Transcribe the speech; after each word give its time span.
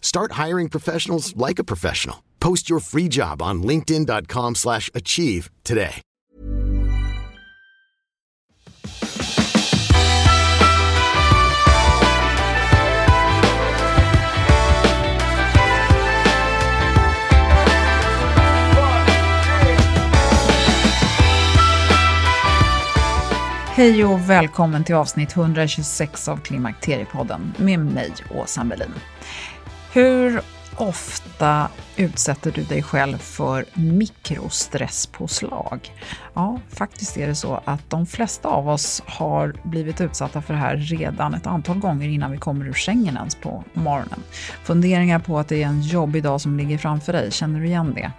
Start 0.00 0.32
hiring 0.32 0.68
professionals 0.68 1.34
like 1.36 1.58
a 1.58 1.64
professional. 1.64 2.24
Post 2.40 2.68
your 2.68 2.80
free 2.80 3.08
job 3.08 3.40
on 3.40 3.62
linkedin.com/achieve 3.62 4.54
slash 4.54 4.90
achieve 4.94 5.50
today. 5.62 6.02
Hej 23.80 24.04
och 24.04 24.30
välkommen 24.30 24.84
till 24.84 24.94
avsnitt 24.94 25.36
126 25.36 26.28
av 26.28 26.36
Klimakteriepodden 26.36 27.54
med 27.56 27.78
mig, 27.78 28.12
Åsa 28.30 28.64
Melin. 28.64 28.94
Hur 29.92 30.40
ofta 30.76 31.68
utsätter 31.96 32.52
du 32.52 32.62
dig 32.62 32.82
själv 32.82 33.18
för 33.18 33.64
mikrostresspåslag? 33.74 35.92
Ja, 36.34 36.58
faktiskt 36.68 37.16
är 37.16 37.26
det 37.26 37.34
så 37.34 37.60
att 37.64 37.90
de 37.90 38.06
flesta 38.06 38.48
av 38.48 38.68
oss 38.68 39.02
har 39.06 39.54
blivit 39.62 40.00
utsatta 40.00 40.42
för 40.42 40.54
det 40.54 40.60
här 40.60 40.76
redan 40.76 41.34
ett 41.34 41.46
antal 41.46 41.78
gånger 41.78 42.08
innan 42.08 42.32
vi 42.32 42.38
kommer 42.38 42.66
ur 42.66 42.72
sängen 42.72 43.16
ens 43.16 43.34
på 43.34 43.64
morgonen. 43.74 44.22
Funderingar 44.64 45.18
på 45.18 45.38
att 45.38 45.48
det 45.48 45.62
är 45.62 45.66
en 45.66 45.82
jobbig 45.82 46.22
dag 46.22 46.40
som 46.40 46.56
ligger 46.56 46.78
framför 46.78 47.12
dig, 47.12 47.30
känner 47.30 47.60
du 47.60 47.66
igen 47.66 47.94
det? 47.94 48.12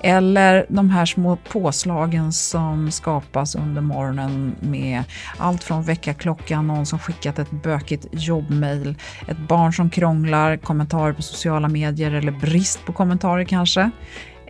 Eller 0.00 0.66
de 0.68 0.90
här 0.90 1.06
små 1.06 1.36
påslagen 1.36 2.32
som 2.32 2.90
skapas 2.90 3.54
under 3.54 3.80
morgonen 3.80 4.54
med 4.60 5.04
allt 5.38 5.64
från 5.64 5.82
väckarklockan, 5.82 6.66
någon 6.66 6.86
som 6.86 6.98
skickat 6.98 7.38
ett 7.38 7.50
bökigt 7.50 8.06
jobbmail, 8.12 8.94
ett 9.28 9.38
barn 9.38 9.72
som 9.72 9.90
krånglar, 9.90 10.56
kommentarer 10.56 11.12
på 11.12 11.22
sociala 11.22 11.68
medier 11.68 12.12
eller 12.14 12.32
brist 12.32 12.84
på 12.86 12.92
kommentarer 12.92 13.44
kanske. 13.44 13.90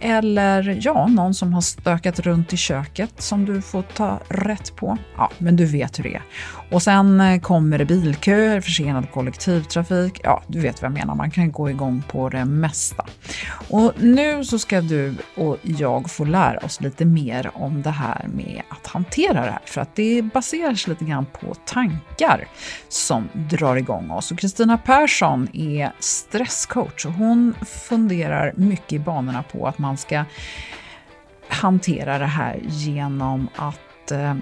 Eller 0.05 0.79
ja, 0.81 1.07
någon 1.07 1.35
som 1.35 1.55
har 1.55 1.61
stökat 1.61 2.21
runt 2.21 2.53
i 2.53 2.57
köket 2.57 3.23
som 3.23 3.45
du 3.45 3.63
får 3.63 3.83
ta 3.83 4.21
rätt 4.29 4.77
på. 4.77 4.99
Ja, 5.17 5.31
men 5.39 5.57
du 5.57 5.65
vet 5.65 5.99
hur 5.99 6.05
det 6.05 6.15
är. 6.15 6.23
Och 6.73 6.83
sen 6.83 7.21
eh, 7.21 7.41
kommer 7.41 7.79
det 7.79 7.85
bilköer, 7.85 8.61
försenad 8.61 9.11
kollektivtrafik. 9.11 10.21
Ja, 10.25 10.43
du 10.47 10.61
vet 10.61 10.83
vad 10.83 10.91
jag 10.91 10.99
menar. 10.99 11.15
Man 11.15 11.31
kan 11.31 11.53
gå 11.53 11.71
igång 11.71 12.03
på 12.09 12.29
det 12.29 12.45
mesta. 12.45 13.07
Och 13.69 13.93
nu 13.99 14.45
så 14.45 14.59
ska 14.59 14.81
du 14.81 15.15
och 15.35 15.57
jag 15.63 16.11
få 16.11 16.25
lära 16.25 16.59
oss 16.59 16.81
lite 16.81 17.05
mer 17.05 17.51
om 17.55 17.83
det 17.83 17.91
här 17.91 18.27
med 18.35 18.63
att 18.69 18.87
hantera 18.87 19.45
det 19.45 19.51
här. 19.51 19.63
För 19.65 19.81
att 19.81 19.97
det 19.97 20.23
baseras 20.23 20.87
lite 20.87 21.05
grann 21.05 21.27
på 21.27 21.55
tankar 21.55 22.49
som 22.89 23.29
drar 23.35 23.77
igång 23.77 24.11
oss. 24.11 24.31
Och 24.31 24.39
Kristina 24.39 24.79
Persson 24.79 25.49
är 25.53 25.93
stresscoach 25.99 27.07
och 27.07 27.13
hon 27.13 27.55
funderar 27.89 28.53
mycket 28.57 28.93
i 28.93 28.99
banorna 28.99 29.43
på 29.43 29.67
att 29.67 29.79
man 29.79 29.97
ska 29.97 30.25
hantera 31.49 32.19
det 32.19 32.27
här 32.27 32.61
genom 32.63 33.49
att 33.57 34.11
eh, 34.11 34.35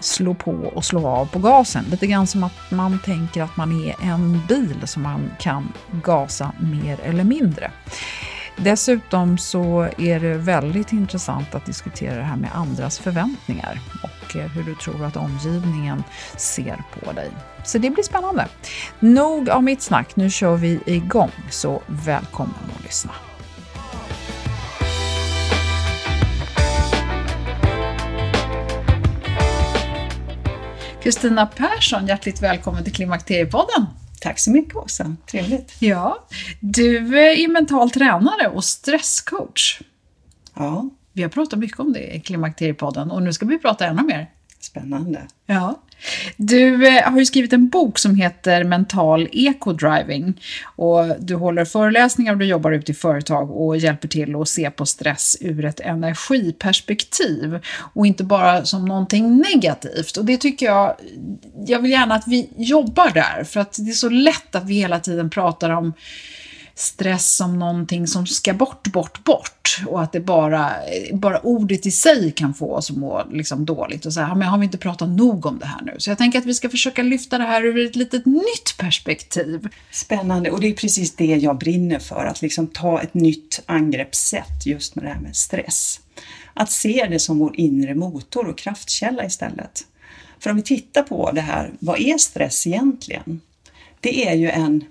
slå 0.00 0.34
på 0.34 0.52
och 0.52 0.84
slå 0.84 1.06
av 1.06 1.26
på 1.26 1.38
gasen. 1.38 1.84
Lite 1.90 2.06
grann 2.06 2.26
som 2.26 2.44
att 2.44 2.70
man 2.70 2.98
tänker 3.04 3.42
att 3.42 3.56
man 3.56 3.84
är 3.84 3.94
en 4.02 4.46
bil 4.48 4.82
som 4.84 5.02
man 5.02 5.30
kan 5.38 5.72
gasa 6.02 6.52
mer 6.60 7.00
eller 7.00 7.24
mindre. 7.24 7.70
Dessutom 8.56 9.38
så 9.38 9.88
är 9.98 10.20
det 10.20 10.34
väldigt 10.34 10.92
intressant 10.92 11.54
att 11.54 11.66
diskutera 11.66 12.16
det 12.16 12.22
här 12.22 12.36
med 12.36 12.50
andras 12.54 12.98
förväntningar 12.98 13.80
och 14.02 14.36
eh, 14.36 14.46
hur 14.46 14.62
du 14.62 14.74
tror 14.74 15.04
att 15.04 15.16
omgivningen 15.16 16.02
ser 16.36 16.82
på 16.94 17.12
dig. 17.12 17.30
Så 17.64 17.78
det 17.78 17.90
blir 17.90 18.04
spännande. 18.04 18.46
Nog 19.00 19.50
av 19.50 19.62
mitt 19.62 19.82
snack, 19.82 20.16
nu 20.16 20.30
kör 20.30 20.56
vi 20.56 20.80
igång, 20.86 21.30
så 21.50 21.82
välkommen 21.86 22.54
att 22.76 22.84
lyssna. 22.84 23.12
Kristina 31.06 31.46
Persson, 31.46 32.06
hjärtligt 32.06 32.42
välkommen 32.42 32.84
till 32.84 32.92
Klimakteriepodden. 32.92 33.86
Tack 34.20 34.38
så 34.38 34.50
mycket 34.50 34.76
Åsa, 34.76 35.16
trevligt. 35.26 35.76
Ja, 35.78 36.26
du 36.60 37.20
är 37.20 37.48
mental 37.48 37.90
tränare 37.90 38.48
och 38.48 38.64
stresscoach. 38.64 39.80
Ja. 40.54 40.90
Vi 41.12 41.22
har 41.22 41.28
pratat 41.28 41.58
mycket 41.58 41.80
om 41.80 41.92
det 41.92 42.14
i 42.14 42.20
Klimakteriepodden 42.20 43.10
och 43.10 43.22
nu 43.22 43.32
ska 43.32 43.46
vi 43.46 43.58
prata 43.58 43.86
ännu 43.86 44.02
mer. 44.02 44.30
Spännande. 44.60 45.26
Ja. 45.46 45.80
Du 46.36 46.86
eh, 46.86 47.10
har 47.10 47.18
ju 47.18 47.26
skrivit 47.26 47.52
en 47.52 47.68
bok 47.68 47.98
som 47.98 48.14
heter 48.14 48.64
Mental 48.64 49.28
Eco-driving. 49.32 50.34
Och 50.64 51.04
du 51.18 51.34
håller 51.34 51.64
föreläsningar 51.64 52.32
och 52.32 52.38
du 52.38 52.44
jobbar 52.44 52.72
ute 52.72 52.92
i 52.92 52.94
företag 52.94 53.50
och 53.50 53.76
hjälper 53.76 54.08
till 54.08 54.36
att 54.36 54.48
se 54.48 54.70
på 54.70 54.86
stress 54.86 55.36
ur 55.40 55.64
ett 55.64 55.80
energiperspektiv. 55.80 57.58
Och 57.94 58.06
inte 58.06 58.24
bara 58.24 58.64
som 58.64 58.84
någonting 58.84 59.36
negativt. 59.36 60.16
Och 60.16 60.24
det 60.24 60.36
tycker 60.36 60.66
jag, 60.66 60.96
jag 61.66 61.80
vill 61.80 61.90
gärna 61.90 62.14
att 62.14 62.24
vi 62.26 62.50
jobbar 62.56 63.10
där. 63.10 63.44
För 63.44 63.60
att 63.60 63.76
det 63.78 63.90
är 63.90 63.94
så 63.94 64.08
lätt 64.08 64.54
att 64.54 64.64
vi 64.64 64.74
hela 64.74 65.00
tiden 65.00 65.30
pratar 65.30 65.70
om 65.70 65.92
stress 66.78 67.36
som 67.36 67.58
någonting 67.58 68.06
som 68.06 68.26
ska 68.26 68.54
bort, 68.54 68.92
bort, 68.92 69.24
bort. 69.24 69.82
Och 69.86 70.02
att 70.02 70.12
det 70.12 70.20
bara, 70.20 70.72
bara 71.12 71.38
ordet 71.38 71.86
i 71.86 71.90
sig 71.90 72.32
kan 72.32 72.54
få 72.54 72.74
oss 72.74 72.90
att 72.90 72.96
må 72.96 73.24
liksom 73.30 73.64
dåligt. 73.64 74.06
Och 74.06 74.12
så 74.12 74.20
här, 74.20 74.34
men 74.34 74.48
har 74.48 74.58
vi 74.58 74.64
inte 74.64 74.78
pratat 74.78 75.08
nog 75.08 75.46
om 75.46 75.58
det 75.58 75.66
här 75.66 75.82
nu? 75.82 75.94
Så 75.98 76.10
jag 76.10 76.18
tänker 76.18 76.38
att 76.38 76.44
vi 76.44 76.54
ska 76.54 76.68
försöka 76.68 77.02
lyfta 77.02 77.38
det 77.38 77.44
här 77.44 77.64
ur 77.64 77.86
ett 77.86 77.96
litet 77.96 78.26
nytt 78.26 78.76
perspektiv. 78.78 79.68
Spännande, 79.90 80.50
och 80.50 80.60
det 80.60 80.66
är 80.66 80.74
precis 80.74 81.16
det 81.16 81.24
jag 81.24 81.58
brinner 81.58 81.98
för. 81.98 82.26
Att 82.26 82.42
liksom 82.42 82.66
ta 82.66 83.00
ett 83.00 83.14
nytt 83.14 83.62
angreppssätt 83.66 84.66
just 84.66 84.96
med 84.96 85.04
det 85.04 85.08
här 85.08 85.20
med 85.20 85.36
stress. 85.36 86.00
Att 86.54 86.70
se 86.70 87.06
det 87.10 87.18
som 87.18 87.38
vår 87.38 87.60
inre 87.60 87.94
motor 87.94 88.48
och 88.48 88.58
kraftkälla 88.58 89.24
istället. 89.24 89.84
För 90.38 90.50
om 90.50 90.56
vi 90.56 90.62
tittar 90.62 91.02
på 91.02 91.30
det 91.32 91.40
här, 91.40 91.70
vad 91.78 92.00
är 92.00 92.18
stress 92.18 92.66
egentligen? 92.66 93.40
Det 94.00 94.28
är 94.28 94.34
ju 94.34 94.50
en 94.50 94.84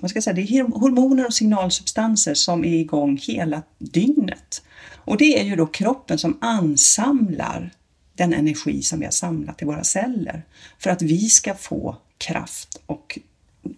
vad 0.00 0.10
ska 0.10 0.16
jag 0.16 0.24
säga, 0.24 0.34
det 0.34 0.56
är 0.58 0.62
hormoner 0.62 1.26
och 1.26 1.34
signalsubstanser 1.34 2.34
som 2.34 2.64
är 2.64 2.74
igång 2.74 3.20
hela 3.22 3.62
dygnet. 3.78 4.62
Och 5.04 5.16
det 5.16 5.40
är 5.40 5.44
ju 5.44 5.56
då 5.56 5.66
kroppen 5.66 6.18
som 6.18 6.38
ansamlar 6.40 7.70
den 8.14 8.34
energi 8.34 8.82
som 8.82 8.98
vi 8.98 9.04
har 9.04 9.12
samlat 9.12 9.62
i 9.62 9.64
våra 9.64 9.84
celler 9.84 10.42
för 10.78 10.90
att 10.90 11.02
vi 11.02 11.28
ska 11.28 11.54
få 11.54 11.96
kraft 12.18 12.80
och 12.86 13.18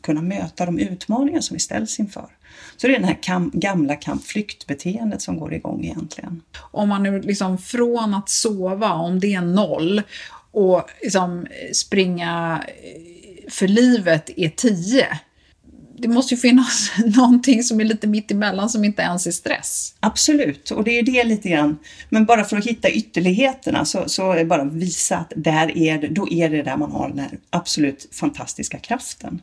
kunna 0.00 0.23
möta 0.23 0.67
de 0.67 0.79
utmaningar 0.79 1.41
som 1.41 1.55
vi 1.55 1.61
ställs 1.61 2.00
inför. 2.00 2.29
Så 2.76 2.87
det 2.87 2.97
är 2.97 3.00
det 3.00 3.06
här 3.06 3.23
kamp, 3.23 3.55
gamla 3.55 3.97
kampflyktbeteendet 3.97 5.23
som 5.23 5.38
går 5.38 5.55
igång 5.55 5.85
egentligen. 5.85 6.43
Om 6.59 6.88
man 6.88 7.03
nu 7.03 7.20
liksom 7.20 7.59
från 7.59 8.14
att 8.14 8.29
sova, 8.29 8.93
om 8.93 9.20
det 9.20 9.35
är 9.35 9.41
noll, 9.41 10.03
och 10.50 10.91
liksom 11.03 11.47
springa 11.73 12.64
eh, 12.67 13.50
för 13.50 13.69
livet 13.69 14.31
är 14.37 14.49
tio... 14.49 15.20
Det 16.02 16.08
måste 16.08 16.34
ju 16.34 16.40
finnas 16.40 16.90
någonting 17.16 17.62
som 17.62 17.81
är 17.81 17.84
lite 17.84 18.06
mitt 18.06 18.31
emellan 18.31 18.69
som 18.69 18.84
inte 18.84 19.02
ens 19.02 19.26
är 19.26 19.31
stress. 19.31 19.94
Absolut, 20.00 20.70
och 20.70 20.84
det 20.84 20.99
är 20.99 21.02
det 21.02 21.25
lite 21.25 21.49
grann. 21.49 21.78
Men 22.08 22.25
bara 22.25 22.44
för 22.44 22.56
att 22.56 22.66
hitta 22.66 22.90
ytterligheterna 22.90 23.84
så, 23.84 24.04
så 24.06 24.32
är 24.32 24.44
bara 24.44 24.64
visa 24.64 25.16
att 25.16 25.32
där 25.37 25.78
är 25.78 25.99
det, 25.99 26.08
då 26.08 26.28
är 26.28 26.49
det 26.49 26.62
där 26.62 26.76
man 26.76 26.93
har 26.93 27.08
den 27.08 27.19
här 27.19 27.31
absolut 27.50 28.08
fantastiska 28.12 28.78
kraften. 28.78 29.40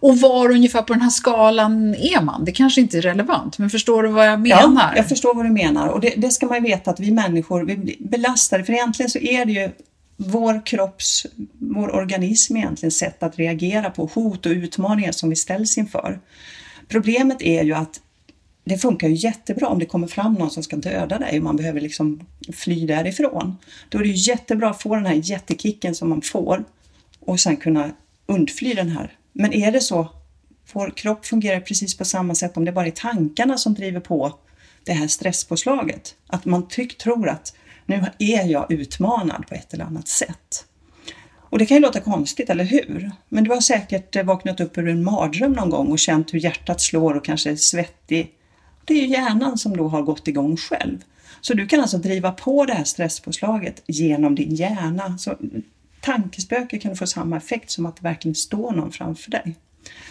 Och 0.00 0.18
var 0.18 0.50
ungefär 0.50 0.82
på 0.82 0.92
den 0.92 1.02
här 1.02 1.10
skalan 1.10 1.94
är 1.94 2.20
man? 2.20 2.44
Det 2.44 2.52
kanske 2.52 2.80
inte 2.80 2.98
är 2.98 3.02
relevant, 3.02 3.58
men 3.58 3.70
förstår 3.70 4.02
du 4.02 4.08
vad 4.08 4.26
jag 4.26 4.40
menar? 4.40 4.90
Ja, 4.92 4.92
jag 4.96 5.08
förstår 5.08 5.34
vad 5.34 5.44
du 5.44 5.50
menar. 5.50 5.88
Och 5.88 6.00
det, 6.00 6.14
det 6.16 6.30
ska 6.30 6.46
man 6.46 6.56
ju 6.56 6.62
veta 6.62 6.90
att 6.90 7.00
vi 7.00 7.10
människor, 7.10 7.64
vi 7.64 7.76
blir 7.76 7.96
belastade, 7.98 8.64
för 8.64 8.72
egentligen 8.72 9.10
så 9.10 9.18
är 9.18 9.44
det 9.44 9.52
ju 9.52 9.70
vår 10.16 10.66
kropps, 10.66 11.26
vår 11.58 11.94
organism 11.94 12.56
egentligen 12.56 12.90
sätt 12.90 13.22
att 13.22 13.38
reagera 13.38 13.90
på 13.90 14.06
hot 14.06 14.46
och 14.46 14.52
utmaningar 14.52 15.12
som 15.12 15.30
vi 15.30 15.36
ställs 15.36 15.78
inför. 15.78 16.20
Problemet 16.88 17.42
är 17.42 17.64
ju 17.64 17.72
att 17.72 18.00
det 18.64 18.78
funkar 18.78 19.08
ju 19.08 19.14
jättebra 19.14 19.68
om 19.68 19.78
det 19.78 19.86
kommer 19.86 20.06
fram 20.06 20.34
någon 20.34 20.50
som 20.50 20.62
ska 20.62 20.76
döda 20.76 21.18
dig 21.18 21.38
och 21.38 21.44
man 21.44 21.56
behöver 21.56 21.80
liksom 21.80 22.26
fly 22.52 22.86
därifrån. 22.86 23.56
Då 23.88 23.98
är 23.98 24.02
det 24.02 24.08
ju 24.08 24.30
jättebra 24.32 24.70
att 24.70 24.82
få 24.82 24.94
den 24.94 25.06
här 25.06 25.20
jättekicken 25.24 25.94
som 25.94 26.08
man 26.08 26.22
får 26.22 26.64
och 27.20 27.40
sen 27.40 27.56
kunna 27.56 27.90
undfly 28.26 28.74
den 28.74 28.88
här. 28.88 29.12
Men 29.32 29.52
är 29.52 29.72
det 29.72 29.80
så, 29.80 30.08
vår 30.72 30.90
kropp 30.96 31.26
fungerar 31.26 31.60
precis 31.60 31.96
på 31.96 32.04
samma 32.04 32.34
sätt 32.34 32.56
om 32.56 32.64
det 32.64 32.72
bara 32.72 32.86
är 32.86 32.90
tankarna 32.90 33.58
som 33.58 33.74
driver 33.74 34.00
på 34.00 34.38
det 34.84 34.92
här 34.92 35.08
stresspåslaget. 35.08 36.14
Att 36.26 36.44
man 36.44 36.68
tyck, 36.68 36.98
tror 36.98 37.28
att 37.28 37.54
nu 37.86 38.04
är 38.18 38.46
jag 38.46 38.72
utmanad 38.72 39.46
på 39.48 39.54
ett 39.54 39.74
eller 39.74 39.84
annat 39.84 40.08
sätt. 40.08 40.66
Och 41.54 41.58
det 41.58 41.66
kan 41.66 41.76
ju 41.76 41.80
låta 41.80 42.00
konstigt, 42.00 42.50
eller 42.50 42.64
hur? 42.64 43.10
Men 43.28 43.44
du 43.44 43.50
har 43.50 43.60
säkert 43.60 44.16
eh, 44.16 44.24
vaknat 44.24 44.60
upp 44.60 44.78
ur 44.78 44.88
en 44.88 45.04
mardröm 45.04 45.52
någon 45.52 45.70
gång 45.70 45.92
och 45.92 45.98
känt 45.98 46.34
hur 46.34 46.38
hjärtat 46.38 46.80
slår 46.80 47.14
och 47.14 47.24
kanske 47.24 47.50
är 47.50 47.56
svettig. 47.56 48.30
Det 48.84 48.94
är 48.94 48.98
ju 48.98 49.06
hjärnan 49.06 49.58
som 49.58 49.76
då 49.76 49.88
har 49.88 50.02
gått 50.02 50.28
igång 50.28 50.56
själv. 50.56 50.98
Så 51.40 51.54
du 51.54 51.66
kan 51.66 51.80
alltså 51.80 51.98
driva 51.98 52.32
på 52.32 52.64
det 52.64 52.72
här 52.72 52.84
stresspåslaget 52.84 53.82
genom 53.86 54.34
din 54.34 54.54
hjärna. 54.54 55.18
Så 55.18 55.36
tankespöke 56.00 56.78
kan 56.78 56.96
få 56.96 57.06
samma 57.06 57.36
effekt 57.36 57.70
som 57.70 57.86
att 57.86 57.96
det 57.96 58.02
verkligen 58.02 58.34
står 58.34 58.72
någon 58.72 58.92
framför 58.92 59.30
dig. 59.30 59.56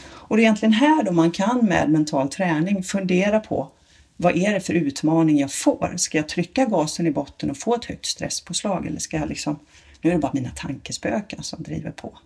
Och 0.06 0.38
det 0.38 0.42
är 0.42 0.44
egentligen 0.44 0.74
här 0.74 1.04
då 1.04 1.12
man 1.12 1.32
kan 1.32 1.66
med 1.66 1.90
mental 1.90 2.30
träning 2.30 2.84
fundera 2.84 3.40
på 3.40 3.72
vad 4.18 4.38
är 4.38 4.54
det 4.54 4.60
för 4.60 4.74
utmaning 4.74 5.40
jag 5.40 5.54
får? 5.54 5.94
Ska 5.98 6.18
jag 6.18 6.30
trycka 6.30 6.66
gasen 6.66 7.08
i 7.08 7.12
botten 7.12 7.52
och 7.52 7.58
få 7.58 7.76
ett 7.76 7.86
högt 7.86 8.06
stresspåslag 8.06 8.88
eller 8.88 9.00
ska 9.00 9.18
jag 9.18 9.30
liksom, 9.30 9.60
nu 10.02 10.10
är 10.10 10.14
det 10.14 10.20
bara 10.20 10.32
mina 10.34 10.52
tankespöken 10.56 11.44
som 11.44 11.64
driver 11.64 11.92
på. 11.92 12.18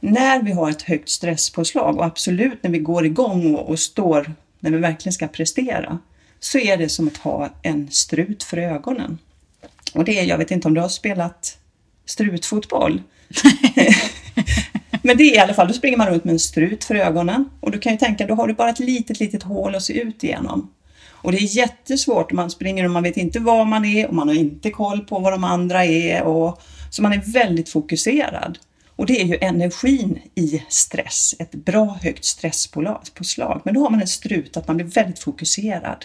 När 0.00 0.42
vi 0.42 0.52
har 0.52 0.70
ett 0.70 0.82
högt 0.82 1.08
stresspåslag 1.08 1.98
och 1.98 2.04
absolut 2.04 2.62
när 2.62 2.70
vi 2.70 2.78
går 2.78 3.06
igång 3.06 3.54
och, 3.54 3.68
och 3.68 3.78
står, 3.78 4.34
när 4.60 4.70
vi 4.70 4.78
verkligen 4.78 5.12
ska 5.12 5.28
prestera, 5.28 5.98
så 6.40 6.58
är 6.58 6.76
det 6.76 6.88
som 6.88 7.08
att 7.08 7.16
ha 7.16 7.50
en 7.62 7.90
strut 7.90 8.42
för 8.42 8.56
ögonen. 8.56 9.18
Och 9.94 10.04
det 10.04 10.18
är, 10.18 10.24
jag 10.24 10.38
vet 10.38 10.50
inte 10.50 10.68
om 10.68 10.74
du 10.74 10.80
har 10.80 10.88
spelat 10.88 11.58
strutfotboll? 12.06 13.02
Men 15.02 15.16
det 15.16 15.22
är 15.22 15.34
i 15.34 15.38
alla 15.38 15.54
fall, 15.54 15.68
då 15.68 15.74
springer 15.74 15.96
man 15.96 16.06
runt 16.06 16.24
med 16.24 16.32
en 16.32 16.38
strut 16.38 16.84
för 16.84 16.94
ögonen 16.94 17.50
och 17.60 17.70
du 17.70 17.78
kan 17.78 17.92
ju 17.92 17.98
tänka, 17.98 18.26
då 18.26 18.34
har 18.34 18.48
du 18.48 18.54
bara 18.54 18.70
ett 18.70 18.78
litet, 18.78 19.20
litet 19.20 19.42
hål 19.42 19.74
att 19.74 19.82
se 19.82 20.00
ut 20.00 20.24
igenom. 20.24 20.70
Och 21.24 21.32
det 21.32 21.38
är 21.38 21.56
jättesvårt 21.56 22.30
om 22.30 22.36
man 22.36 22.50
springer 22.50 22.84
och 22.84 22.90
man 22.90 23.02
vet 23.02 23.16
inte 23.16 23.40
var 23.40 23.64
man 23.64 23.84
är 23.84 24.08
och 24.08 24.14
man 24.14 24.28
har 24.28 24.34
inte 24.34 24.70
koll 24.70 25.00
på 25.00 25.18
var 25.18 25.30
de 25.30 25.44
andra 25.44 25.84
är. 25.84 26.22
Och, 26.22 26.60
så 26.90 27.02
man 27.02 27.12
är 27.12 27.22
väldigt 27.32 27.68
fokuserad. 27.68 28.58
Och 28.96 29.06
det 29.06 29.20
är 29.20 29.24
ju 29.24 29.38
energin 29.40 30.18
i 30.34 30.62
stress, 30.68 31.34
ett 31.38 31.54
bra 31.54 31.98
högt 32.02 32.24
stresspåslag. 32.24 33.60
Men 33.64 33.74
då 33.74 33.80
har 33.80 33.90
man 33.90 34.00
en 34.00 34.06
strut, 34.06 34.56
att 34.56 34.68
man 34.68 34.76
blir 34.76 34.86
väldigt 34.86 35.18
fokuserad. 35.18 36.04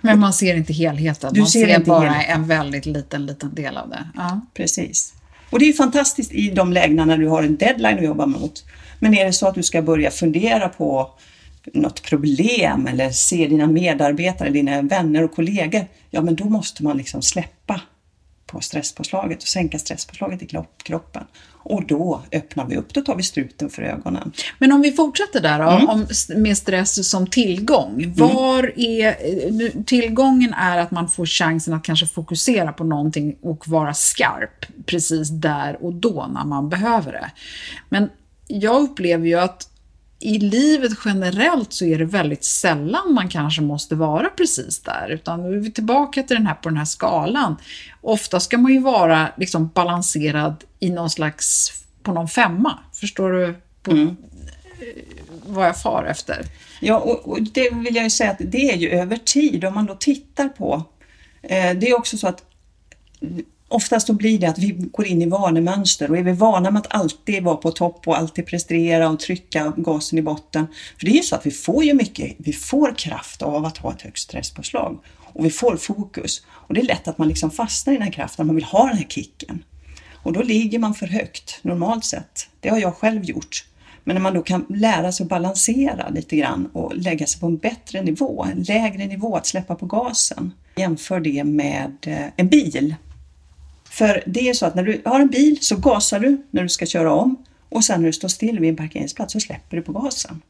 Men 0.00 0.20
man 0.20 0.32
ser 0.32 0.54
inte 0.54 0.72
helheten, 0.72 1.34
du 1.34 1.40
man 1.40 1.48
ser, 1.48 1.66
ser, 1.66 1.84
bara 1.84 2.08
helheten. 2.08 2.42
en 2.42 2.48
väldigt 2.48 2.86
liten, 2.86 3.26
liten 3.26 3.54
del 3.54 3.76
av 3.76 3.88
det. 3.88 4.08
Ja. 4.14 4.40
Precis. 4.54 5.14
Och 5.50 5.58
det 5.58 5.68
är 5.68 5.72
fantastiskt 5.72 6.32
i 6.32 6.50
de 6.50 6.72
lägena 6.72 7.04
när 7.04 7.18
du 7.18 7.28
har 7.28 7.42
en 7.42 7.56
deadline 7.56 7.98
att 7.98 8.04
jobba 8.04 8.26
mot. 8.26 8.64
Men 8.98 9.14
är 9.14 9.24
det 9.24 9.32
så 9.32 9.48
att 9.48 9.54
du 9.54 9.62
ska 9.62 9.82
börja 9.82 10.10
fundera 10.10 10.68
på 10.68 11.10
något 11.74 12.02
problem 12.02 12.86
eller 12.86 13.10
se 13.10 13.46
dina 13.46 13.66
medarbetare, 13.66 14.50
dina 14.50 14.82
vänner 14.82 15.22
och 15.22 15.34
kollegor, 15.34 15.86
ja 16.10 16.22
men 16.22 16.36
då 16.36 16.44
måste 16.44 16.84
man 16.84 16.96
liksom 16.96 17.22
släppa 17.22 17.80
på 18.46 18.60
stresspåslaget 18.60 19.42
och 19.42 19.48
sänka 19.48 19.78
stresspåslaget 19.78 20.42
i 20.42 20.46
kroppen. 20.84 21.24
Och 21.62 21.86
då 21.86 22.22
öppnar 22.32 22.66
vi 22.66 22.76
upp, 22.76 22.94
då 22.94 23.00
tar 23.00 23.16
vi 23.16 23.22
struten 23.22 23.70
för 23.70 23.82
ögonen. 23.82 24.32
Men 24.58 24.72
om 24.72 24.80
vi 24.80 24.92
fortsätter 24.92 25.40
där 25.40 25.58
då, 25.58 25.70
Mm. 25.70 25.88
om, 25.88 26.06
med 26.36 26.56
stress 26.56 27.10
som 27.10 27.26
tillgång. 27.26 28.14
Var 28.16 28.72
är, 28.76 29.16
nu, 29.50 29.84
tillgången 29.86 30.54
är 30.54 30.78
att 30.78 30.90
man 30.90 31.08
får 31.08 31.26
chansen 31.26 31.74
att 31.74 31.82
kanske 31.82 32.06
fokusera 32.06 32.72
på 32.72 32.84
någonting 32.84 33.36
och 33.42 33.68
vara 33.68 33.94
skarp 33.94 34.66
precis 34.86 35.28
där 35.28 35.84
och 35.84 35.92
då 35.94 36.30
när 36.34 36.44
man 36.44 36.68
behöver 36.68 37.12
det. 37.12 37.30
Men 37.88 38.08
jag 38.46 38.82
upplever 38.82 39.26
ju 39.26 39.38
att 39.38 39.69
i 40.20 40.38
livet 40.38 40.92
generellt 41.04 41.72
så 41.72 41.84
är 41.84 41.98
det 41.98 42.04
väldigt 42.04 42.44
sällan 42.44 43.12
man 43.14 43.28
kanske 43.28 43.62
måste 43.62 43.94
vara 43.94 44.28
precis 44.28 44.80
där, 44.80 45.08
utan 45.10 45.42
nu 45.42 45.56
är 45.56 45.60
vi 45.60 45.72
tillbaka 45.72 46.22
till 46.22 46.36
den 46.36 46.46
här, 46.46 46.54
på 46.54 46.68
den 46.68 46.78
här 46.78 46.84
skalan. 46.84 47.56
Ofta 48.00 48.40
ska 48.40 48.58
man 48.58 48.72
ju 48.72 48.80
vara 48.80 49.28
liksom 49.36 49.68
balanserad 49.74 50.64
i 50.78 50.90
någon 50.90 51.10
slags, 51.10 51.72
på 52.02 52.12
någon 52.12 52.28
femma. 52.28 52.78
Förstår 52.92 53.32
du 53.32 53.54
på, 53.82 53.90
Mm. 53.90 54.06
eh, 54.08 55.02
vad 55.46 55.66
jag 55.66 55.82
far 55.82 56.04
efter? 56.04 56.44
Ja, 56.80 56.98
och, 56.98 57.28
och 57.28 57.42
det 57.42 57.70
vill 57.74 57.94
jag 57.96 58.04
ju 58.04 58.10
säga 58.10 58.30
att 58.30 58.40
det 58.40 58.70
är 58.70 58.76
ju 58.76 58.90
över 58.90 59.16
tid 59.16 59.64
om 59.64 59.74
man 59.74 59.86
då 59.86 59.94
tittar 59.94 60.48
på. 60.48 60.84
Eh, 61.42 61.76
det 61.76 61.88
är 61.88 61.98
också 61.98 62.18
så 62.18 62.28
att 62.28 62.44
oftast 63.70 64.06
då 64.06 64.12
blir 64.12 64.38
det 64.38 64.46
att 64.46 64.58
vi 64.58 64.70
går 64.70 65.06
in 65.06 65.22
i 65.22 65.26
vanemönster 65.26 66.10
och 66.10 66.18
är 66.18 66.22
vi 66.22 66.32
vana 66.32 66.70
med 66.70 66.80
att 66.80 66.94
alltid 66.94 67.42
vara 67.42 67.56
på 67.56 67.70
topp 67.70 68.08
och 68.08 68.18
alltid 68.18 68.46
prestera 68.46 69.08
och 69.08 69.20
trycka 69.20 69.72
gasen 69.76 70.18
i 70.18 70.22
botten. 70.22 70.66
För 70.98 71.06
det 71.06 71.12
är 71.12 71.16
ju 71.16 71.22
så 71.22 71.34
att 71.36 71.46
vi 71.46 71.50
får 71.50 71.84
ju 71.84 71.94
mycket, 71.94 72.36
vi 72.38 72.52
får 72.52 72.94
kraft 72.98 73.42
av 73.42 73.64
att 73.64 73.78
ha 73.78 73.92
ett 73.92 74.02
högt 74.02 74.18
stresspåslag 74.18 74.98
och 75.32 75.44
vi 75.44 75.50
får 75.50 75.76
fokus. 75.76 76.42
Och 76.48 76.74
det 76.74 76.80
är 76.80 76.84
lätt 76.84 77.08
att 77.08 77.18
man 77.18 77.28
liksom 77.28 77.50
fastnar 77.50 77.94
i 77.94 77.96
den 77.96 78.04
här 78.04 78.12
kraften, 78.12 78.46
man 78.46 78.56
vill 78.56 78.64
ha 78.64 78.86
den 78.86 78.96
här 78.96 79.06
kicken. 79.08 79.64
Och 80.22 80.32
då 80.32 80.42
ligger 80.42 80.78
man 80.78 80.94
för 80.94 81.06
högt 81.06 81.58
normalt 81.62 82.04
sett. 82.04 82.48
Det 82.60 82.68
har 82.68 82.78
jag 82.78 82.94
själv 82.94 83.24
gjort. 83.24 83.64
Men 84.04 84.14
när 84.14 84.20
man 84.20 84.34
då 84.34 84.42
kan 84.42 84.66
lära 84.68 85.12
sig 85.12 85.24
att 85.24 85.30
balansera 85.30 86.08
lite 86.08 86.36
grann 86.36 86.70
och 86.72 86.96
lägga 86.96 87.26
sig 87.26 87.40
på 87.40 87.46
en 87.46 87.56
bättre 87.56 88.02
nivå, 88.02 88.46
en 88.52 88.62
lägre 88.62 89.06
nivå, 89.06 89.36
att 89.36 89.46
släppa 89.46 89.74
på 89.74 89.86
gasen. 89.86 90.52
Jämför 90.76 91.20
det 91.20 91.44
med 91.44 91.96
eh, 92.06 92.26
en 92.36 92.48
bil. 92.48 92.94
För 94.00 94.22
det 94.26 94.48
är 94.48 94.54
så 94.54 94.66
att 94.66 94.74
när 94.74 94.82
du 94.82 95.02
har 95.04 95.20
en 95.20 95.28
bil 95.28 95.58
så 95.60 95.76
gasar 95.76 96.20
du 96.20 96.46
när 96.50 96.62
du 96.62 96.68
ska 96.68 96.86
köra 96.86 97.12
om 97.12 97.44
och 97.68 97.84
sen 97.84 98.00
när 98.00 98.06
du 98.06 98.12
står 98.12 98.28
still 98.28 98.60
vid 98.60 98.70
en 98.70 98.76
parkeringsplats 98.76 99.32
så 99.32 99.40
släpper 99.40 99.76
du 99.76 99.82
på 99.82 99.92
gasen. 99.92 100.42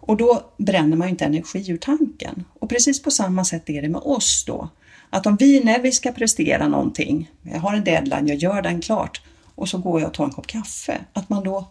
Och 0.00 0.16
då 0.16 0.42
bränner 0.56 0.96
man 0.96 1.08
ju 1.08 1.10
inte 1.10 1.24
energi 1.24 1.70
ur 1.70 1.76
tanken. 1.76 2.44
Och 2.58 2.68
precis 2.68 3.02
på 3.02 3.10
samma 3.10 3.44
sätt 3.44 3.70
är 3.70 3.82
det 3.82 3.88
med 3.88 4.00
oss 4.00 4.44
då. 4.46 4.68
Att 5.10 5.26
om 5.26 5.36
vi, 5.36 5.64
när 5.64 5.78
vi 5.78 5.92
ska 5.92 6.12
prestera 6.12 6.68
någonting, 6.68 7.30
jag 7.42 7.58
har 7.58 7.74
en 7.74 7.84
deadline, 7.84 8.26
jag 8.26 8.36
gör 8.36 8.62
den 8.62 8.80
klart 8.80 9.22
och 9.54 9.68
så 9.68 9.78
går 9.78 10.00
jag 10.00 10.08
och 10.08 10.14
tar 10.14 10.24
en 10.24 10.30
kopp 10.30 10.46
kaffe, 10.46 11.00
att 11.12 11.28
man 11.28 11.44
då 11.44 11.68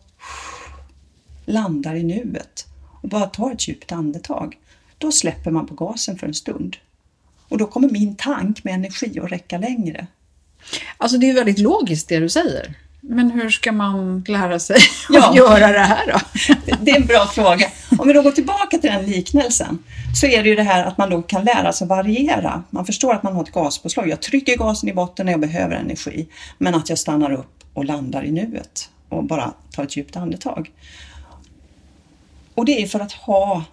landar 1.45 1.95
i 1.95 2.03
nuet 2.03 2.67
och 3.01 3.09
bara 3.09 3.25
tar 3.25 3.51
ett 3.51 3.67
djupt 3.67 3.91
andetag. 3.91 4.57
Då 4.97 5.11
släpper 5.11 5.51
man 5.51 5.67
på 5.67 5.75
gasen 5.75 6.17
för 6.17 6.27
en 6.27 6.33
stund. 6.33 6.77
Och 7.49 7.57
då 7.57 7.67
kommer 7.67 7.89
min 7.89 8.15
tank 8.15 8.63
med 8.63 8.73
energi 8.73 9.19
att 9.19 9.31
räcka 9.31 9.57
längre. 9.57 10.07
Alltså 10.97 11.17
det 11.17 11.29
är 11.29 11.33
väldigt 11.33 11.59
logiskt 11.59 12.09
det 12.09 12.19
du 12.19 12.29
säger. 12.29 12.73
Men 13.03 13.31
hur 13.31 13.49
ska 13.49 13.71
man 13.71 14.23
lära 14.27 14.59
sig 14.59 14.77
Ja. 15.09 15.29
att 15.29 15.35
göra 15.35 15.67
det 15.67 15.79
här 15.79 16.07
då? 16.13 16.19
Det 16.81 16.91
är 16.91 16.95
en 17.01 17.05
bra 17.05 17.25
fråga. 17.25 17.67
Om 17.99 18.07
vi 18.07 18.13
då 18.13 18.21
går 18.21 18.31
tillbaka 18.31 18.77
till 18.77 18.89
den 18.91 19.05
liknelsen 19.05 19.79
så 20.21 20.25
är 20.27 20.43
det 20.43 20.49
ju 20.49 20.55
det 20.55 20.63
här 20.63 20.85
att 20.85 20.97
man 20.97 21.09
då 21.09 21.21
kan 21.21 21.43
lära 21.45 21.73
sig 21.73 21.87
variera. 21.87 22.63
Man 22.69 22.85
förstår 22.85 23.13
att 23.13 23.23
man 23.23 23.33
har 23.35 23.43
ett 23.43 23.51
gaspåslag. 23.51 24.09
Jag 24.09 24.21
trycker 24.21 24.57
gasen 24.57 24.89
i 24.89 24.93
botten 24.93 25.25
när 25.25 25.33
jag 25.33 25.39
behöver 25.41 25.75
energi, 25.75 26.27
men 26.57 26.75
att 26.75 26.89
jag 26.89 26.97
stannar 26.97 27.31
upp 27.31 27.63
och 27.73 27.85
landar 27.85 28.23
i 28.25 28.31
nuet 28.31 28.89
och 29.09 29.23
bara 29.23 29.53
tar 29.71 29.83
ett 29.83 29.97
djupt 29.97 30.15
andetag. 30.15 30.71
Och 32.55 32.65
det 32.65 32.81
är 32.83 32.87
för 32.87 32.99
att 32.99 33.11
ha 33.11 33.63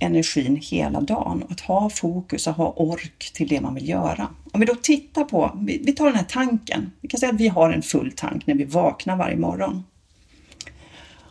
energin 0.00 0.56
hela 0.62 1.00
dagen, 1.00 1.44
att 1.50 1.60
ha 1.60 1.90
fokus 1.90 2.46
och 2.46 2.54
ha 2.54 2.72
ork 2.76 3.30
till 3.34 3.48
det 3.48 3.60
man 3.60 3.74
vill 3.74 3.88
göra. 3.88 4.28
Om 4.52 4.60
vi 4.60 4.66
då 4.66 4.74
tittar 4.74 5.24
på, 5.24 5.58
vi 5.60 5.92
tar 5.92 6.06
den 6.06 6.14
här 6.14 6.26
tanken. 6.28 6.92
Vi 7.00 7.08
kan 7.08 7.20
säga 7.20 7.32
att 7.32 7.40
vi 7.40 7.48
har 7.48 7.70
en 7.70 7.82
full 7.82 8.12
tank 8.16 8.46
när 8.46 8.54
vi 8.54 8.64
vaknar 8.64 9.16
varje 9.16 9.36
morgon. 9.36 9.84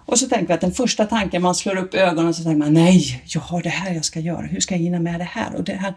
Och 0.05 0.19
så 0.19 0.27
tänker 0.27 0.47
vi 0.47 0.53
att 0.53 0.61
den 0.61 0.71
första 0.71 1.05
tanken, 1.05 1.41
man 1.41 1.55
slår 1.55 1.75
upp 1.75 1.93
ögonen 1.93 2.27
och 2.27 2.35
så 2.35 2.43
tänker 2.43 2.59
man 2.59 2.73
nej, 2.73 3.23
jag 3.25 3.41
har 3.41 3.61
det 3.61 3.69
här 3.69 3.93
jag 3.93 4.05
ska 4.05 4.19
göra, 4.19 4.41
hur 4.41 4.59
ska 4.59 4.75
jag 4.75 4.79
hinna 4.79 4.99
med 4.99 5.19
det 5.19 5.23
här? 5.23 5.55
Och 5.55 5.63
det 5.63 5.73
här 5.73 5.93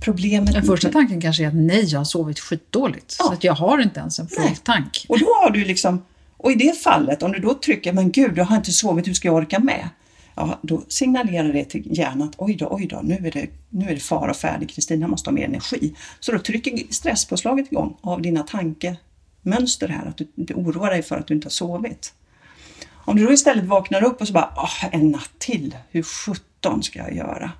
Problemet... 0.00 0.54
Den 0.54 0.62
första 0.62 0.88
tanken 0.88 1.20
kanske 1.20 1.42
är 1.42 1.48
att 1.48 1.54
nej, 1.54 1.84
jag 1.84 2.00
har 2.00 2.04
sovit 2.04 2.40
skitdåligt. 2.40 3.16
Ja. 3.18 3.24
Så 3.24 3.32
att 3.32 3.44
jag 3.44 3.54
har 3.54 3.82
inte 3.82 4.00
ens 4.00 4.18
en 4.18 4.28
full 4.28 4.44
nej. 4.44 4.58
tank. 4.64 5.06
Och 5.08 5.18
då 5.18 5.26
har 5.26 5.50
du 5.50 5.64
liksom, 5.64 6.02
och 6.36 6.52
i 6.52 6.54
det 6.54 6.78
fallet, 6.78 7.22
om 7.22 7.32
du 7.32 7.38
då 7.38 7.54
trycker, 7.54 7.92
men 7.92 8.10
gud, 8.10 8.38
jag 8.38 8.44
har 8.44 8.56
inte 8.56 8.72
sovit, 8.72 9.08
hur 9.08 9.14
ska 9.14 9.28
jag 9.28 9.34
orka 9.34 9.58
med? 9.58 9.88
Ja, 10.34 10.58
då 10.62 10.82
signalerar 10.88 11.52
det 11.52 11.64
till 11.64 11.98
hjärnan 11.98 12.28
att 12.28 12.34
oj 12.38 12.56
då, 12.56 12.68
oj 12.70 12.86
då, 12.86 13.00
nu 13.04 13.14
är 13.14 13.30
det, 13.30 13.46
nu 13.68 13.88
är 13.88 13.94
det 13.94 14.00
fara 14.00 14.34
färdig, 14.34 14.70
Kristina 14.70 15.08
måste 15.08 15.30
ha 15.30 15.34
mer 15.34 15.44
energi. 15.44 15.94
Så 16.20 16.32
då 16.32 16.38
trycker 16.38 16.92
stresspåslaget 16.92 17.72
igång 17.72 17.96
av 18.00 18.22
dina 18.22 18.42
tankemönster 18.42 19.88
här, 19.88 20.06
att 20.06 20.16
du, 20.16 20.28
du 20.34 20.54
oroar 20.54 20.90
dig 20.90 21.02
för 21.02 21.16
att 21.16 21.26
du 21.26 21.34
inte 21.34 21.46
har 21.46 21.50
sovit. 21.50 22.14
Om 23.04 23.16
du 23.16 23.26
då 23.26 23.32
istället 23.32 23.64
vaknar 23.64 24.04
upp 24.04 24.20
och 24.20 24.26
så 24.26 24.32
bara, 24.32 24.52
oh, 24.56 24.94
en 24.94 25.10
natt 25.10 25.30
till, 25.38 25.76
hur 25.90 26.02
sjutton 26.02 26.82
ska 26.82 26.98
jag 26.98 27.16
göra? 27.16 27.52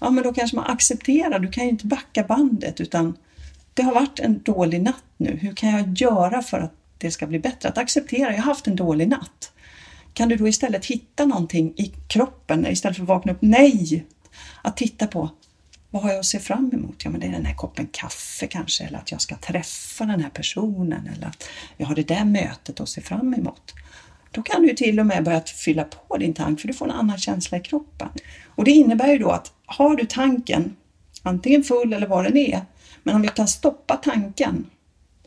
Ja, 0.00 0.10
men 0.10 0.24
då 0.24 0.32
kanske 0.32 0.56
man 0.56 0.70
accepterar, 0.70 1.38
du 1.38 1.48
kan 1.48 1.64
ju 1.64 1.70
inte 1.70 1.86
backa 1.86 2.22
bandet 2.22 2.80
utan 2.80 3.16
det 3.74 3.82
har 3.82 3.94
varit 3.94 4.18
en 4.18 4.42
dålig 4.42 4.82
natt 4.82 5.04
nu. 5.16 5.38
Hur 5.40 5.54
kan 5.54 5.70
jag 5.70 5.98
göra 5.98 6.42
för 6.42 6.60
att 6.60 6.72
det 6.98 7.10
ska 7.10 7.26
bli 7.26 7.38
bättre? 7.38 7.68
Att 7.68 7.78
acceptera, 7.78 8.30
jag 8.30 8.36
har 8.36 8.42
haft 8.42 8.66
en 8.66 8.76
dålig 8.76 9.08
natt. 9.08 9.52
Kan 10.16 10.28
du 10.28 10.36
då 10.36 10.48
istället 10.48 10.84
hitta 10.84 11.26
någonting 11.26 11.74
i 11.76 11.92
kroppen 12.08 12.66
istället 12.66 12.96
för 12.96 13.02
att 13.02 13.08
vakna 13.08 13.32
upp? 13.32 13.38
Nej! 13.40 14.06
Att 14.62 14.76
titta 14.76 15.06
på 15.06 15.30
vad 15.90 16.02
har 16.02 16.10
jag 16.10 16.18
att 16.18 16.26
se 16.26 16.38
fram 16.38 16.70
emot? 16.72 17.04
Ja, 17.04 17.10
men 17.10 17.20
det 17.20 17.26
är 17.26 17.32
den 17.32 17.46
här 17.46 17.54
koppen 17.54 17.88
kaffe 17.92 18.46
kanske, 18.46 18.84
eller 18.84 18.98
att 18.98 19.12
jag 19.12 19.20
ska 19.20 19.36
träffa 19.36 20.04
den 20.04 20.20
här 20.20 20.30
personen, 20.30 21.10
eller 21.16 21.26
att 21.26 21.48
jag 21.76 21.86
har 21.86 21.94
det 21.94 22.08
där 22.08 22.24
mötet 22.24 22.80
att 22.80 22.88
se 22.88 23.00
fram 23.00 23.34
emot. 23.34 23.74
Då 24.30 24.42
kan 24.42 24.62
du 24.62 24.74
till 24.74 25.00
och 25.00 25.06
med 25.06 25.24
börja 25.24 25.40
fylla 25.40 25.84
på 25.84 26.16
din 26.16 26.34
tank 26.34 26.60
för 26.60 26.68
du 26.68 26.74
får 26.74 26.84
en 26.84 26.90
annan 26.90 27.18
känsla 27.18 27.58
i 27.58 27.60
kroppen. 27.60 28.08
Och 28.46 28.64
det 28.64 28.70
innebär 28.70 29.08
ju 29.08 29.18
då 29.18 29.30
att 29.30 29.52
har 29.66 29.96
du 29.96 30.04
tanken, 30.04 30.76
antingen 31.22 31.62
full 31.62 31.92
eller 31.92 32.06
vad 32.06 32.24
den 32.24 32.36
är, 32.36 32.60
men 33.02 33.14
om 33.14 33.24
jag 33.24 33.34
kan 33.34 33.48
stoppa 33.48 33.96
tanken 33.96 34.66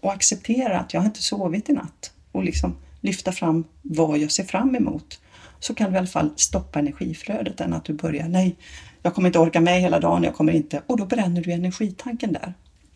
och 0.01 0.13
acceptera 0.13 0.79
att 0.79 0.93
jag 0.93 1.05
inte 1.05 1.21
sovit 1.21 1.69
i 1.69 1.73
natt 1.73 2.11
och 2.31 2.43
liksom 2.43 2.75
lyfta 3.01 3.31
fram 3.31 3.63
vad 3.81 4.17
jag 4.17 4.31
ser 4.31 4.43
fram 4.43 4.75
emot 4.75 5.19
så 5.59 5.73
kan 5.73 5.89
du 5.89 5.95
i 5.95 5.97
alla 5.97 6.07
fall 6.07 6.29
stoppa 6.35 6.79
energiflödet 6.79 7.61
än 7.61 7.73
att 7.73 7.85
du 7.85 7.93
börjar, 7.93 8.27
nej, 8.27 8.55
jag 9.01 9.15
kommer 9.15 9.29
inte 9.29 9.39
orka 9.39 9.61
med 9.61 9.81
hela 9.81 9.99
dagen, 9.99 10.23
jag 10.23 10.35
kommer 10.35 10.53
inte, 10.53 10.81
och 10.87 10.97
då 10.97 11.05
bränner 11.05 11.41
du 11.41 11.51
energitanken 11.51 12.33
där. 12.33 12.53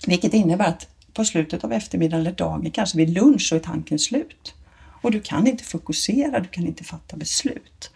Vilket 0.07 0.33
innebär 0.33 0.67
att 0.67 0.87
på 1.13 1.25
slutet 1.25 1.63
av 1.63 1.73
eftermiddagen 1.73 2.21
eller 2.21 2.31
dagen, 2.31 2.71
kanske 2.71 2.97
vid 2.97 3.09
lunch, 3.09 3.41
så 3.41 3.55
är 3.55 3.59
tanken 3.59 3.99
slut. 3.99 4.53
Och 5.01 5.11
du 5.11 5.19
kan 5.19 5.47
inte 5.47 5.63
fokusera, 5.63 6.39
du 6.39 6.47
kan 6.47 6.67
inte 6.67 6.83
fatta 6.83 7.17
beslut. 7.17 7.91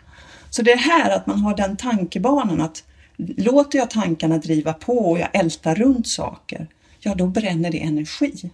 Så 0.50 0.62
det 0.62 0.72
är 0.72 0.78
här 0.78 1.16
att 1.16 1.28
man 1.28 1.40
har 1.40 1.58
den 1.58 1.78
tankebanan 1.78 2.62
att 2.62 2.84
låter 3.18 3.80
jag 3.80 3.90
tankarna 3.90 4.38
driva 4.38 4.74
på 4.74 4.98
och 4.98 5.20
jag 5.20 5.30
ältar 5.34 5.76
runt 5.76 6.08
saker, 6.08 6.68
ja 7.00 7.16
då 7.16 7.28
bränner 7.28 7.72
det 7.72 7.84
energi. 7.84 8.52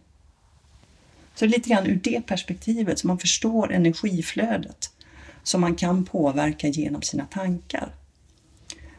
Så 1.35 1.45
det 1.45 1.49
är 1.49 1.57
lite 1.57 1.69
grann 1.69 1.87
ur 1.87 1.99
det 2.03 2.21
perspektivet 2.21 2.99
som 2.99 3.07
man 3.07 3.19
förstår 3.19 3.73
energiflödet 3.73 4.89
som 5.43 5.61
man 5.61 5.75
kan 5.75 6.05
påverka 6.05 6.67
genom 6.67 7.01
sina 7.01 7.25
tankar. 7.25 7.93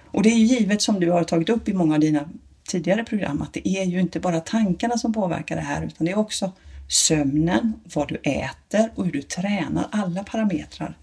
Och 0.05 0.23
det 0.23 0.29
är 0.29 0.37
ju 0.37 0.45
givet 0.45 0.83
som 0.83 1.01
du 1.01 1.11
har 1.11 1.25
tagit 1.25 1.49
upp 1.49 1.69
i 1.69 1.73
många 1.73 1.95
av 1.95 2.01
dina 2.01 2.29
tidigare 2.69 3.05
program 3.05 3.43
att 3.43 3.53
det 3.53 3.69
är 3.69 3.85
ju 3.85 4.01
inte 4.01 4.21
bara 4.21 4.41
tankarna 4.41 4.99
som 4.99 5.13
påverkar 5.13 5.57
det 5.57 5.63
här 5.63 5.85
utan 5.87 6.05
det 6.05 6.13
är 6.13 6.19
också 6.19 6.53
sömnen, 6.89 7.73
vad 7.95 8.09
du 8.09 8.17
äter 8.17 8.91
och 8.95 9.05
hur 9.05 9.13
du 9.13 9.23
tränar. 9.23 9.89
Alla 9.91 10.25
parametrar 10.25 10.97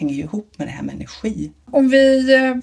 hänger 0.00 0.14
ju 0.14 0.22
ihop 0.22 0.54
med 0.56 0.66
det 0.66 0.70
här 0.70 0.82
med 0.82 0.94
energi. 0.94 1.50
Om 1.70 1.88
vi 1.88 2.34
eh, 2.34 2.54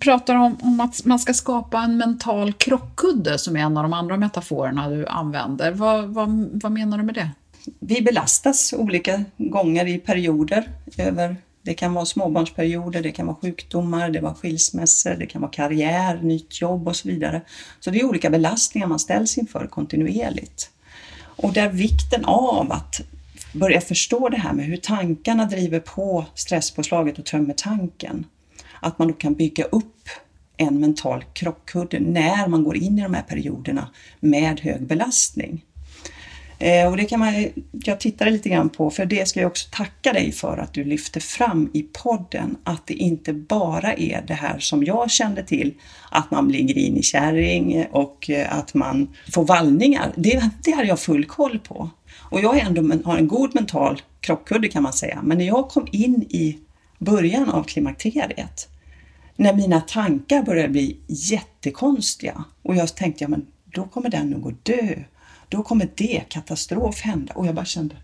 pratar 0.00 0.34
om, 0.34 0.56
om 0.62 0.80
att 0.80 1.04
man 1.04 1.18
ska 1.18 1.34
skapa 1.34 1.82
en 1.82 1.96
mental 1.96 2.52
krockkudde 2.52 3.38
som 3.38 3.56
är 3.56 3.60
en 3.60 3.76
av 3.76 3.82
de 3.82 3.92
andra 3.92 4.16
metaforerna 4.16 4.90
du 4.90 5.06
använder. 5.06 5.72
Vad, 5.72 6.08
vad, 6.08 6.50
vad 6.62 6.72
menar 6.72 6.98
du 6.98 7.04
med 7.04 7.14
det? 7.14 7.30
Vi 7.78 8.02
belastas 8.02 8.74
olika 8.76 9.24
gånger 9.36 9.86
i 9.86 9.98
perioder. 9.98 10.68
Över, 10.98 11.36
det 11.62 11.74
kan 11.74 11.94
vara 11.94 12.04
småbarnsperioder, 12.04 13.02
det 13.02 13.12
kan 13.12 13.26
vara 13.26 13.36
sjukdomar, 13.36 14.10
det 14.10 14.20
var 14.20 14.34
skilsmässor, 14.34 15.14
det 15.14 15.26
kan 15.26 15.40
vara 15.40 15.52
karriär, 15.52 16.20
nytt 16.22 16.60
jobb 16.60 16.88
och 16.88 16.96
så 16.96 17.08
vidare. 17.08 17.40
Så 17.80 17.90
det 17.90 18.00
är 18.00 18.04
olika 18.04 18.30
belastningar 18.30 18.86
man 18.86 18.98
ställs 18.98 19.38
inför 19.38 19.66
kontinuerligt. 19.66 20.70
Och 21.16 21.52
där 21.52 21.68
vikten 21.68 22.24
av 22.24 22.72
att 22.72 23.00
börja 23.54 23.80
förstå 23.80 24.28
det 24.28 24.36
här 24.36 24.52
med 24.52 24.64
hur 24.64 24.76
tankarna 24.76 25.44
driver 25.44 25.80
på 25.80 26.24
stresspåslaget 26.34 27.18
och 27.18 27.24
tömmer 27.24 27.54
tanken. 27.54 28.26
Att 28.80 28.98
man 28.98 29.08
då 29.08 29.14
kan 29.14 29.34
bygga 29.34 29.64
upp 29.64 30.08
en 30.56 30.80
mental 30.80 31.24
krockkudde 31.32 32.00
när 32.00 32.48
man 32.48 32.64
går 32.64 32.76
in 32.76 32.98
i 32.98 33.02
de 33.02 33.14
här 33.14 33.22
perioderna 33.22 33.88
med 34.20 34.60
hög 34.60 34.86
belastning. 34.86 35.64
Eh, 36.58 36.90
och 36.90 36.96
det 36.96 37.04
kan 37.04 37.20
man, 37.20 37.48
jag 37.72 38.00
tittade 38.00 38.30
lite 38.30 38.48
grann 38.48 38.68
på, 38.68 38.90
för 38.90 39.06
det 39.06 39.28
ska 39.28 39.40
jag 39.40 39.50
också 39.50 39.68
tacka 39.72 40.12
dig 40.12 40.32
för 40.32 40.58
att 40.58 40.72
du 40.72 40.84
lyfter 40.84 41.20
fram 41.20 41.70
i 41.72 41.82
podden 41.82 42.56
att 42.64 42.86
det 42.86 42.94
inte 42.94 43.32
bara 43.32 43.92
är 43.92 44.24
det 44.26 44.34
här 44.34 44.58
som 44.58 44.84
jag 44.84 45.10
kände 45.10 45.42
till, 45.42 45.74
att 46.10 46.30
man 46.30 46.48
blir 46.48 46.62
grinig 46.62 47.04
kärring 47.04 47.86
och 47.90 48.30
eh, 48.30 48.58
att 48.58 48.74
man 48.74 49.08
får 49.32 49.44
vallningar. 49.44 50.12
Det, 50.16 50.50
det 50.64 50.70
hade 50.70 50.88
jag 50.88 51.00
full 51.00 51.24
koll 51.24 51.58
på. 51.58 51.90
Och 52.34 52.40
jag 52.40 52.58
ändå, 52.58 53.00
har 53.04 53.18
en 53.18 53.28
god 53.28 53.54
mental 53.54 54.02
krockkudde 54.20 54.68
kan 54.68 54.82
man 54.82 54.92
säga, 54.92 55.20
men 55.22 55.38
när 55.38 55.44
jag 55.44 55.68
kom 55.68 55.86
in 55.92 56.22
i 56.22 56.58
början 56.98 57.48
av 57.48 57.64
klimakteriet, 57.64 58.68
när 59.36 59.54
mina 59.54 59.80
tankar 59.80 60.42
började 60.42 60.68
bli 60.68 60.96
jättekonstiga 61.06 62.44
och 62.62 62.76
jag 62.76 62.96
tänkte, 62.96 63.24
ja 63.24 63.28
men 63.28 63.46
då 63.64 63.84
kommer 63.84 64.08
den 64.08 64.30
nog 64.30 64.48
att 64.48 64.64
dö 64.64 64.94
då 65.48 65.62
kommer 65.62 65.88
det 65.94 66.22
katastrof 66.28 67.00
hända. 67.00 67.34
Och 67.34 67.46
jag 67.46 67.54
bara 67.54 67.64
kände, 67.64 67.96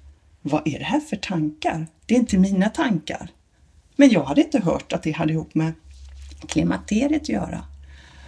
vad 0.42 0.68
är 0.68 0.78
det 0.78 0.84
här 0.84 1.00
för 1.00 1.16
tankar? 1.16 1.86
Det 2.06 2.14
är 2.14 2.18
inte 2.18 2.38
mina 2.38 2.68
tankar. 2.68 3.30
Men 3.96 4.10
jag 4.10 4.24
hade 4.24 4.40
inte 4.40 4.60
hört 4.60 4.92
att 4.92 5.02
det 5.02 5.12
hade 5.12 5.32
ihop 5.32 5.54
med 5.54 5.72
klimakteriet 6.48 7.22
att 7.22 7.28
göra. 7.28 7.64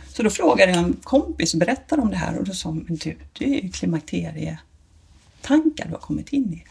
Så 0.09 0.23
då 0.23 0.31
frågade 0.31 0.73
jag 0.73 0.81
en 0.81 0.97
kompis 1.03 1.55
och 1.55 1.61
berättade 1.61 2.03
om 2.03 2.11
det 2.11 2.17
här 2.17 2.39
och 2.39 2.45
då 2.45 2.53
sa 2.53 2.69
hon, 2.69 2.85
men 2.89 2.97
du, 2.97 3.17
det 3.39 3.45
är 3.45 3.49
ju 3.49 3.61
klimakterietankar 5.43 5.85
du 5.85 5.91
har 5.91 5.99
kommit 5.99 6.29
in 6.29 6.53
i. 6.53 6.65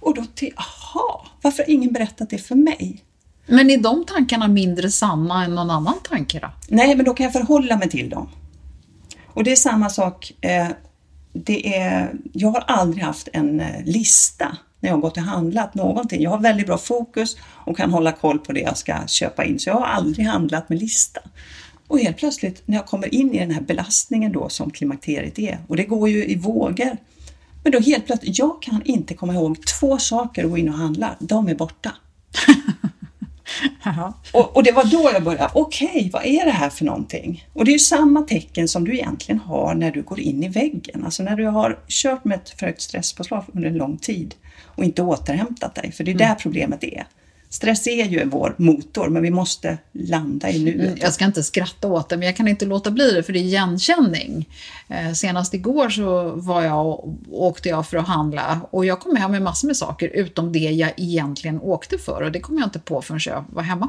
Och 0.00 0.14
då 0.14 0.24
till, 0.34 0.52
aha, 0.56 1.26
varför 1.42 1.62
har 1.62 1.70
ingen 1.70 1.92
berättat 1.92 2.30
det 2.30 2.38
för 2.38 2.54
mig? 2.54 3.02
Men 3.46 3.70
är 3.70 3.78
de 3.78 4.04
tankarna 4.04 4.48
mindre 4.48 4.90
sanna 4.90 5.44
än 5.44 5.54
någon 5.54 5.70
annan 5.70 6.00
tanke 6.08 6.40
då? 6.40 6.50
Nej, 6.68 6.96
men 6.96 7.04
då 7.04 7.14
kan 7.14 7.24
jag 7.24 7.32
förhålla 7.32 7.76
mig 7.76 7.90
till 7.90 8.10
dem. 8.10 8.28
Och 9.26 9.44
det 9.44 9.52
är 9.52 9.56
samma 9.56 9.90
sak 9.90 10.32
eh, 10.40 10.68
det 11.32 11.76
är, 11.76 12.14
jag 12.32 12.48
har 12.48 12.60
aldrig 12.66 13.04
haft 13.04 13.28
en 13.32 13.60
eh, 13.60 13.84
lista 13.84 14.56
när 14.80 14.90
jag 14.90 15.00
gått 15.00 15.16
och 15.16 15.22
handlat 15.22 15.74
någonting. 15.74 16.22
Jag 16.22 16.30
har 16.30 16.38
väldigt 16.38 16.66
bra 16.66 16.78
fokus 16.78 17.36
och 17.42 17.76
kan 17.76 17.90
hålla 17.90 18.12
koll 18.12 18.38
på 18.38 18.52
det 18.52 18.60
jag 18.60 18.76
ska 18.76 19.06
köpa 19.06 19.44
in. 19.44 19.58
Så 19.58 19.70
jag 19.70 19.74
har 19.74 19.86
aldrig 19.86 20.26
handlat 20.26 20.68
med 20.68 20.78
lista. 20.78 21.20
Och 21.88 21.98
helt 21.98 22.16
plötsligt 22.16 22.62
när 22.66 22.76
jag 22.76 22.86
kommer 22.86 23.14
in 23.14 23.34
i 23.34 23.38
den 23.38 23.50
här 23.50 23.60
belastningen 23.60 24.32
då 24.32 24.48
som 24.48 24.70
klimakteriet 24.70 25.38
är, 25.38 25.58
och 25.68 25.76
det 25.76 25.84
går 25.84 26.08
ju 26.08 26.26
i 26.26 26.36
vågor. 26.36 26.96
Men 27.66 27.72
då 27.72 27.80
helt 27.80 28.06
plötsligt, 28.06 28.38
jag 28.38 28.62
kan 28.62 28.82
inte 28.84 29.14
komma 29.14 29.34
ihåg 29.34 29.66
två 29.66 29.98
saker 29.98 30.44
att 30.44 30.50
gå 30.50 30.58
in 30.58 30.68
och 30.68 30.74
handla. 30.74 31.16
De 31.18 31.48
är 31.48 31.54
borta. 31.54 31.92
och, 34.32 34.56
och, 34.56 34.62
det 34.62 34.72
var 34.72 34.84
då 34.84 35.10
jag 35.12 35.24
började, 35.24 35.50
okej, 35.54 35.88
okay, 35.88 36.10
vad 36.10 36.24
är 36.24 36.44
det 36.44 36.50
här 36.50 36.70
för 36.70 36.84
någonting? 36.84 37.46
Och 37.52 37.64
det 37.64 37.70
är 37.70 37.72
ju 37.72 37.78
samma 37.78 38.22
tecken 38.22 38.68
som 38.68 38.84
du 38.84 38.94
egentligen 38.94 39.38
har 39.38 39.74
när 39.74 39.90
du 39.90 40.02
går 40.02 40.20
in 40.20 40.44
i 40.44 40.48
väggen. 40.48 41.04
Alltså 41.04 41.22
när 41.22 41.36
du 41.36 41.46
har 41.46 41.78
kört 41.88 42.24
med 42.24 42.36
ett 42.36 42.50
för 42.50 42.66
högt 42.66 42.80
stresspåslag 42.80 43.44
under 43.54 43.68
en 43.68 43.76
lång 43.76 43.98
tid 43.98 44.34
och 44.64 44.84
inte 44.84 45.02
återhämtat 45.02 45.74
dig, 45.74 45.92
för 45.92 46.04
det 46.04 46.10
är 46.10 46.14
mm. 46.14 46.28
där 46.28 46.34
problemet 46.34 46.84
är. 46.84 47.06
Stress 47.48 47.86
är 47.86 48.04
ju 48.04 48.24
vår 48.24 48.54
motor, 48.58 49.08
men 49.08 49.22
vi 49.22 49.30
måste 49.30 49.78
landa 49.92 50.50
i 50.50 50.64
nuet. 50.64 50.98
Jag 51.02 51.12
ska 51.12 51.24
inte 51.24 51.42
skratta 51.42 51.88
åt 51.88 52.08
det, 52.08 52.16
men 52.16 52.26
jag 52.26 52.36
kan 52.36 52.48
inte 52.48 52.66
låta 52.66 52.90
bli 52.90 53.10
det, 53.10 53.22
för 53.22 53.32
det 53.32 53.38
är 53.38 53.42
igenkänning. 53.42 54.48
Eh, 54.88 55.12
senast 55.12 55.54
igår 55.54 55.90
så 55.90 56.30
var 56.30 56.62
jag 56.62 57.14
åkte 57.30 57.68
jag 57.68 57.86
för 57.86 57.96
att 57.96 58.06
handla 58.06 58.60
och 58.70 58.84
jag 58.84 59.00
kom 59.00 59.16
hem 59.16 59.30
med 59.30 59.42
massor 59.42 59.66
med 59.66 59.76
saker 59.76 60.08
utom 60.08 60.52
det 60.52 60.58
jag 60.58 60.92
egentligen 60.96 61.60
åkte 61.60 61.98
för 61.98 62.22
och 62.22 62.32
det 62.32 62.40
kom 62.40 62.58
jag 62.58 62.66
inte 62.66 62.78
på 62.78 63.02
förrän 63.02 63.20
jag 63.26 63.44
var 63.48 63.62
hemma. 63.62 63.88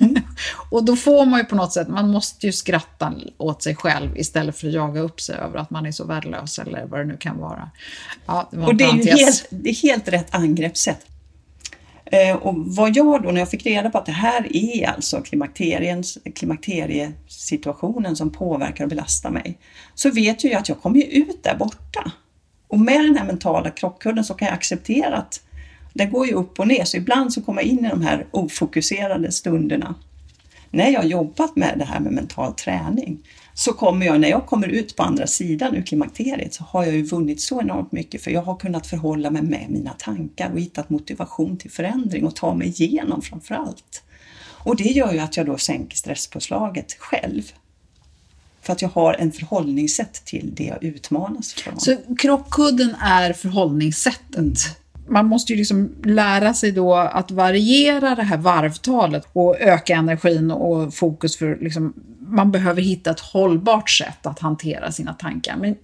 Mm. 0.00 0.14
och 0.70 0.84
då 0.84 0.96
får 0.96 1.26
man 1.26 1.40
ju 1.40 1.44
på 1.44 1.56
något 1.56 1.72
sätt, 1.72 1.88
man 1.88 2.08
måste 2.08 2.46
ju 2.46 2.52
skratta 2.52 3.14
åt 3.36 3.62
sig 3.62 3.76
själv 3.76 4.18
istället 4.18 4.56
för 4.56 4.66
att 4.66 4.74
jaga 4.74 5.00
upp 5.00 5.20
sig 5.20 5.36
över 5.36 5.58
att 5.58 5.70
man 5.70 5.86
är 5.86 5.92
så 5.92 6.04
värdelös 6.04 6.58
eller 6.58 6.86
vad 6.86 7.00
det 7.00 7.04
nu 7.04 7.16
kan 7.16 7.38
vara. 7.38 7.70
Ja, 8.26 8.48
det 8.50 8.58
och 8.58 8.74
det 8.74 8.84
är 8.84 8.94
ju 8.94 9.10
helt, 9.10 9.46
det 9.50 9.70
är 9.70 9.74
helt 9.74 10.08
rätt 10.08 10.34
angreppssätt. 10.34 11.06
Eh, 12.14 12.36
och 12.36 12.54
vad 12.56 12.96
jag 12.96 13.22
då, 13.22 13.30
när 13.30 13.40
jag 13.40 13.50
fick 13.50 13.66
reda 13.66 13.90
på 13.90 13.98
att 13.98 14.06
det 14.06 14.12
här 14.12 14.56
är 14.56 14.88
alltså 14.88 15.22
klimakteriesituationen 16.34 18.16
som 18.16 18.30
påverkar 18.30 18.84
och 18.84 18.90
belastar 18.90 19.30
mig, 19.30 19.58
så 19.94 20.10
vet 20.10 20.44
jag 20.44 20.50
ju 20.50 20.56
att 20.58 20.68
jag 20.68 20.82
kommer 20.82 21.04
ut 21.04 21.42
där 21.42 21.56
borta. 21.56 22.12
Och 22.68 22.80
med 22.80 23.00
den 23.00 23.16
här 23.16 23.24
mentala 23.24 23.70
krockkudden 23.70 24.24
så 24.24 24.34
kan 24.34 24.46
jag 24.46 24.54
acceptera 24.54 25.16
att 25.16 25.40
det 25.92 26.06
går 26.06 26.26
ju 26.26 26.32
upp 26.32 26.60
och 26.60 26.68
ner, 26.68 26.84
så 26.84 26.96
ibland 26.96 27.32
så 27.32 27.42
kommer 27.42 27.62
jag 27.62 27.70
in 27.70 27.84
i 27.84 27.88
de 27.88 28.02
här 28.02 28.26
ofokuserade 28.30 29.32
stunderna 29.32 29.94
när 30.70 30.88
jag 30.88 31.06
jobbat 31.06 31.56
med 31.56 31.74
det 31.78 31.84
här 31.84 32.00
med 32.00 32.12
mental 32.12 32.52
träning 32.52 33.18
så 33.54 33.72
kommer 33.72 34.06
jag, 34.06 34.20
när 34.20 34.28
jag 34.28 34.46
kommer 34.46 34.68
ut 34.68 34.96
på 34.96 35.02
andra 35.02 35.26
sidan 35.26 35.74
ur 35.74 35.82
klimakteriet 35.82 36.54
så 36.54 36.64
har 36.64 36.84
jag 36.84 36.94
ju 36.94 37.02
vunnit 37.02 37.40
så 37.40 37.60
enormt 37.60 37.92
mycket 37.92 38.22
för 38.22 38.30
jag 38.30 38.42
har 38.42 38.56
kunnat 38.56 38.86
förhålla 38.86 39.30
mig 39.30 39.42
med 39.42 39.66
mina 39.68 39.90
tankar 39.90 40.50
och 40.52 40.60
hittat 40.60 40.90
motivation 40.90 41.56
till 41.56 41.70
förändring 41.70 42.26
och 42.26 42.36
ta 42.36 42.54
mig 42.54 42.68
igenom 42.68 43.22
framför 43.22 43.54
allt. 43.54 44.02
Och 44.64 44.76
det 44.76 44.84
gör 44.84 45.12
ju 45.12 45.18
att 45.18 45.36
jag 45.36 45.46
då 45.46 45.58
sänker 45.58 45.96
stresspåslaget 45.96 46.92
själv. 46.98 47.42
För 48.62 48.72
att 48.72 48.82
jag 48.82 48.88
har 48.88 49.14
en 49.14 49.32
förhållningssätt 49.32 50.24
till 50.24 50.50
det 50.54 50.64
jag 50.64 50.84
utmanas 50.84 51.52
från. 51.52 51.80
Så 51.80 51.96
krockkudden 52.18 52.94
är 53.00 53.32
förhållningssättet? 53.32 54.58
man 55.08 55.26
måste 55.26 55.52
ju 55.52 55.58
liksom 55.58 55.90
lära 56.04 56.54
sig 56.54 56.72
då 56.72 56.94
att 56.94 57.30
variera 57.30 58.14
det 58.14 58.22
här 58.22 58.36
varvtalet 58.36 59.26
och 59.32 59.60
öka 59.60 59.94
energin 59.94 60.50
och 60.50 60.94
fokus 60.94 61.36
för 61.36 61.58
liksom, 61.60 61.94
man 62.28 62.50
behöver 62.50 62.82
hitta 62.82 63.10
ett 63.10 63.20
hållbart 63.20 63.90
sätt 63.90 64.26
att 64.26 64.38
hantera 64.38 64.92
sina 64.92 65.14
tankar. 65.14 65.56
Men 65.56 65.76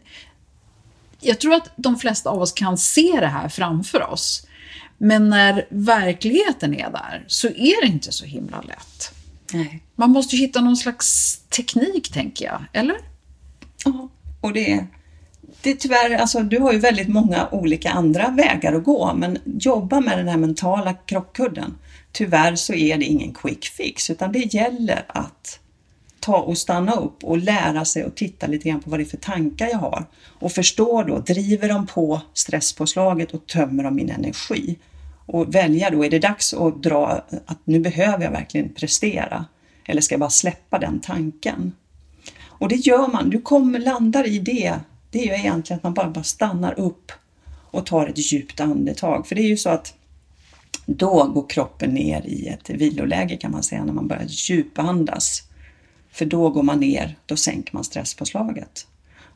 jag 1.21 1.41
tror 1.41 1.55
att 1.55 1.71
de 1.77 1.99
flesta 1.99 2.31
av 2.31 2.43
oss 2.43 2.53
kan 2.53 2.79
se 2.79 3.21
det 3.21 3.27
här 3.27 3.49
framför 3.49 4.11
oss. 4.11 4.47
Men 4.99 5.29
när 5.29 5.67
verkligheten 5.69 6.75
är 6.75 6.91
där 6.91 7.25
så 7.27 7.47
är 7.47 7.87
det 7.87 7.93
inte 7.93 8.13
så 8.13 8.25
himla 8.25 8.61
lätt. 8.61 9.13
Nej. 9.53 9.83
Man 9.97 10.11
måste 10.11 10.37
hitta 10.37 10.61
någon 10.61 10.77
slags 10.77 11.39
teknik, 11.49 12.13
tänker 12.13 12.45
jag. 12.45 12.65
Eller? 12.73 12.97
Ja, 13.85 14.09
och 14.41 14.53
det 14.53 14.87
det 15.63 15.71
är 15.71 15.75
tyvärr, 15.75 16.11
alltså, 16.11 16.41
du 16.41 16.59
har 16.59 16.73
ju 16.73 16.79
väldigt 16.79 17.09
många 17.09 17.49
olika 17.51 17.91
andra 17.91 18.29
vägar 18.29 18.73
att 18.73 18.85
gå, 18.85 19.15
men 19.15 19.39
jobba 19.45 20.01
med 20.01 20.19
den 20.19 20.29
här 20.29 20.37
mentala 20.37 20.95
krockkudden. 20.95 21.75
Tyvärr 22.13 22.57
så 22.57 22.75
är 22.75 22.97
det 22.99 23.05
ingen 23.05 23.35
quick 23.35 23.65
fix, 23.65 24.11
utan 24.11 24.33
det 24.33 24.55
gäller 24.55 25.05
att 25.09 25.61
ta 26.21 26.37
och 26.37 26.59
stanna 26.59 26.93
upp 26.93 27.25
och 27.25 27.39
lära 27.39 27.85
sig 27.85 28.05
och 28.05 28.15
titta 28.15 28.47
lite 28.47 28.69
grann 28.69 28.81
på 28.81 28.91
vad 28.91 29.01
det 29.01 29.05
är 29.05 29.07
för 29.07 29.17
tankar 29.17 29.69
jag 29.69 29.79
har. 29.79 30.07
Och 30.27 30.53
förstå 30.53 31.03
då, 31.03 31.19
driver 31.19 31.69
de 31.69 31.87
på 31.87 32.21
stresspåslaget 32.35 33.35
och 33.35 33.47
tömmer 33.47 33.85
de 33.85 33.95
min 33.95 34.11
energi? 34.11 34.79
Och 35.27 35.55
välja 35.55 35.91
då, 35.91 36.05
är 36.05 36.11
det 36.11 36.19
dags 36.19 36.55
att 36.55 36.83
dra 36.83 37.25
att 37.47 37.59
nu 37.65 37.81
behöver 37.81 38.25
jag 38.25 38.31
verkligen 38.31 38.69
prestera? 38.75 39.45
Eller 39.85 40.01
ska 40.01 40.13
jag 40.13 40.21
bara 40.21 40.31
släppa 40.31 40.79
den 40.79 41.01
tanken? 41.01 41.73
Och 42.43 42.69
det 42.69 42.77
gör 42.77 43.09
man, 43.09 43.31
du 43.31 43.41
kommer 43.41 43.79
landar 43.79 44.27
i 44.27 44.39
det 44.39 44.75
det 45.11 45.19
är 45.19 45.27
ju 45.27 45.33
egentligen 45.33 45.77
att 45.79 45.83
man 45.83 45.95
bara, 45.95 46.11
bara 46.11 46.25
stannar 46.25 46.81
upp 46.81 47.13
och 47.71 47.87
tar 47.87 48.07
ett 48.07 48.33
djupt 48.33 48.61
andetag. 48.61 49.27
För 49.27 49.35
det 49.35 49.43
är 49.43 49.49
ju 49.49 49.57
så 49.57 49.71
att 49.71 49.95
då 50.87 51.25
går 51.25 51.49
kroppen 51.49 51.95
ner 51.95 52.27
i 52.27 52.47
ett 52.49 52.71
viloläge 52.71 53.37
kan 53.37 53.53
man 53.53 53.63
säga 53.63 53.85
när 53.85 53.93
man 53.93 54.09
börjar 54.09 54.27
djupandas. 54.29 55.43
För 56.13 56.25
då 56.25 56.51
går 56.51 56.63
man 56.63 56.81
ner, 56.81 57.17
då 57.27 57.37
sänker 57.37 57.75
man 57.75 57.85
stresspåslaget. 57.85 58.87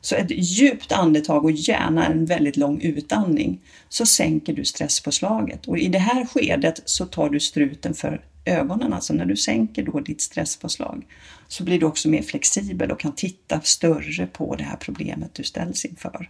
Så 0.01 0.15
ett 0.15 0.31
djupt 0.31 0.91
andetag 0.91 1.45
och 1.45 1.51
gärna 1.51 2.05
en 2.05 2.25
väldigt 2.25 2.57
lång 2.57 2.81
utandning 2.81 3.61
så 3.89 4.05
sänker 4.05 4.53
du 4.53 4.65
stresspåslaget. 4.65 5.65
Och 5.67 5.77
i 5.77 5.87
det 5.87 5.99
här 5.99 6.25
skedet 6.25 6.81
så 6.85 7.05
tar 7.05 7.29
du 7.29 7.39
struten 7.39 7.93
för 7.93 8.21
ögonen, 8.45 8.93
alltså 8.93 9.13
när 9.13 9.25
du 9.25 9.35
sänker 9.35 9.83
då 9.83 9.99
ditt 9.99 10.21
stresspåslag, 10.21 11.05
så 11.47 11.63
blir 11.63 11.79
du 11.79 11.85
också 11.85 12.09
mer 12.09 12.21
flexibel 12.21 12.91
och 12.91 12.99
kan 12.99 13.11
titta 13.11 13.61
större 13.61 14.27
på 14.27 14.55
det 14.55 14.63
här 14.63 14.77
problemet 14.77 15.33
du 15.33 15.43
ställs 15.43 15.85
inför. 15.85 16.29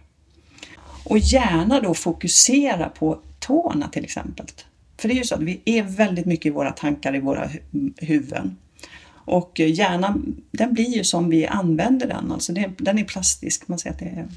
Och 1.04 1.18
gärna 1.18 1.80
då 1.80 1.94
fokusera 1.94 2.88
på 2.88 3.20
tårna 3.38 3.88
till 3.88 4.04
exempel. 4.04 4.46
För 4.98 5.08
det 5.08 5.14
är 5.14 5.18
ju 5.18 5.24
så 5.24 5.34
att 5.34 5.42
vi 5.42 5.60
är 5.64 5.82
väldigt 5.82 6.26
mycket 6.26 6.46
i 6.46 6.50
våra 6.50 6.70
tankar 6.70 7.16
i 7.16 7.20
våra 7.20 7.50
huvuden. 7.96 8.56
Och 9.26 9.60
hjärnan, 9.60 10.36
den 10.50 10.74
blir 10.74 10.96
ju 10.96 11.04
som 11.04 11.30
vi 11.30 11.46
använder 11.46 12.06
den, 12.06 12.32
alltså 12.32 12.52
den 12.78 12.98
är 12.98 13.04
plastisk, 13.04 13.68
man 13.68 13.78
säger 13.78 13.94
att 13.94 13.98
det 13.98 14.04
är 14.04 14.28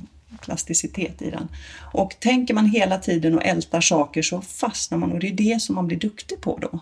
plasticitet 0.41 1.21
i 1.21 1.29
den. 1.29 1.47
Och 1.93 2.15
tänker 2.19 2.53
man 2.53 2.65
hela 2.65 2.97
tiden 2.97 3.35
och 3.37 3.45
ältar 3.45 3.81
saker 3.81 4.21
så 4.21 4.41
fastnar 4.41 4.97
man 4.97 5.11
och 5.11 5.19
det 5.19 5.27
är 5.27 5.33
det 5.33 5.61
som 5.61 5.75
man 5.75 5.87
blir 5.87 5.97
duktig 5.97 6.41
på 6.41 6.57
då. 6.61 6.79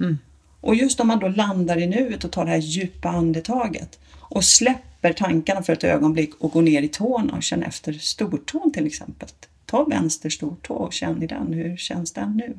Mm. 0.00 0.18
Och 0.60 0.74
just 0.74 1.00
om 1.00 1.08
man 1.08 1.18
då 1.18 1.28
landar 1.28 1.78
i 1.78 1.86
nuet 1.86 2.24
och 2.24 2.32
tar 2.32 2.44
det 2.44 2.50
här 2.50 2.58
djupa 2.58 3.08
andetaget 3.08 3.98
och 4.18 4.44
släpper 4.44 5.12
tankarna 5.12 5.62
för 5.62 5.72
ett 5.72 5.84
ögonblick 5.84 6.34
och 6.38 6.52
går 6.52 6.62
ner 6.62 6.82
i 6.82 6.88
tårna 6.88 7.32
och 7.36 7.42
känner 7.42 7.66
efter 7.66 7.92
stortån 7.92 8.72
till 8.72 8.86
exempel. 8.86 9.28
Ta 9.66 9.84
vänster 9.84 10.30
stortå 10.30 10.74
och 10.74 10.92
känn 10.92 11.22
i 11.22 11.26
den, 11.26 11.52
hur 11.52 11.76
känns 11.76 12.12
den 12.12 12.36
nu? 12.36 12.56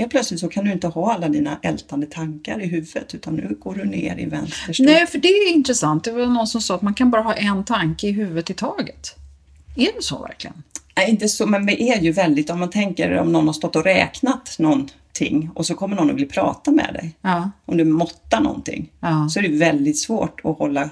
Helt 0.00 0.10
plötsligt 0.10 0.40
så 0.40 0.48
kan 0.48 0.64
du 0.64 0.72
inte 0.72 0.88
ha 0.88 1.14
alla 1.14 1.28
dina 1.28 1.58
ältande 1.62 2.06
tankar 2.06 2.62
i 2.62 2.66
huvudet 2.66 3.14
utan 3.14 3.34
nu 3.34 3.56
går 3.60 3.74
du 3.74 3.84
ner 3.84 4.18
i 4.18 4.26
vänster 4.26 4.72
stortå. 4.72 4.92
Nej, 4.92 5.06
för 5.06 5.18
det 5.18 5.28
är 5.28 5.52
intressant. 5.52 6.04
Det 6.04 6.10
var 6.10 6.26
någon 6.26 6.46
som 6.46 6.60
sa 6.60 6.74
att 6.74 6.82
man 6.82 6.94
kan 6.94 7.10
bara 7.10 7.22
ha 7.22 7.34
en 7.34 7.64
tanke 7.64 8.06
i 8.06 8.12
huvudet 8.12 8.50
i 8.50 8.54
taget. 8.54 9.16
Är 9.76 9.92
det 9.96 10.02
så 10.02 10.22
verkligen? 10.22 10.62
Nej, 10.96 11.10
inte 11.10 11.28
så, 11.28 11.46
men 11.46 11.66
det 11.66 11.82
är 11.82 12.00
ju 12.00 12.12
väldigt, 12.12 12.50
om 12.50 12.58
man 12.58 12.70
tänker 12.70 13.18
om 13.18 13.32
någon 13.32 13.46
har 13.46 13.52
stått 13.52 13.76
och 13.76 13.84
räknat 13.84 14.56
någon 14.58 14.88
någonting 15.20 15.50
och 15.54 15.66
så 15.66 15.74
kommer 15.74 15.96
någon 15.96 16.10
och 16.10 16.18
vill 16.18 16.28
prata 16.28 16.70
med 16.70 16.94
dig. 16.94 17.16
Ja. 17.22 17.50
Om 17.66 17.76
du 17.76 17.84
måttar 17.84 18.40
någonting 18.40 18.90
ja. 19.00 19.28
så 19.28 19.38
är 19.38 19.42
det 19.42 19.56
väldigt 19.56 19.98
svårt 19.98 20.40
att 20.44 20.58
hålla 20.58 20.90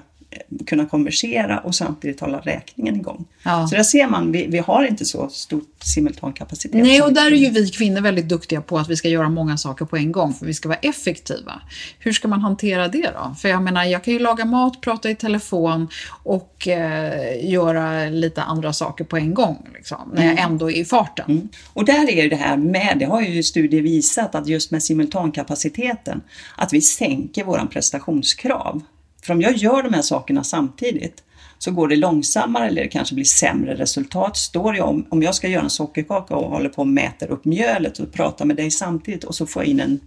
kunna 0.66 0.86
konversera 0.86 1.58
och 1.58 1.74
samtidigt 1.74 2.20
hålla 2.20 2.38
räkningen 2.38 2.96
igång. 2.96 3.24
Ja. 3.42 3.66
Så 3.66 3.76
där 3.76 3.82
ser 3.82 4.08
man, 4.08 4.32
vi, 4.32 4.46
vi 4.46 4.58
har 4.58 4.84
inte 4.84 5.04
så 5.04 5.28
stor 5.28 5.62
simultankapacitet. 5.84 6.82
Nej, 6.82 7.02
och 7.02 7.12
där 7.12 7.26
är 7.32 7.36
ju 7.36 7.50
vi 7.50 7.70
kvinnor 7.70 8.00
väldigt 8.00 8.28
duktiga 8.28 8.60
på 8.60 8.78
att 8.78 8.88
vi 8.88 8.96
ska 8.96 9.08
göra 9.08 9.28
många 9.28 9.56
saker 9.56 9.84
på 9.84 9.96
en 9.96 10.12
gång 10.12 10.34
för 10.34 10.46
vi 10.46 10.54
ska 10.54 10.68
vara 10.68 10.78
effektiva. 10.78 11.62
Hur 11.98 12.12
ska 12.12 12.28
man 12.28 12.40
hantera 12.40 12.88
det 12.88 13.10
då? 13.14 13.34
För 13.38 13.48
jag 13.48 13.62
menar, 13.62 13.84
jag 13.84 14.04
kan 14.04 14.14
ju 14.14 14.20
laga 14.20 14.44
mat, 14.44 14.80
prata 14.80 15.10
i 15.10 15.14
telefon 15.14 15.88
och 16.22 16.68
eh, 16.68 17.50
göra 17.50 18.08
lite 18.08 18.42
andra 18.42 18.72
saker 18.72 19.04
på 19.04 19.16
en 19.16 19.34
gång 19.34 19.66
liksom, 19.74 20.12
när 20.14 20.22
jag 20.22 20.32
mm. 20.32 20.52
ändå 20.52 20.70
är 20.70 20.76
i 20.76 20.84
farten. 20.84 21.30
Mm. 21.30 21.48
Och 21.72 21.84
där 21.84 22.10
är 22.10 22.30
det 22.30 22.36
här 22.36 22.56
med, 22.56 22.96
det 22.98 23.04
har 23.04 23.22
ju 23.22 23.42
studier 23.42 23.82
visat 23.82 24.34
att 24.34 24.48
just 24.48 24.70
med 24.70 24.82
simultankapaciteten, 24.82 26.20
att 26.56 26.72
vi 26.72 26.80
sänker 26.80 27.44
våran 27.44 27.68
prestationskrav. 27.68 28.82
För 29.28 29.34
om 29.34 29.40
jag 29.40 29.56
gör 29.56 29.82
de 29.82 29.94
här 29.94 30.02
sakerna 30.02 30.44
samtidigt 30.44 31.22
så 31.58 31.70
går 31.70 31.88
det 31.88 31.96
långsammare 31.96 32.66
eller 32.66 32.82
det 32.82 32.88
kanske 32.88 33.14
blir 33.14 33.24
sämre 33.24 33.74
resultat. 33.74 34.36
Står 34.36 34.76
jag 34.76 34.88
om, 34.88 35.06
om 35.08 35.22
jag 35.22 35.34
ska 35.34 35.48
göra 35.48 35.62
en 35.62 35.70
sockerkaka 35.70 36.36
och 36.36 36.50
håller 36.50 36.68
på 36.68 36.82
och 36.82 36.88
mäter 36.88 37.30
upp 37.30 37.44
mjölet 37.44 37.98
och 37.98 38.12
pratar 38.12 38.44
med 38.44 38.56
dig 38.56 38.70
samtidigt 38.70 39.24
och 39.24 39.34
så 39.34 39.46
får 39.46 39.62
jag 39.62 39.70
in 39.70 39.80
en, 39.80 40.00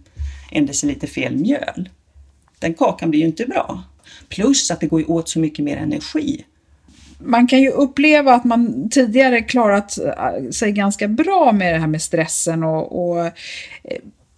en 0.50 0.66
deciliter 0.66 1.06
fel 1.06 1.36
mjöl. 1.36 1.88
Den 2.58 2.74
kakan 2.74 3.10
blir 3.10 3.20
ju 3.20 3.26
inte 3.26 3.46
bra. 3.46 3.82
Plus 4.28 4.70
att 4.70 4.80
det 4.80 4.86
går 4.86 5.10
åt 5.10 5.28
så 5.28 5.38
mycket 5.38 5.64
mer 5.64 5.76
energi. 5.76 6.44
Man 7.18 7.46
kan 7.46 7.60
ju 7.60 7.70
uppleva 7.70 8.34
att 8.34 8.44
man 8.44 8.90
tidigare 8.90 9.40
klarat 9.40 9.98
äh, 9.98 10.50
sig 10.50 10.72
ganska 10.72 11.08
bra 11.08 11.52
med 11.52 11.74
det 11.74 11.78
här 11.78 11.86
med 11.86 12.02
stressen 12.02 12.62
och, 12.62 13.08
och, 13.08 13.26
eh, 13.26 13.32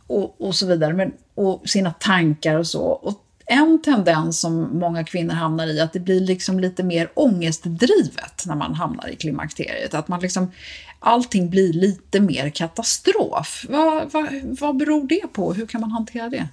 och, 0.07 0.41
och 0.41 0.55
så 0.55 0.67
vidare, 0.67 0.93
men, 0.93 1.13
och 1.35 1.69
sina 1.69 1.91
tankar 1.93 2.59
och 2.59 2.67
så. 2.67 2.83
Och 2.83 3.24
en 3.47 3.83
tendens 3.83 4.41
som 4.41 4.79
många 4.79 5.05
kvinnor 5.05 5.35
hamnar 5.35 5.67
i, 5.67 5.81
att 5.81 5.93
det 5.93 6.01
blir 6.01 6.21
liksom 6.21 6.61
lite 6.61 6.83
mer 6.83 7.11
ångestdrivet 7.15 8.47
när 8.47 8.55
man 8.55 8.75
hamnar 8.75 9.09
i 9.09 9.17
klimakteriet. 9.17 9.95
Att 9.95 10.09
man 10.09 10.21
liksom, 10.21 10.51
allting 10.99 11.51
blir 11.51 11.73
lite 11.73 12.21
mer 12.21 12.51
katastrof. 12.51 13.67
Vad, 13.69 14.13
vad, 14.13 14.29
vad 14.61 14.77
beror 14.77 15.09
det 15.09 15.33
på? 15.33 15.53
Hur 15.53 15.67
kan 15.67 15.81
man 15.81 15.91
hantera 15.91 16.29
det? 16.29 16.49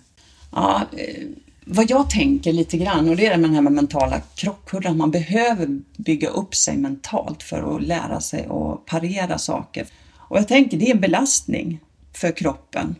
Ja, 0.52 0.82
eh, 0.98 1.28
vad 1.66 1.90
jag 1.90 2.10
tänker 2.10 2.54
lite 2.54 2.78
grann, 2.78 3.10
och 3.10 3.16
det 3.16 3.26
är 3.26 3.38
det 3.38 3.42
den 3.42 3.54
här 3.54 3.62
med 3.62 3.74
mentala 3.74 4.22
krockkudden, 4.36 4.98
man 4.98 5.12
behöver 5.12 5.80
bygga 5.98 6.30
upp 6.30 6.56
sig 6.56 6.78
mentalt 6.78 7.44
för 7.44 7.76
att 7.76 7.84
lära 7.84 8.22
sig 8.22 8.46
att 8.50 8.86
parera 8.86 9.38
saker. 9.38 9.88
Och 10.18 10.38
jag 10.38 10.48
tänker 10.48 10.78
det 10.78 10.90
är 10.90 10.96
en 10.96 11.02
belastning 11.02 11.80
för 12.14 12.32
kroppen 12.32 12.96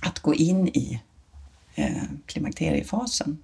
att 0.00 0.20
gå 0.20 0.34
in 0.34 0.68
i 0.68 1.00
Eh, 1.74 2.02
klimakteriefasen. 2.26 3.38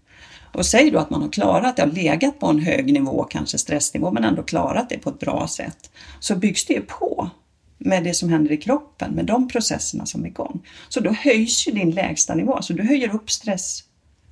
Och 0.55 0.67
säg 0.67 0.91
då 0.91 0.99
att 0.99 1.11
man 1.11 1.23
har 1.23 1.29
klarat 1.29 1.77
det, 1.77 1.83
har 1.83 1.91
legat 1.91 2.39
på 2.39 2.47
en 2.47 2.59
hög 2.59 2.93
nivå, 2.93 3.25
kanske 3.25 3.59
stressnivå, 3.59 4.11
men 4.11 4.25
ändå 4.25 4.43
klarat 4.43 4.89
det 4.89 4.99
på 4.99 5.11
ett 5.11 5.19
bra 5.19 5.49
sätt, 5.49 5.91
så 6.21 6.37
byggs 6.37 6.65
det 6.65 6.75
ju 6.75 6.81
på 6.81 7.31
med 7.79 8.05
det 8.05 8.15
som 8.15 8.29
händer 8.29 8.53
i 8.53 8.57
kroppen, 8.57 9.15
med 9.15 9.25
de 9.25 9.49
processerna 9.49 10.07
som 10.07 10.25
är 10.25 10.29
igång. 10.29 10.67
Så 10.89 11.01
då 11.01 11.13
höjs 11.13 11.69
ju 11.69 11.73
din 11.73 11.91
lägsta 11.91 12.35
nivå, 12.35 12.63
så 12.63 12.73
du 12.73 12.83
höjer 12.83 13.15
upp 13.15 13.31
stress, 13.31 13.85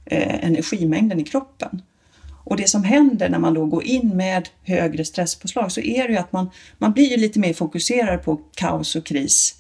eh, 0.07 0.45
energimängden 0.45 1.21
i 1.21 1.25
kroppen. 1.25 1.83
Och 2.45 2.57
det 2.57 2.69
som 2.69 2.85
händer 2.85 3.29
när 3.29 3.39
man 3.39 3.55
då 3.55 3.67
går 3.67 3.85
in 3.85 4.17
med 4.17 4.49
högre 4.63 5.05
stresspåslag 5.05 5.73
så 5.73 5.81
är 5.81 6.09
det 6.09 6.13
ju 6.13 6.19
att 6.19 6.33
man, 6.33 6.51
man 6.79 6.93
blir 6.93 7.11
ju 7.11 7.17
lite 7.17 7.39
mer 7.39 7.53
fokuserad 7.53 8.23
på 8.23 8.41
kaos 8.55 8.97
och 8.97 9.07
kris 9.07 9.55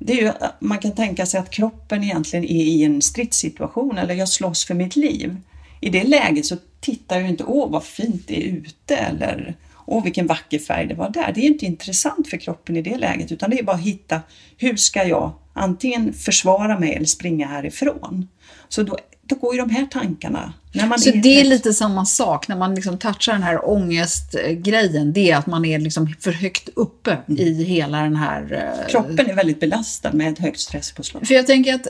det 0.00 0.12
är 0.12 0.22
ju, 0.22 0.32
man 0.60 0.78
kan 0.78 0.94
tänka 0.94 1.26
sig 1.26 1.40
att 1.40 1.50
kroppen 1.50 2.04
egentligen 2.04 2.44
är 2.44 2.64
i 2.64 2.84
en 2.84 3.02
stridssituation 3.02 3.98
eller 3.98 4.14
jag 4.14 4.28
slåss 4.28 4.64
för 4.64 4.74
mitt 4.74 4.96
liv. 4.96 5.36
I 5.80 5.90
det 5.90 6.04
läget 6.04 6.46
så 6.46 6.56
tittar 6.80 7.20
jag 7.20 7.28
inte, 7.28 7.44
åh 7.44 7.70
vad 7.70 7.84
fint 7.84 8.28
det 8.28 8.36
är 8.36 8.52
ute 8.52 8.96
eller 8.96 9.56
åh 9.86 10.04
vilken 10.04 10.26
vacker 10.26 10.58
färg 10.58 10.86
det 10.86 10.94
var 10.94 11.10
där. 11.10 11.32
Det 11.34 11.40
är 11.40 11.46
inte 11.46 11.66
intressant 11.66 12.28
för 12.28 12.36
kroppen 12.36 12.76
i 12.76 12.82
det 12.82 12.96
läget 12.96 13.32
utan 13.32 13.50
det 13.50 13.58
är 13.58 13.62
bara 13.62 13.76
att 13.76 13.82
hitta, 13.82 14.20
hur 14.56 14.76
ska 14.76 15.04
jag 15.04 15.32
antingen 15.52 16.12
försvara 16.12 16.78
mig 16.78 16.94
eller 16.94 17.06
springa 17.06 17.46
härifrån? 17.46 18.28
Så 18.68 18.82
då, 18.82 18.98
då 19.30 19.36
går 19.36 19.54
ju 19.54 19.60
de 19.60 19.70
här 19.70 19.86
tankarna. 19.86 20.52
Så 20.72 21.08
är 21.08 21.22
det 21.22 21.40
är 21.40 21.44
lite 21.44 21.74
samma 21.74 22.06
sak 22.06 22.48
när 22.48 22.56
man 22.56 22.74
liksom 22.74 22.98
touchar 22.98 23.32
den 23.32 23.42
här 23.42 23.70
ångestgrejen. 23.70 25.12
Det 25.12 25.30
är 25.30 25.36
att 25.36 25.46
man 25.46 25.64
är 25.64 25.78
liksom 25.78 26.14
för 26.20 26.32
högt 26.32 26.68
uppe 26.74 27.18
mm. 27.28 27.40
i 27.40 27.64
hela 27.64 28.02
den 28.02 28.16
här... 28.16 28.52
Eh, 28.52 28.90
Kroppen 28.90 29.30
är 29.30 29.34
väldigt 29.34 29.60
belastad 29.60 30.12
med 30.12 30.32
ett 30.32 30.38
högt 30.38 30.60
stresspåslag. 30.60 31.26
För 31.26 31.34
jag 31.34 31.46
tänker 31.46 31.74
att 31.74 31.86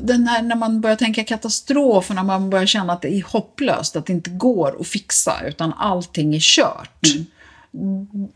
den 0.00 0.28
här, 0.28 0.42
när 0.42 0.56
man 0.56 0.80
börjar 0.80 0.96
tänka 0.96 1.24
katastrof 1.24 2.10
och 2.10 2.16
när 2.16 2.22
man 2.22 2.50
börjar 2.50 2.66
känna 2.66 2.92
att 2.92 3.02
det 3.02 3.14
är 3.14 3.22
hopplöst, 3.22 3.96
att 3.96 4.06
det 4.06 4.12
inte 4.12 4.30
går 4.30 4.80
att 4.80 4.86
fixa 4.86 5.32
utan 5.46 5.72
allting 5.72 6.34
är 6.34 6.40
kört. 6.40 7.06
Mm. 7.74 8.28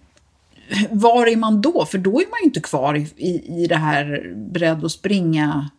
Var 0.90 1.26
är 1.26 1.36
man 1.36 1.60
då? 1.60 1.86
För 1.90 1.98
då 1.98 2.10
är 2.10 2.26
man 2.30 2.38
ju 2.40 2.44
inte 2.44 2.60
kvar 2.60 2.94
i, 2.94 3.08
i, 3.16 3.62
i 3.62 3.66
det 3.66 3.76
här 3.76 4.32
beredd 4.36 4.84
att 4.84 4.92
springa 4.92 5.70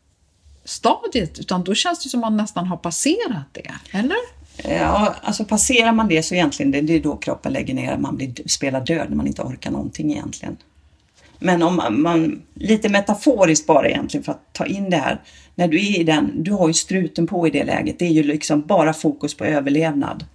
stadiet, 0.67 1.39
utan 1.39 1.63
då 1.63 1.75
känns 1.75 2.03
det 2.03 2.09
som 2.09 2.23
att 2.23 2.31
man 2.31 2.37
nästan 2.37 2.67
har 2.67 2.77
passerat 2.77 3.45
det, 3.51 3.71
eller? 3.91 4.17
Ja, 4.63 5.15
alltså 5.21 5.45
passerar 5.45 5.91
man 5.91 6.07
det 6.07 6.23
så 6.23 6.35
egentligen 6.35 6.71
det, 6.71 6.81
det 6.81 6.93
är 6.93 6.99
då 6.99 7.15
kroppen 7.15 7.53
lägger 7.53 7.73
ner, 7.73 7.97
man 7.97 8.15
blir, 8.15 8.33
spelar 8.45 8.85
död 8.85 9.05
när 9.09 9.17
man 9.17 9.27
inte 9.27 9.41
orkar 9.41 9.71
någonting 9.71 10.11
egentligen. 10.11 10.57
Men 11.39 11.63
om 11.63 11.75
man, 11.75 12.01
man, 12.01 12.41
lite 12.53 12.89
metaforiskt 12.89 13.67
bara 13.67 13.89
egentligen 13.89 14.23
för 14.23 14.31
att 14.31 14.53
ta 14.53 14.65
in 14.65 14.89
det 14.89 14.97
här. 14.97 15.21
När 15.55 15.67
du 15.67 15.77
är 15.77 15.99
i 15.99 16.03
den, 16.03 16.43
du 16.43 16.51
har 16.51 16.67
ju 16.67 16.73
struten 16.73 17.27
på 17.27 17.47
i 17.47 17.49
det 17.49 17.63
läget. 17.63 17.99
Det 17.99 18.05
är 18.05 18.09
ju 18.09 18.23
liksom 18.23 18.61
bara 18.61 18.93
fokus 18.93 19.33
på 19.33 19.45
överlevnad. 19.45 20.25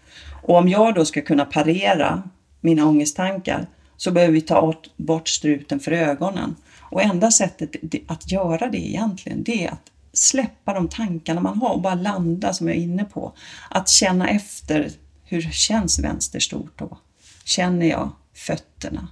Och 0.42 0.56
om 0.56 0.68
jag 0.68 0.94
då 0.94 1.04
ska 1.04 1.20
kunna 1.20 1.44
parera 1.44 2.22
mina 2.60 2.86
ångesttankar 2.86 3.66
så 3.96 4.10
behöver 4.10 4.32
vi 4.32 4.40
ta 4.40 4.74
bort 4.96 5.28
struten 5.28 5.80
för 5.80 5.92
ögonen. 5.92 6.56
Och 6.80 7.02
enda 7.02 7.30
sättet 7.30 7.70
att 8.06 8.32
göra 8.32 8.68
det 8.68 8.88
egentligen, 8.88 9.42
det 9.42 9.64
är 9.64 9.72
att 9.72 9.91
släppa 10.12 10.74
de 10.74 10.88
tankarna 10.88 11.40
man 11.40 11.58
har 11.58 11.70
och 11.70 11.80
bara 11.80 11.94
landa 11.94 12.52
som 12.52 12.68
jag 12.68 12.76
är 12.76 12.80
inne 12.80 13.04
på. 13.04 13.34
Att 13.70 13.88
känna 13.88 14.28
efter, 14.28 14.90
hur 15.24 15.42
känns 15.42 15.98
vänster 15.98 16.40
stort 16.40 16.78
då? 16.78 16.98
Känner 17.44 17.86
jag 17.86 18.10
fötterna? 18.34 19.08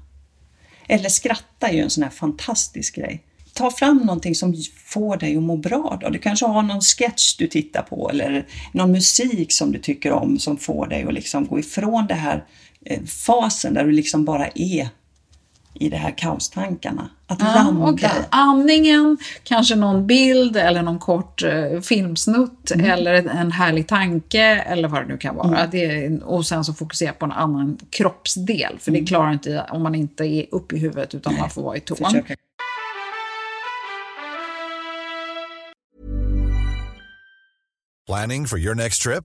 Eller 0.87 1.09
skratta 1.09 1.69
är 1.69 1.73
ju 1.73 1.81
en 1.81 1.91
sån 1.91 2.03
här 2.03 2.11
fantastisk 2.11 2.97
grej. 2.97 3.25
Ta 3.55 3.71
fram 3.71 3.97
någonting 3.97 4.35
som 4.35 4.55
får 4.87 5.17
dig 5.17 5.37
att 5.37 5.43
må 5.43 5.57
bra 5.57 5.99
då. 6.01 6.09
Du 6.09 6.19
kanske 6.19 6.47
har 6.47 6.63
någon 6.63 6.81
sketch 6.81 7.37
du 7.37 7.47
tittar 7.47 7.83
på 7.83 8.11
eller 8.11 8.47
någon 8.73 8.93
musik 8.93 9.53
som 9.53 9.73
du 9.73 9.79
tycker 9.79 10.13
om 10.13 10.39
som 10.39 10.57
får 10.57 10.87
dig 10.87 11.05
att 11.05 11.15
liksom 11.15 11.47
gå 11.47 11.59
ifrån 11.59 12.07
den 12.07 12.19
här 12.19 12.45
eh, 12.85 13.03
fasen 13.05 13.75
där 13.75 13.85
du 13.85 13.93
liksom 13.93 14.25
bara 14.25 14.47
är 14.55 14.89
i 15.81 15.89
de 15.89 15.97
här 15.97 16.19
kaostankarna. 16.19 17.11
Att 17.27 17.41
ja, 17.41 17.55
landa. 17.55 17.87
Okay. 17.93 18.11
Andningen, 18.31 19.19
kanske 19.45 19.75
någon 19.77 20.07
bild 20.07 20.57
eller 20.57 20.83
någon 20.83 20.99
kort 20.99 21.43
eh, 21.43 21.81
filmsnutt 21.81 22.71
mm. 22.71 22.91
eller 22.91 23.15
en 23.15 23.53
härlig 23.53 23.89
tanke 23.89 24.43
eller 24.43 24.89
vad 24.89 25.03
det 25.03 25.09
nu 25.09 25.19
kan 25.19 25.37
vara. 25.37 25.59
Mm. 25.59 25.71
Det, 25.71 26.25
och 26.25 26.47
sen 26.47 26.65
så 26.65 26.75
fokusera 26.75 27.13
på 27.13 27.25
en 27.25 27.33
annan 27.33 27.79
kroppsdel, 27.91 28.79
för 28.81 28.91
mm. 28.91 29.01
det 29.01 29.09
klarar 29.09 29.33
inte 29.33 29.67
om 29.71 29.83
man 29.83 29.95
inte 29.95 30.25
är 30.25 30.47
uppe 30.51 30.77
i 30.77 30.79
huvudet 30.79 31.15
utan 31.15 31.33
Nej. 31.33 31.41
man 31.41 31.51
får 31.51 31.63
vara 31.63 31.77
i 31.77 31.81
tån. 31.81 31.97
Försöka. 31.97 32.35
Planning 38.07 38.47
for 38.47 38.59
your 38.59 38.75
next 38.75 39.03
trip? 39.03 39.25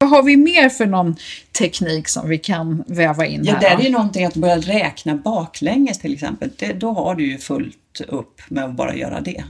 Vad 0.00 0.10
har 0.10 0.22
vi 0.22 0.36
mer 0.36 0.68
för 0.68 0.86
någon 0.86 1.16
teknik 1.58 2.08
som 2.08 2.28
vi 2.28 2.38
kan 2.38 2.84
väva 2.86 3.26
in 3.26 3.44
ja, 3.44 3.54
här? 3.54 3.62
Ja, 3.62 3.76
det 3.76 3.82
är 3.82 3.86
ju 3.86 3.92
någonting 3.92 4.24
att 4.24 4.34
börja 4.34 4.58
räkna 4.58 5.14
baklänges 5.14 5.98
till 5.98 6.14
exempel. 6.14 6.50
Det, 6.56 6.72
då 6.72 6.92
har 6.92 7.14
du 7.14 7.30
ju 7.30 7.38
fullt 7.38 8.00
upp 8.08 8.40
med 8.48 8.64
att 8.64 8.74
bara 8.74 8.94
göra 8.94 9.20
det. 9.20 9.44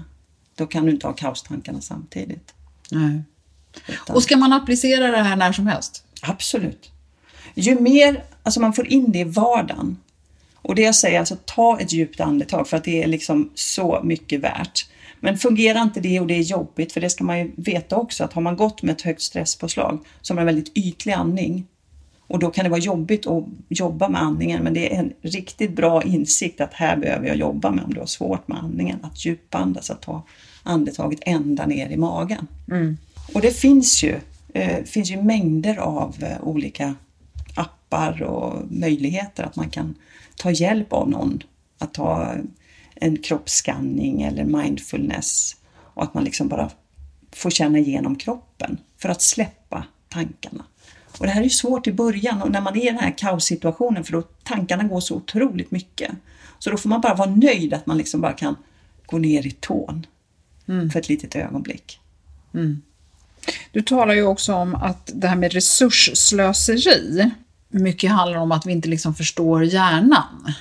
Då 0.55 0.67
kan 0.67 0.85
du 0.85 0.91
inte 0.91 1.07
ha 1.07 1.15
kaostankarna 1.15 1.81
samtidigt. 1.81 2.55
Nej. 2.91 3.23
Utan... 3.89 4.17
Och 4.17 4.23
ska 4.23 4.37
man 4.37 4.53
applicera 4.53 5.11
det 5.11 5.23
här 5.23 5.37
när 5.37 5.53
som 5.53 5.67
helst? 5.67 6.05
Absolut. 6.23 6.91
Ju 7.55 7.81
mer, 7.81 8.25
alltså 8.43 8.61
man 8.61 8.73
får 8.73 8.87
in 8.87 9.13
det 9.13 9.19
i 9.19 9.25
vardagen. 9.25 9.97
Och 10.55 10.75
det 10.75 10.83
jag 10.83 10.95
säger, 10.95 11.19
alltså 11.19 11.37
ta 11.45 11.81
ett 11.81 11.93
djupt 11.93 12.21
andetag 12.21 12.69
för 12.69 12.77
att 12.77 12.85
det 12.85 13.03
är 13.03 13.07
liksom 13.07 13.51
så 13.55 14.01
mycket 14.05 14.41
värt. 14.41 14.87
Men 15.21 15.39
fungerar 15.39 15.83
inte 15.83 16.01
det 16.01 16.21
och 16.21 16.27
det 16.27 16.35
är 16.35 16.43
jobbigt, 16.43 16.93
för 16.93 17.01
det 17.01 17.11
ska 17.11 17.25
man 17.25 17.39
ju 17.39 17.53
veta 17.57 17.97
också 17.97 18.25
att 18.25 18.33
har 18.33 18.43
man 18.43 18.57
gått 18.57 18.83
med 18.83 18.93
ett 18.93 19.03
högt 19.03 19.23
stresspåslag 19.23 19.99
så 20.21 20.33
har 20.33 20.35
man 20.35 20.43
en 20.43 20.55
väldigt 20.55 20.77
ytlig 20.77 21.13
andning 21.13 21.67
och 22.29 22.39
då 22.39 22.51
kan 22.51 22.65
det 22.65 22.71
vara 22.71 22.81
jobbigt 22.81 23.27
att 23.27 23.45
jobba 23.69 24.09
med 24.09 24.23
andningen 24.23 24.63
men 24.63 24.75
det 24.75 24.95
är 24.95 24.99
en 24.99 25.13
riktigt 25.23 25.77
bra 25.77 26.03
insikt 26.03 26.61
att 26.61 26.75
här 26.75 26.97
behöver 26.97 27.27
jag 27.27 27.37
jobba 27.37 27.71
med 27.71 27.85
om 27.85 27.95
du 27.95 28.01
har 28.01 28.07
svårt 28.07 28.49
med 28.49 28.59
andningen. 28.59 28.99
Att 29.03 29.25
djupandas, 29.25 29.91
att 29.91 30.03
ta 30.03 30.23
andetaget 30.63 31.19
ända 31.23 31.67
ner 31.67 31.89
i 31.89 31.97
magen. 31.97 32.47
Mm. 32.71 32.97
Och 33.35 33.41
det 33.41 33.51
finns 33.51 34.03
ju, 34.03 34.17
eh, 34.55 34.85
finns 34.85 35.11
ju 35.11 35.23
mängder 35.23 35.77
av 35.77 36.17
eh, 36.21 36.43
olika 36.43 36.95
appar 37.55 38.23
och 38.23 38.63
möjligheter 38.71 39.45
att 39.45 39.57
man 39.57 39.71
kan 39.71 39.95
ta 40.37 40.51
hjälp 40.51 40.93
av 40.93 41.11
någon 41.11 41.43
att 41.79 41.95
ta 41.95 42.35
en 43.01 43.17
kroppsskanning 43.17 44.23
eller 44.23 44.45
mindfulness 44.45 45.57
och 45.95 46.03
att 46.03 46.15
man 46.15 46.25
liksom 46.25 46.49
bara 46.49 46.71
får 47.33 47.51
känna 47.51 47.79
igenom 47.79 48.17
kroppen 48.17 48.79
för 48.99 49.09
att 49.09 49.23
släppa 49.23 49.85
tankarna. 50.09 50.65
Och 51.19 51.27
det 51.27 51.33
här 51.33 51.43
är 51.43 51.49
svårt 51.49 51.87
i 51.87 51.93
början 51.93 52.43
och 52.43 52.51
när 52.51 52.61
man 52.61 52.77
är 52.77 52.83
i 52.83 52.87
den 52.87 52.99
här 52.99 53.19
kaossituationen 53.19 54.05
för 54.05 54.13
då 54.13 54.23
tankarna 54.23 54.85
går 54.85 55.01
så 55.01 55.15
otroligt 55.15 55.71
mycket. 55.71 56.11
Så 56.59 56.71
då 56.71 56.77
får 56.77 56.89
man 56.89 57.01
bara 57.01 57.15
vara 57.15 57.31
nöjd 57.31 57.75
att 57.75 57.87
man 57.87 57.99
liksom 57.99 58.21
bara 58.21 58.33
kan 58.33 58.57
gå 59.07 59.19
ner 59.19 59.47
i 59.47 59.51
tån 59.51 60.07
mm. 60.69 60.91
för 60.91 61.01
ett 61.01 61.09
litet 61.09 61.37
ögonblick. 61.37 62.01
Mm. 62.55 62.83
Du 63.73 63.83
talar 63.83 64.15
ju 64.15 64.23
också 64.23 64.55
om 64.55 64.75
att 64.75 65.11
det 65.15 65.29
här 65.29 65.37
med 65.37 65.53
resursslöseri, 65.53 67.31
mycket 67.69 68.11
handlar 68.11 68.39
om 68.39 68.53
att 68.53 68.67
vi 68.67 68.73
inte 68.73 68.89
liksom 68.89 69.15
förstår 69.15 69.65
hjärnan. 69.65 70.53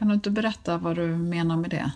Kan 0.00 0.08
du 0.08 0.14
inte 0.14 0.30
berätta 0.30 0.78
vad 0.78 0.96
du 0.96 1.06
menar 1.06 1.56
med 1.56 1.70
det? 1.70 1.92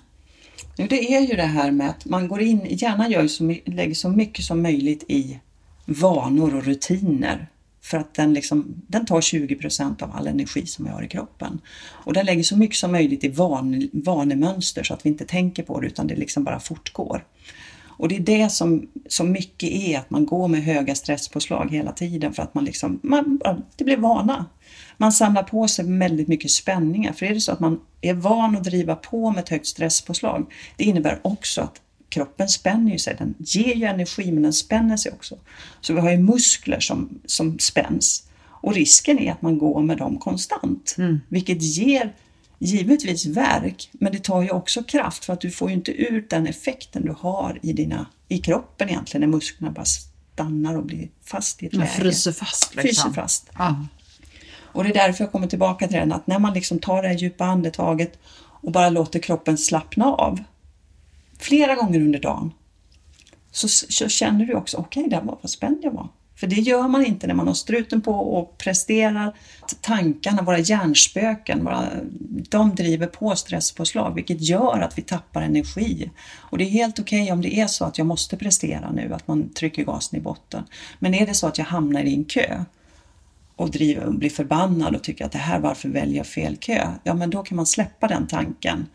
Jo, 0.76 0.86
det 0.90 1.14
är 1.14 1.20
ju 1.20 1.36
det 1.36 1.42
här 1.42 1.70
med 1.70 1.90
att 1.90 2.04
man 2.04 2.28
går 2.28 2.40
in, 2.40 2.66
hjärnan 2.70 3.10
gör 3.10 3.26
så, 3.26 3.54
lägger 3.64 3.94
så 3.94 4.08
mycket 4.08 4.44
som 4.44 4.62
möjligt 4.62 5.04
i 5.08 5.40
vanor 5.84 6.54
och 6.54 6.64
rutiner 6.64 7.48
för 7.82 7.98
att 7.98 8.14
den, 8.14 8.34
liksom, 8.34 8.82
den 8.86 9.06
tar 9.06 9.20
20 9.20 9.54
procent 9.54 10.02
av 10.02 10.10
all 10.16 10.26
energi 10.26 10.66
som 10.66 10.84
vi 10.84 10.90
har 10.90 11.02
i 11.02 11.08
kroppen. 11.08 11.60
Och 11.90 12.12
den 12.12 12.26
lägger 12.26 12.42
så 12.42 12.56
mycket 12.56 12.76
som 12.76 12.92
möjligt 12.92 13.24
i 13.24 13.28
van, 13.28 13.88
vanemönster 13.92 14.82
så 14.82 14.94
att 14.94 15.06
vi 15.06 15.10
inte 15.10 15.24
tänker 15.24 15.62
på 15.62 15.80
det 15.80 15.86
utan 15.86 16.06
det 16.06 16.16
liksom 16.16 16.44
bara 16.44 16.60
fortgår. 16.60 17.24
Och 17.86 18.08
det 18.08 18.16
är 18.16 18.20
det 18.20 18.52
som 18.52 18.88
som 19.08 19.32
mycket 19.32 19.70
är, 19.70 19.98
att 19.98 20.10
man 20.10 20.26
går 20.26 20.48
med 20.48 20.62
höga 20.62 20.94
stresspåslag 20.94 21.70
hela 21.70 21.92
tiden 21.92 22.32
för 22.32 22.42
att 22.42 22.54
man 22.54 22.64
liksom, 22.64 23.00
man, 23.02 23.40
det 23.76 23.84
blir 23.84 23.96
vana. 23.96 24.46
Man 24.96 25.12
samlar 25.12 25.42
på 25.42 25.68
sig 25.68 25.98
väldigt 25.98 26.28
mycket 26.28 26.50
spänningar. 26.50 27.12
För 27.12 27.26
är 27.26 27.34
det 27.34 27.40
så 27.40 27.52
att 27.52 27.60
man 27.60 27.80
är 28.00 28.14
van 28.14 28.56
att 28.56 28.64
driva 28.64 28.96
på 28.96 29.30
med 29.30 29.42
ett 29.42 29.48
högt 29.48 29.66
stresspåslag, 29.66 30.52
det 30.76 30.84
innebär 30.84 31.20
också 31.22 31.60
att 31.60 31.80
kroppen 32.08 32.48
spänner 32.48 32.98
sig. 32.98 33.16
Den 33.18 33.34
ger 33.38 33.74
ju 33.74 33.84
energi 33.84 34.32
men 34.32 34.42
den 34.42 34.52
spänner 34.52 34.96
sig 34.96 35.12
också. 35.12 35.38
Så 35.80 35.94
vi 35.94 36.00
har 36.00 36.10
ju 36.10 36.18
muskler 36.18 36.80
som, 36.80 37.18
som 37.26 37.58
spänns. 37.58 38.28
Och 38.64 38.74
risken 38.74 39.18
är 39.18 39.32
att 39.32 39.42
man 39.42 39.58
går 39.58 39.82
med 39.82 39.98
dem 39.98 40.18
konstant, 40.18 40.94
mm. 40.98 41.20
vilket 41.28 41.62
ger 41.62 42.14
givetvis 42.58 43.26
verk, 43.26 43.90
men 43.92 44.12
det 44.12 44.18
tar 44.18 44.42
ju 44.42 44.50
också 44.50 44.82
kraft 44.82 45.24
för 45.24 45.32
att 45.32 45.40
du 45.40 45.50
får 45.50 45.68
ju 45.68 45.74
inte 45.74 45.92
ut 45.92 46.30
den 46.30 46.46
effekten 46.46 47.02
du 47.06 47.14
har 47.18 47.58
i, 47.62 47.72
dina, 47.72 48.06
i 48.28 48.38
kroppen 48.38 48.88
egentligen 48.88 49.30
när 49.30 49.36
musklerna 49.36 49.72
bara 49.72 49.84
stannar 49.84 50.76
och 50.76 50.86
blir 50.86 51.08
fast 51.24 51.62
i 51.62 51.66
ett 51.66 51.74
läge. 51.74 51.90
Fryser 51.90 52.32
fast. 52.32 52.74
Liksom. 52.74 52.82
Fryser 52.82 53.22
fast. 53.22 53.50
Ah. 53.52 53.74
Och 54.74 54.84
det 54.84 54.90
är 54.90 54.94
därför 55.06 55.24
jag 55.24 55.32
kommer 55.32 55.46
tillbaka 55.46 55.88
till 55.88 55.96
den 55.96 56.12
att 56.12 56.26
när 56.26 56.38
man 56.38 56.54
liksom 56.54 56.78
tar 56.78 57.02
det 57.02 57.08
här 57.08 57.16
djupa 57.16 57.44
andetaget 57.44 58.18
och 58.36 58.72
bara 58.72 58.90
låter 58.90 59.18
kroppen 59.18 59.58
slappna 59.58 60.06
av 60.06 60.40
flera 61.38 61.74
gånger 61.74 62.00
under 62.00 62.18
dagen 62.18 62.52
så, 63.50 63.68
så 63.68 64.08
känner 64.08 64.44
du 64.44 64.54
också, 64.54 64.76
okej, 64.76 65.00
okay, 65.00 65.18
där 65.18 65.26
var 65.26 65.38
vad 65.42 65.50
spänd 65.50 65.78
jag 65.82 65.90
var. 65.90 66.08
För 66.36 66.46
det 66.46 66.56
gör 66.56 66.88
man 66.88 67.06
inte 67.06 67.26
när 67.26 67.34
man 67.34 67.46
har 67.46 67.54
struten 67.54 68.00
på 68.00 68.12
och 68.12 68.58
presterar. 68.58 69.36
Tankarna, 69.80 70.42
våra 70.42 70.58
hjärnspöken, 70.58 71.64
våra, 71.64 71.88
de 72.48 72.74
driver 72.74 73.06
på 73.06 73.36
stresspåslag 73.36 74.14
vilket 74.14 74.40
gör 74.40 74.80
att 74.80 74.98
vi 74.98 75.02
tappar 75.02 75.42
energi. 75.42 76.10
Och 76.36 76.58
det 76.58 76.64
är 76.64 76.68
helt 76.68 76.98
okej 76.98 77.22
okay 77.22 77.32
om 77.32 77.42
det 77.42 77.60
är 77.60 77.66
så 77.66 77.84
att 77.84 77.98
jag 77.98 78.06
måste 78.06 78.36
prestera 78.36 78.90
nu, 78.90 79.14
att 79.14 79.28
man 79.28 79.48
trycker 79.48 79.84
gasen 79.84 80.18
i 80.18 80.22
botten. 80.22 80.64
Men 80.98 81.14
är 81.14 81.26
det 81.26 81.34
så 81.34 81.46
att 81.46 81.58
jag 81.58 81.64
hamnar 81.64 82.02
i 82.02 82.14
en 82.14 82.24
kö 82.24 82.64
och 83.56 83.70
driver, 83.70 84.10
blir 84.10 84.30
förbannad 84.30 84.94
och 84.94 85.02
tycker 85.02 85.24
att 85.24 85.32
det 85.32 85.38
här, 85.38 85.58
varför 85.58 85.88
väljer 85.88 86.16
jag 86.16 86.26
fel 86.26 86.56
kö? 86.56 86.88
Ja, 87.04 87.14
men 87.14 87.30
då 87.30 87.42
kan 87.42 87.56
man 87.56 87.66
släppa 87.66 88.08
den 88.08 88.26
tanken 88.26 88.86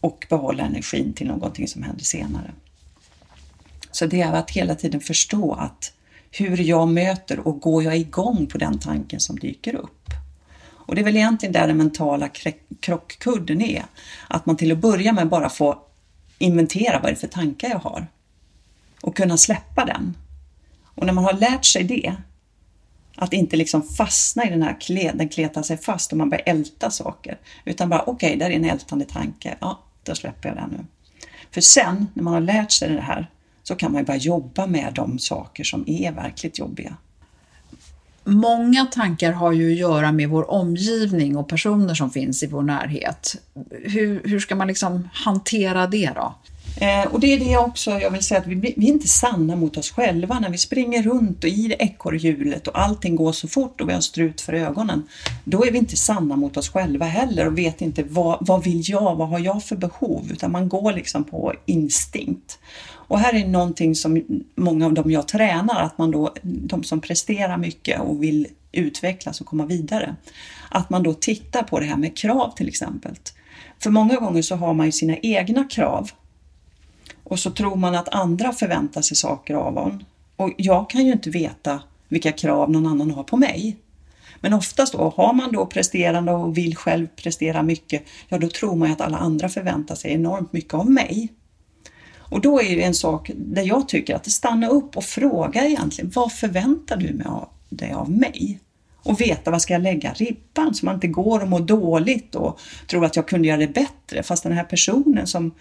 och 0.00 0.26
behålla 0.28 0.64
energin 0.64 1.12
till 1.12 1.26
någonting 1.26 1.68
som 1.68 1.82
händer 1.82 2.04
senare. 2.04 2.50
Så 3.90 4.06
det 4.06 4.20
är 4.20 4.32
att 4.32 4.50
hela 4.50 4.74
tiden 4.74 5.00
förstå 5.00 5.52
att 5.52 5.92
hur 6.30 6.56
jag 6.56 6.88
möter 6.88 7.38
och 7.38 7.60
går 7.60 7.82
jag 7.82 7.96
igång 7.96 8.46
på 8.46 8.58
den 8.58 8.78
tanken 8.78 9.20
som 9.20 9.38
dyker 9.38 9.74
upp. 9.74 10.10
Och 10.64 10.94
det 10.94 11.00
är 11.00 11.04
väl 11.04 11.16
egentligen 11.16 11.52
där 11.52 11.66
den 11.66 11.76
mentala 11.76 12.28
krockkudden 12.80 13.62
är. 13.62 13.84
Att 14.28 14.46
man 14.46 14.56
till 14.56 14.72
att 14.72 14.78
börja 14.78 15.12
med 15.12 15.28
bara 15.28 15.48
får 15.48 15.78
inventera 16.38 17.00
vad 17.00 17.10
det 17.10 17.14
är 17.14 17.16
för 17.16 17.26
tankar 17.26 17.68
jag 17.68 17.78
har 17.78 18.06
och 19.00 19.16
kunna 19.16 19.36
släppa 19.36 19.84
den. 19.84 20.16
Och 20.94 21.06
när 21.06 21.12
man 21.12 21.24
har 21.24 21.32
lärt 21.32 21.64
sig 21.64 21.84
det, 21.84 22.16
att 23.16 23.32
inte 23.32 23.56
liksom 23.56 23.82
fastna 23.82 24.46
i 24.46 24.50
den 24.50 24.62
här, 24.62 25.12
den 25.14 25.28
kletar 25.28 25.62
sig 25.62 25.76
fast 25.76 26.12
och 26.12 26.18
man 26.18 26.30
börjar 26.30 26.42
älta 26.46 26.90
saker, 26.90 27.38
utan 27.64 27.88
bara 27.88 28.02
okej, 28.02 28.12
okay, 28.28 28.38
där 28.38 28.50
är 28.50 28.56
en 28.56 28.64
ältande 28.64 29.04
tanke, 29.04 29.56
ja, 29.60 29.82
då 30.02 30.14
släpper 30.14 30.48
jag 30.48 30.56
den 30.58 30.70
nu. 30.70 30.84
För 31.50 31.60
sen, 31.60 32.06
när 32.14 32.22
man 32.22 32.34
har 32.34 32.40
lärt 32.40 32.72
sig 32.72 32.88
det 32.88 33.00
här, 33.00 33.30
så 33.62 33.74
kan 33.74 33.92
man 33.92 34.04
börja 34.04 34.18
jobba 34.18 34.66
med 34.66 34.92
de 34.94 35.18
saker 35.18 35.64
som 35.64 35.84
är 35.86 36.12
verkligt 36.12 36.58
jobbiga. 36.58 36.96
Många 38.24 38.86
tankar 38.86 39.32
har 39.32 39.52
ju 39.52 39.72
att 39.72 39.78
göra 39.78 40.12
med 40.12 40.28
vår 40.28 40.50
omgivning 40.50 41.36
och 41.36 41.48
personer 41.48 41.94
som 41.94 42.10
finns 42.10 42.42
i 42.42 42.46
vår 42.46 42.62
närhet. 42.62 43.36
Hur, 43.70 44.22
hur 44.24 44.40
ska 44.40 44.54
man 44.54 44.66
liksom 44.66 45.08
hantera 45.12 45.86
det 45.86 46.10
då? 46.14 46.34
Eh, 46.80 47.12
och 47.12 47.20
det 47.20 47.34
är 47.34 47.38
det 47.38 47.56
också 47.56 47.90
jag 47.90 48.10
vill 48.10 48.22
säga 48.22 48.40
att 48.40 48.46
vi, 48.46 48.54
vi 48.54 48.88
är 48.88 48.92
inte 48.92 49.08
sanna 49.08 49.56
mot 49.56 49.76
oss 49.76 49.90
själva 49.90 50.40
när 50.40 50.50
vi 50.50 50.58
springer 50.58 51.02
runt 51.02 51.44
och 51.44 51.50
i 51.50 51.76
ekorrhjulet 51.78 52.68
och 52.68 52.78
allting 52.78 53.16
går 53.16 53.32
så 53.32 53.48
fort 53.48 53.80
och 53.80 53.88
vi 53.88 53.92
har 53.92 54.00
strut 54.00 54.40
för 54.40 54.52
ögonen. 54.52 55.08
Då 55.44 55.64
är 55.64 55.70
vi 55.70 55.78
inte 55.78 55.96
sanna 55.96 56.36
mot 56.36 56.56
oss 56.56 56.68
själva 56.68 57.06
heller 57.06 57.46
och 57.46 57.58
vet 57.58 57.80
inte 57.80 58.02
vad, 58.02 58.38
vad 58.40 58.64
vill 58.64 58.90
jag, 58.90 59.16
vad 59.16 59.28
har 59.28 59.38
jag 59.38 59.64
för 59.64 59.76
behov, 59.76 60.28
utan 60.32 60.52
man 60.52 60.68
går 60.68 60.92
liksom 60.92 61.24
på 61.24 61.54
instinkt. 61.66 62.58
Och 63.12 63.18
här 63.18 63.34
är 63.34 63.46
någonting 63.46 63.94
som 63.94 64.22
många 64.54 64.86
av 64.86 64.94
dem 64.94 65.10
jag 65.10 65.28
tränar, 65.28 65.82
att 65.82 65.98
man 65.98 66.10
då, 66.10 66.34
de 66.42 66.84
som 66.84 67.00
presterar 67.00 67.56
mycket 67.56 68.00
och 68.00 68.22
vill 68.22 68.46
utvecklas 68.72 69.40
och 69.40 69.46
komma 69.46 69.66
vidare, 69.66 70.16
att 70.68 70.90
man 70.90 71.02
då 71.02 71.14
tittar 71.14 71.62
på 71.62 71.80
det 71.80 71.86
här 71.86 71.96
med 71.96 72.16
krav 72.16 72.54
till 72.56 72.68
exempel. 72.68 73.12
För 73.78 73.90
många 73.90 74.16
gånger 74.16 74.42
så 74.42 74.56
har 74.56 74.74
man 74.74 74.86
ju 74.86 74.92
sina 74.92 75.16
egna 75.16 75.64
krav 75.64 76.10
och 77.32 77.38
så 77.38 77.50
tror 77.50 77.76
man 77.76 77.94
att 77.94 78.08
andra 78.08 78.52
förväntar 78.52 79.02
sig 79.02 79.16
saker 79.16 79.54
av 79.54 79.78
en. 79.78 80.04
Och 80.36 80.52
jag 80.56 80.90
kan 80.90 81.06
ju 81.06 81.12
inte 81.12 81.30
veta 81.30 81.82
vilka 82.08 82.32
krav 82.32 82.70
någon 82.70 82.86
annan 82.86 83.10
har 83.10 83.22
på 83.22 83.36
mig. 83.36 83.76
Men 84.40 84.52
oftast 84.52 84.92
då, 84.92 85.14
har 85.16 85.32
man 85.32 85.52
då 85.52 85.66
presterande 85.66 86.32
och 86.32 86.58
vill 86.58 86.76
själv 86.76 87.06
prestera 87.06 87.62
mycket, 87.62 88.02
ja 88.28 88.38
då 88.38 88.48
tror 88.48 88.76
man 88.76 88.88
ju 88.88 88.94
att 88.94 89.00
alla 89.00 89.18
andra 89.18 89.48
förväntar 89.48 89.94
sig 89.94 90.12
enormt 90.12 90.52
mycket 90.52 90.74
av 90.74 90.90
mig. 90.90 91.28
Och 92.16 92.40
då 92.40 92.60
är 92.60 92.76
det 92.76 92.82
en 92.82 92.94
sak 92.94 93.30
där 93.34 93.62
jag 93.62 93.88
tycker 93.88 94.14
att 94.14 94.30
stanna 94.30 94.68
upp 94.68 94.96
och 94.96 95.04
fråga 95.04 95.66
egentligen, 95.66 96.12
vad 96.14 96.32
förväntar 96.32 96.96
du 96.96 97.22
dig 97.68 97.92
av 97.92 98.10
mig? 98.10 98.60
Och 98.96 99.20
veta 99.20 99.50
var 99.50 99.58
ska 99.58 99.72
jag 99.72 99.82
lägga 99.82 100.12
ribban 100.12 100.74
så 100.74 100.86
man 100.86 100.94
inte 100.94 101.08
går 101.08 101.42
och 101.42 101.48
mår 101.48 101.60
dåligt 101.60 102.34
och 102.34 102.60
tror 102.86 103.04
att 103.04 103.16
jag 103.16 103.28
kunde 103.28 103.48
göra 103.48 103.58
det 103.58 103.74
bättre 103.74 104.22
fast 104.22 104.42
den 104.42 104.52
här 104.52 104.64
personen 104.64 105.26
som 105.26 105.52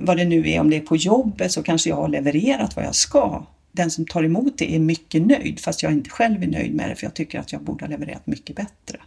vad 0.00 0.16
det 0.16 0.24
nu 0.24 0.50
är, 0.50 0.60
om 0.60 0.70
det 0.70 0.76
är 0.76 0.80
på 0.80 0.96
jobbet 0.96 1.52
så 1.52 1.62
kanske 1.62 1.90
jag 1.90 1.96
har 1.96 2.08
levererat 2.08 2.76
vad 2.76 2.84
jag 2.84 2.94
ska. 2.94 3.46
Den 3.72 3.90
som 3.90 4.06
tar 4.06 4.24
emot 4.24 4.58
det 4.58 4.74
är 4.74 4.78
mycket 4.78 5.26
nöjd 5.26 5.60
fast 5.60 5.82
jag 5.82 5.92
inte 5.92 6.10
själv 6.10 6.42
är 6.42 6.46
nöjd 6.46 6.74
med 6.74 6.90
det 6.90 6.96
för 6.96 7.06
jag 7.06 7.14
tycker 7.14 7.40
att 7.40 7.52
jag 7.52 7.62
borde 7.62 7.84
ha 7.84 7.90
levererat 7.90 8.26
mycket 8.26 8.56
bättre. 8.56 8.98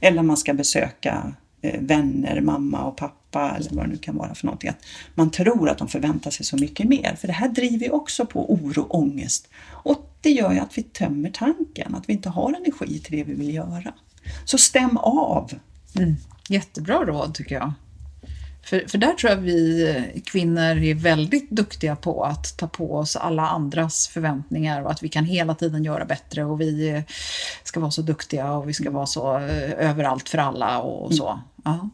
Eller 0.00 0.22
man 0.22 0.36
ska 0.36 0.54
besöka 0.54 1.32
eh, 1.62 1.80
vänner, 1.80 2.40
mamma 2.40 2.84
och 2.84 2.96
pappa 2.96 3.56
eller 3.56 3.70
vad 3.70 3.84
det 3.84 3.90
nu 3.90 3.96
kan 3.96 4.16
vara 4.16 4.34
för 4.34 4.46
någonting. 4.46 4.70
Att 4.70 4.84
man 5.14 5.30
tror 5.30 5.68
att 5.68 5.78
de 5.78 5.88
förväntar 5.88 6.30
sig 6.30 6.46
så 6.46 6.56
mycket 6.56 6.88
mer 6.88 7.16
för 7.20 7.26
det 7.26 7.32
här 7.32 7.48
driver 7.48 7.84
ju 7.86 7.90
också 7.90 8.26
på 8.26 8.52
oro 8.52 8.82
och 8.82 8.98
ångest. 8.98 9.48
Och 9.66 10.10
det 10.20 10.30
gör 10.30 10.52
ju 10.52 10.58
att 10.58 10.78
vi 10.78 10.82
tömmer 10.82 11.30
tanken, 11.30 11.94
att 11.94 12.08
vi 12.08 12.12
inte 12.12 12.28
har 12.28 12.52
energi 12.52 12.98
till 12.98 13.16
det 13.16 13.24
vi 13.24 13.34
vill 13.34 13.54
göra. 13.54 13.94
Så 14.44 14.58
stäm 14.58 14.96
av! 14.96 15.52
Mm. 15.96 16.16
Jättebra 16.48 17.04
råd 17.04 17.34
tycker 17.34 17.54
jag. 17.54 17.72
För, 18.68 18.88
för 18.88 18.98
där 18.98 19.12
tror 19.12 19.30
jag 19.30 19.38
vi 19.38 20.22
kvinnor 20.24 20.62
är 20.62 20.94
väldigt 20.94 21.50
duktiga 21.50 21.96
på 21.96 22.24
att 22.24 22.56
ta 22.56 22.66
på 22.66 22.94
oss 22.94 23.16
alla 23.16 23.48
andras 23.48 24.08
förväntningar 24.08 24.82
och 24.82 24.90
att 24.90 25.02
vi 25.02 25.08
kan 25.08 25.24
hela 25.24 25.54
tiden 25.54 25.84
göra 25.84 26.04
bättre 26.04 26.44
och 26.44 26.60
vi 26.60 27.02
ska 27.64 27.80
vara 27.80 27.90
så 27.90 28.02
duktiga 28.02 28.52
och 28.52 28.68
vi 28.68 28.74
ska 28.74 28.90
vara 28.90 29.06
så 29.06 29.38
eh, 29.38 29.88
överallt 29.90 30.28
för 30.28 30.38
alla 30.38 30.78
och 30.78 31.14
så. 31.14 31.28
Mm. 31.28 31.40
Ja 31.64 31.88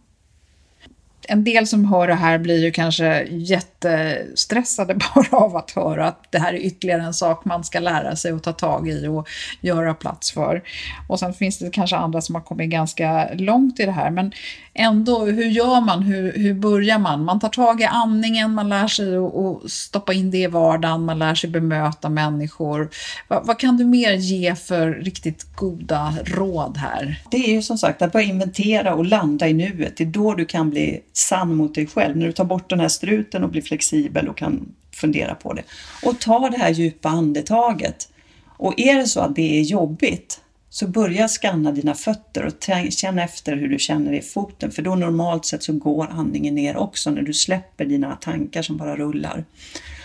en 1.29 1.45
del 1.45 1.67
som 1.67 1.85
hör 1.85 2.07
det 2.07 2.15
här 2.15 2.39
blir 2.39 2.65
ju 2.65 2.71
kanske 2.71 3.25
jättestressade 3.25 4.95
bara 5.15 5.37
av 5.39 5.57
att 5.57 5.71
höra 5.71 6.09
att 6.09 6.25
det 6.31 6.39
här 6.39 6.53
är 6.53 6.59
ytterligare 6.59 7.03
en 7.03 7.15
sak 7.15 7.45
man 7.45 7.65
ska 7.65 7.81
lära 7.81 8.17
sig 8.17 8.33
och 8.33 8.43
ta 8.43 8.53
tag 8.53 8.89
i 8.89 9.07
och 9.07 9.29
göra 9.61 9.95
plats 9.95 10.33
för. 10.33 10.63
Och 11.09 11.19
sen 11.19 11.35
finns 11.35 11.59
det 11.59 11.71
kanske 11.71 11.97
andra 11.97 12.21
som 12.21 12.35
har 12.35 12.43
kommit 12.43 12.71
ganska 12.71 13.29
långt 13.35 13.81
i 13.81 13.87
det 13.87 13.93
här, 13.93 14.11
men 14.11 14.33
ändå, 14.75 15.25
hur 15.25 15.45
gör 15.45 15.81
man? 15.81 16.03
Hur, 16.03 16.33
hur 16.33 16.55
börjar 16.55 16.99
man? 16.99 17.25
Man 17.25 17.41
tar 17.41 17.49
tag 17.49 17.81
i 17.81 17.85
andningen, 17.85 18.55
man 18.55 18.69
lär 18.69 18.89
sig 18.89 19.17
att 19.17 19.71
stoppa 19.71 20.13
in 20.13 20.31
det 20.31 20.39
i 20.39 20.47
vardagen, 20.47 21.05
man 21.05 21.19
lär 21.19 21.35
sig 21.35 21.51
bemöta 21.51 22.09
människor. 22.09 22.91
Va, 23.29 23.43
vad 23.45 23.59
kan 23.59 23.77
du 23.77 23.85
mer 23.85 24.13
ge 24.13 24.55
för 24.55 24.91
riktigt 24.91 25.57
goda 25.57 26.15
råd 26.25 26.77
här? 26.77 27.23
Det 27.31 27.37
är 27.37 27.55
ju 27.55 27.63
som 27.63 27.79
sagt 27.79 28.03
att 28.03 28.13
börja 28.13 28.27
inventera 28.27 28.95
och 28.95 29.05
landa 29.05 29.49
i 29.49 29.53
nuet. 29.53 29.97
Det 29.97 30.05
är 30.05 30.09
då 30.09 30.35
du 30.35 30.45
kan 30.45 30.71
bli 30.71 31.01
sann 31.17 31.55
mot 31.55 31.75
dig 31.75 31.87
själv. 31.87 32.17
När 32.17 32.27
du 32.27 32.33
tar 32.33 32.45
bort 32.45 32.71
den 32.71 32.81
här 32.81 32.89
struten 32.89 33.45
och 33.45 33.51
blir 33.51 33.63
flexibel 33.63 34.29
och 34.29 34.37
kan 34.37 34.75
fundera 34.93 35.35
på 35.35 35.53
det. 35.53 35.63
Och 36.03 36.21
ta 36.21 36.49
det 36.51 36.59
här 36.59 36.71
djupa 36.71 37.09
andetaget. 37.09 38.09
Och 38.57 38.81
är 38.81 38.97
det 38.97 39.07
så 39.07 39.21
att 39.21 39.35
det 39.35 39.59
är 39.59 39.63
jobbigt 39.63 40.41
så 40.75 40.89
börja 40.89 41.29
skanna 41.29 41.73
dina 41.73 41.95
fötter 41.95 42.45
och 42.45 42.93
känna 42.93 43.25
efter 43.25 43.57
hur 43.57 43.69
du 43.69 43.79
känner 43.79 44.13
i 44.13 44.21
foten 44.21 44.71
för 44.71 44.83
då 44.83 44.95
normalt 44.95 45.45
sett 45.45 45.63
så 45.63 45.73
går 45.73 46.09
andningen 46.11 46.55
ner 46.55 46.77
också 46.77 47.11
när 47.11 47.23
du 47.23 47.33
släpper 47.33 47.85
dina 47.85 48.17
tankar 48.17 48.63
som 48.63 48.77
bara 48.77 48.97
rullar. 48.97 49.45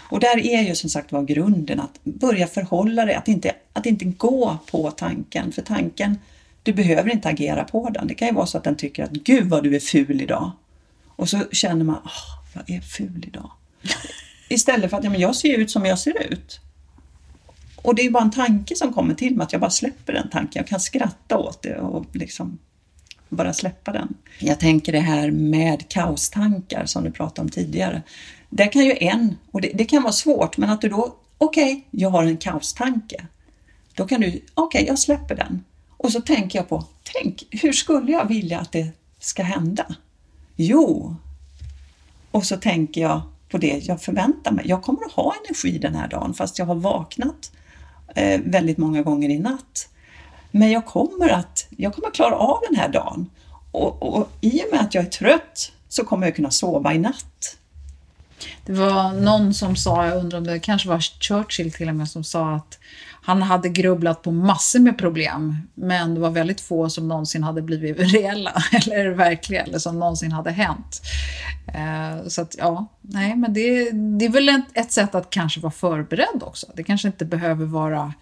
Och 0.09 0.19
där 0.19 0.45
är 0.45 0.61
ju 0.61 0.75
som 0.75 0.89
sagt 0.89 1.11
var 1.11 1.21
grunden 1.21 1.79
att 1.79 2.03
börja 2.03 2.47
förhålla 2.47 3.05
dig, 3.05 3.15
att 3.15 3.27
inte, 3.27 3.51
att 3.73 3.85
inte 3.85 4.05
gå 4.05 4.57
på 4.71 4.91
tanken. 4.91 5.51
För 5.51 5.61
tanken, 5.61 6.17
du 6.63 6.73
behöver 6.73 7.11
inte 7.11 7.29
agera 7.29 7.63
på 7.63 7.89
den. 7.89 8.07
Det 8.07 8.13
kan 8.13 8.27
ju 8.27 8.33
vara 8.33 8.45
så 8.45 8.57
att 8.57 8.63
den 8.63 8.75
tycker 8.75 9.03
att 9.03 9.11
Gud 9.11 9.49
vad 9.49 9.63
du 9.63 9.75
är 9.75 9.79
ful 9.79 10.21
idag. 10.21 10.51
Och 11.19 11.29
så 11.29 11.45
känner 11.51 11.85
man, 11.85 11.95
oh, 11.95 12.39
jag 12.53 12.77
är 12.77 12.81
ful 12.81 13.23
idag? 13.27 13.51
Istället 14.49 14.89
för 14.89 14.97
att 14.97 15.03
ja, 15.03 15.09
men 15.09 15.19
jag 15.19 15.35
ser 15.35 15.57
ut 15.57 15.71
som 15.71 15.85
jag 15.85 15.99
ser 15.99 16.33
ut. 16.33 16.59
Och 17.75 17.95
det 17.95 18.01
är 18.01 18.09
bara 18.09 18.23
en 18.23 18.31
tanke 18.31 18.75
som 18.75 18.93
kommer 18.93 19.13
till 19.13 19.35
mig, 19.35 19.43
att 19.43 19.51
jag 19.51 19.61
bara 19.61 19.71
släpper 19.71 20.13
den 20.13 20.29
tanken. 20.29 20.59
Jag 20.59 20.67
kan 20.67 20.79
skratta 20.79 21.37
åt 21.37 21.61
det 21.61 21.75
och 21.75 22.15
liksom 22.15 22.59
bara 23.29 23.53
släppa 23.53 23.91
den. 23.91 24.13
Jag 24.39 24.59
tänker 24.59 24.91
det 24.91 24.99
här 24.99 25.31
med 25.31 25.89
kaostankar 25.89 26.85
som 26.85 27.03
du 27.03 27.11
pratade 27.11 27.41
om 27.41 27.49
tidigare. 27.49 28.03
Det 28.49 28.67
kan 28.67 28.85
ju 28.85 28.97
en, 28.99 29.37
och 29.51 29.61
det, 29.61 29.71
det 29.75 29.85
kan 29.85 30.03
vara 30.03 30.13
svårt, 30.13 30.57
men 30.57 30.69
att 30.69 30.81
du 30.81 30.89
då, 30.89 31.15
okej, 31.37 31.73
okay, 31.73 31.83
jag 31.91 32.09
har 32.09 32.23
en 32.23 32.37
kaostanke. 32.37 33.25
Då 33.93 34.05
kan 34.05 34.21
du, 34.21 34.27
okej, 34.27 34.43
okay, 34.53 34.85
jag 34.85 34.99
släpper 34.99 35.35
den. 35.35 35.63
Och 35.97 36.11
så 36.11 36.21
tänker 36.21 36.59
jag 36.59 36.69
på, 36.69 36.85
tänk, 37.03 37.43
hur 37.51 37.73
skulle 37.73 38.11
jag 38.11 38.27
vilja 38.27 38.59
att 38.59 38.71
det 38.71 38.87
ska 39.19 39.43
hända? 39.43 39.85
Jo, 40.61 41.15
och 42.31 42.45
så 42.45 42.57
tänker 42.57 43.01
jag 43.01 43.21
på 43.49 43.57
det 43.57 43.81
jag 43.83 44.01
förväntar 44.01 44.51
mig. 44.51 44.67
Jag 44.67 44.81
kommer 44.81 45.05
att 45.05 45.11
ha 45.11 45.33
energi 45.45 45.77
den 45.77 45.95
här 45.95 46.07
dagen 46.07 46.33
fast 46.33 46.59
jag 46.59 46.65
har 46.65 46.75
vaknat 46.75 47.51
eh, 48.15 48.41
väldigt 48.43 48.77
många 48.77 49.01
gånger 49.01 49.29
i 49.29 49.39
natt. 49.39 49.89
Men 50.51 50.71
jag 50.71 50.85
kommer 50.85 51.29
att 51.29 51.67
jag 51.69 51.93
kommer 51.93 52.11
klara 52.11 52.35
av 52.35 52.59
den 52.69 52.79
här 52.79 52.89
dagen 52.89 53.29
och, 53.71 54.03
och 54.03 54.29
i 54.41 54.61
och 54.61 54.65
med 54.71 54.81
att 54.81 54.95
jag 54.95 55.05
är 55.05 55.09
trött 55.09 55.71
så 55.89 56.03
kommer 56.03 56.27
jag 56.27 56.35
kunna 56.35 56.51
sova 56.51 56.93
i 56.93 56.97
natt. 56.97 57.57
Det 58.65 58.73
var 58.73 59.13
någon 59.13 59.53
som 59.53 59.75
sa, 59.75 60.05
jag 60.05 60.17
undrar 60.17 60.37
om 60.37 60.47
det 60.47 60.59
kanske 60.59 60.89
var 60.89 60.99
Churchill 60.99 61.71
till 61.71 61.89
och 61.89 61.95
med, 61.95 62.09
som 62.09 62.23
sa 62.23 62.55
att 62.55 62.79
han 63.29 63.41
hade 63.41 63.69
grubblat 63.69 64.21
på 64.21 64.31
massor 64.31 64.79
med 64.79 64.97
problem, 64.97 65.57
men 65.75 66.13
det 66.13 66.19
var 66.19 66.29
väldigt 66.29 66.61
få 66.61 66.89
som 66.89 67.07
någonsin 67.07 67.43
hade 67.43 67.61
blivit 67.61 67.97
reella 68.13 68.63
eller 68.73 69.09
verkliga 69.09 69.63
eller 69.63 69.79
som 69.79 69.99
någonsin 69.99 70.31
hade 70.31 70.51
hänt. 70.51 71.01
Eh, 71.67 72.27
så 72.27 72.41
att 72.41 72.55
ja, 72.57 72.87
nej, 73.01 73.35
men 73.35 73.53
det, 73.53 73.91
det 73.91 74.25
är 74.25 74.29
väl 74.29 74.49
ett, 74.73 74.91
sätt 74.91 75.15
att 75.15 75.29
kanske 75.29 75.59
vara 75.59 75.71
förberedd 75.71 76.43
också. 76.43 76.67
Det 76.75 76.83
kanske 76.83 77.07
inte 77.07 77.25
behöver 77.25 77.65
vara 77.65 78.13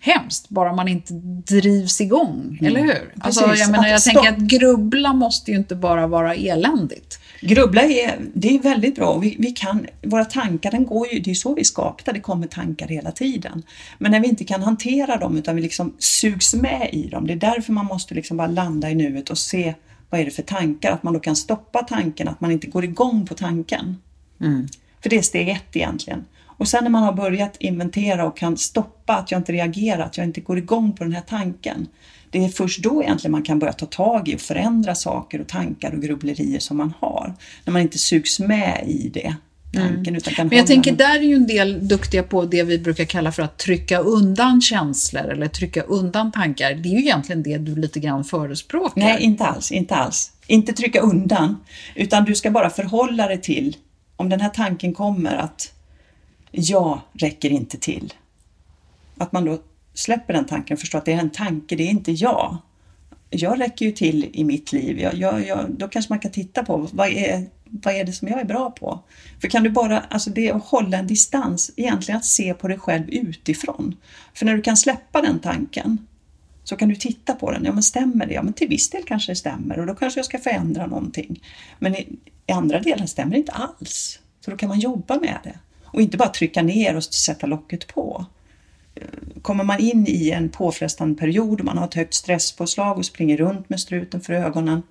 hemskt, 0.00 0.48
bara 0.48 0.72
man 0.72 0.88
inte 0.88 1.14
drivs 1.46 2.00
igång, 2.00 2.58
mm. 2.60 2.66
eller 2.66 2.80
hur? 2.80 3.14
Alltså, 3.20 3.54
jag 3.54 3.70
menar, 3.70 3.88
jag 3.88 4.02
tänker 4.02 4.28
att 4.28 4.38
grubbla 4.38 5.12
måste 5.12 5.50
ju 5.50 5.56
inte 5.56 5.74
bara 5.74 6.06
vara 6.06 6.34
eländigt. 6.34 7.18
Grubbla 7.44 7.82
är, 7.82 8.18
det 8.34 8.56
är 8.56 8.62
väldigt 8.62 8.94
bra. 8.94 9.18
Vi, 9.18 9.36
vi 9.38 9.50
kan, 9.50 9.86
våra 10.02 10.24
tankar, 10.24 10.70
den 10.70 10.86
går 10.86 11.12
ju, 11.12 11.20
det 11.20 11.30
är 11.30 11.34
så 11.34 11.54
vi 11.54 11.64
skapar, 11.64 12.12
det 12.12 12.20
kommer 12.20 12.46
tankar 12.46 12.88
hela 12.88 13.12
tiden. 13.12 13.62
Men 13.98 14.10
när 14.10 14.20
vi 14.20 14.28
inte 14.28 14.44
kan 14.44 14.62
hantera 14.62 15.16
dem 15.16 15.36
utan 15.36 15.56
vi 15.56 15.62
liksom 15.62 15.94
sugs 15.98 16.54
med 16.54 16.88
i 16.92 17.08
dem, 17.08 17.26
det 17.26 17.32
är 17.32 17.36
därför 17.36 17.72
man 17.72 17.86
måste 17.86 18.14
liksom 18.14 18.36
bara 18.36 18.46
landa 18.46 18.90
i 18.90 18.94
nuet 18.94 19.30
och 19.30 19.38
se 19.38 19.74
vad 20.10 20.20
är 20.20 20.24
det 20.24 20.30
för 20.30 20.42
tankar, 20.42 20.92
att 20.92 21.02
man 21.02 21.14
då 21.14 21.20
kan 21.20 21.36
stoppa 21.36 21.82
tanken, 21.82 22.28
att 22.28 22.40
man 22.40 22.50
inte 22.50 22.66
går 22.66 22.84
igång 22.84 23.26
på 23.26 23.34
tanken. 23.34 23.96
Mm. 24.40 24.68
För 25.02 25.10
det 25.10 25.18
är 25.18 25.22
steg 25.22 25.48
ett 25.48 25.76
egentligen. 25.76 26.24
Och 26.44 26.68
sen 26.68 26.84
när 26.84 26.90
man 26.90 27.02
har 27.02 27.12
börjat 27.12 27.56
inventera 27.58 28.26
och 28.26 28.36
kan 28.36 28.56
stoppa 28.56 29.16
att 29.16 29.30
jag 29.30 29.40
inte 29.40 29.52
reagerar, 29.52 30.04
att 30.04 30.16
jag 30.16 30.26
inte 30.26 30.40
går 30.40 30.58
igång 30.58 30.92
på 30.92 31.04
den 31.04 31.12
här 31.12 31.22
tanken, 31.22 31.86
det 32.32 32.44
är 32.44 32.48
först 32.48 32.82
då 32.82 33.02
egentligen 33.02 33.32
man 33.32 33.42
kan 33.42 33.58
börja 33.58 33.72
ta 33.72 33.86
tag 33.86 34.28
i 34.28 34.36
och 34.36 34.40
förändra 34.40 34.94
saker 34.94 35.40
och 35.40 35.48
tankar 35.48 35.92
och 35.92 36.02
grubblerier 36.02 36.58
som 36.58 36.76
man 36.76 36.94
har. 37.00 37.34
När 37.64 37.72
man 37.72 37.82
inte 37.82 37.98
sugs 37.98 38.40
med 38.40 38.84
i 38.86 39.08
det. 39.08 39.36
Tanken, 39.74 40.16
mm. 40.16 40.48
Men 40.48 40.58
jag 40.58 40.66
tänker, 40.66 40.92
där 40.92 41.18
är 41.18 41.22
ju 41.22 41.34
en 41.34 41.46
del 41.46 41.88
duktiga 41.88 42.22
på 42.22 42.44
det 42.44 42.62
vi 42.62 42.78
brukar 42.78 43.04
kalla 43.04 43.32
för 43.32 43.42
att 43.42 43.58
trycka 43.58 43.98
undan 43.98 44.60
känslor 44.60 45.32
eller 45.32 45.48
trycka 45.48 45.82
undan 45.82 46.32
tankar. 46.32 46.74
Det 46.74 46.88
är 46.88 46.92
ju 46.92 46.98
egentligen 46.98 47.42
det 47.42 47.58
du 47.58 47.76
lite 47.76 48.00
grann 48.00 48.24
förespråkar. 48.24 49.00
Nej, 49.00 49.22
inte 49.22 49.44
alls. 49.44 49.72
Inte 49.72 49.94
alls. 49.94 50.32
Inte 50.46 50.72
trycka 50.72 51.00
undan, 51.00 51.56
utan 51.94 52.24
du 52.24 52.34
ska 52.34 52.50
bara 52.50 52.70
förhålla 52.70 53.28
dig 53.28 53.40
till 53.40 53.76
om 54.16 54.28
den 54.28 54.40
här 54.40 54.48
tanken 54.48 54.94
kommer 54.94 55.34
att 55.34 55.72
jag 56.50 57.00
räcker 57.12 57.50
inte 57.50 57.78
till. 57.78 58.12
Att 59.18 59.32
man 59.32 59.44
då 59.44 59.58
släpper 59.94 60.32
den 60.32 60.44
tanken 60.44 60.74
och 60.74 60.80
förstår 60.80 60.98
att 60.98 61.04
det 61.04 61.12
är 61.12 61.18
en 61.18 61.30
tanke, 61.30 61.76
det 61.76 61.82
är 61.82 61.90
inte 61.90 62.12
jag. 62.12 62.56
Jag 63.30 63.60
räcker 63.60 63.86
ju 63.86 63.92
till 63.92 64.30
i 64.32 64.44
mitt 64.44 64.72
liv. 64.72 64.98
Jag, 65.00 65.14
jag, 65.14 65.46
jag, 65.46 65.70
då 65.70 65.88
kanske 65.88 66.12
man 66.12 66.18
kan 66.18 66.30
titta 66.30 66.64
på 66.64 66.88
vad 66.92 67.08
är, 67.08 67.46
vad 67.64 67.94
är 67.94 68.04
det 68.04 68.12
som 68.12 68.28
jag 68.28 68.40
är 68.40 68.44
bra 68.44 68.70
på? 68.70 69.00
För 69.40 69.48
kan 69.48 69.62
du 69.62 69.70
bara, 69.70 70.00
alltså 70.00 70.30
det 70.30 70.48
är 70.48 70.54
att 70.54 70.64
hålla 70.64 70.98
en 70.98 71.06
distans, 71.06 71.70
egentligen 71.76 72.18
att 72.18 72.24
se 72.24 72.54
på 72.54 72.68
dig 72.68 72.78
själv 72.78 73.10
utifrån. 73.10 73.96
För 74.34 74.46
när 74.46 74.56
du 74.56 74.62
kan 74.62 74.76
släppa 74.76 75.22
den 75.22 75.38
tanken 75.38 76.06
så 76.64 76.76
kan 76.76 76.88
du 76.88 76.94
titta 76.94 77.32
på 77.32 77.50
den. 77.50 77.64
Ja, 77.64 77.72
men 77.72 77.82
stämmer 77.82 78.26
det? 78.26 78.34
Ja, 78.34 78.42
men 78.42 78.52
till 78.52 78.68
viss 78.68 78.90
del 78.90 79.02
kanske 79.06 79.32
det 79.32 79.36
stämmer 79.36 79.78
och 79.78 79.86
då 79.86 79.94
kanske 79.94 80.18
jag 80.18 80.24
ska 80.24 80.38
förändra 80.38 80.86
någonting. 80.86 81.42
Men 81.78 81.96
i, 81.96 82.08
i 82.46 82.52
andra 82.52 82.80
delar 82.80 83.06
stämmer 83.06 83.32
det 83.32 83.38
inte 83.38 83.52
alls. 83.52 84.20
Så 84.40 84.50
då 84.50 84.56
kan 84.56 84.68
man 84.68 84.80
jobba 84.80 85.20
med 85.20 85.38
det 85.44 85.58
och 85.84 86.00
inte 86.00 86.16
bara 86.16 86.28
trycka 86.28 86.62
ner 86.62 86.96
och 86.96 87.04
sätta 87.04 87.46
locket 87.46 87.86
på 87.86 88.26
kommer 89.42 89.64
man 89.64 89.80
in 89.80 90.06
i 90.08 90.30
en 90.30 90.48
påfrestande 90.48 91.20
period, 91.20 91.64
man 91.64 91.78
har 91.78 91.84
ett 91.84 91.94
högt 91.94 92.14
stresspåslag 92.14 92.98
och 92.98 93.06
springer 93.06 93.36
runt 93.36 93.68
med 93.68 93.80
struten 93.80 94.20
för 94.20 94.32
ögonen, 94.32 94.82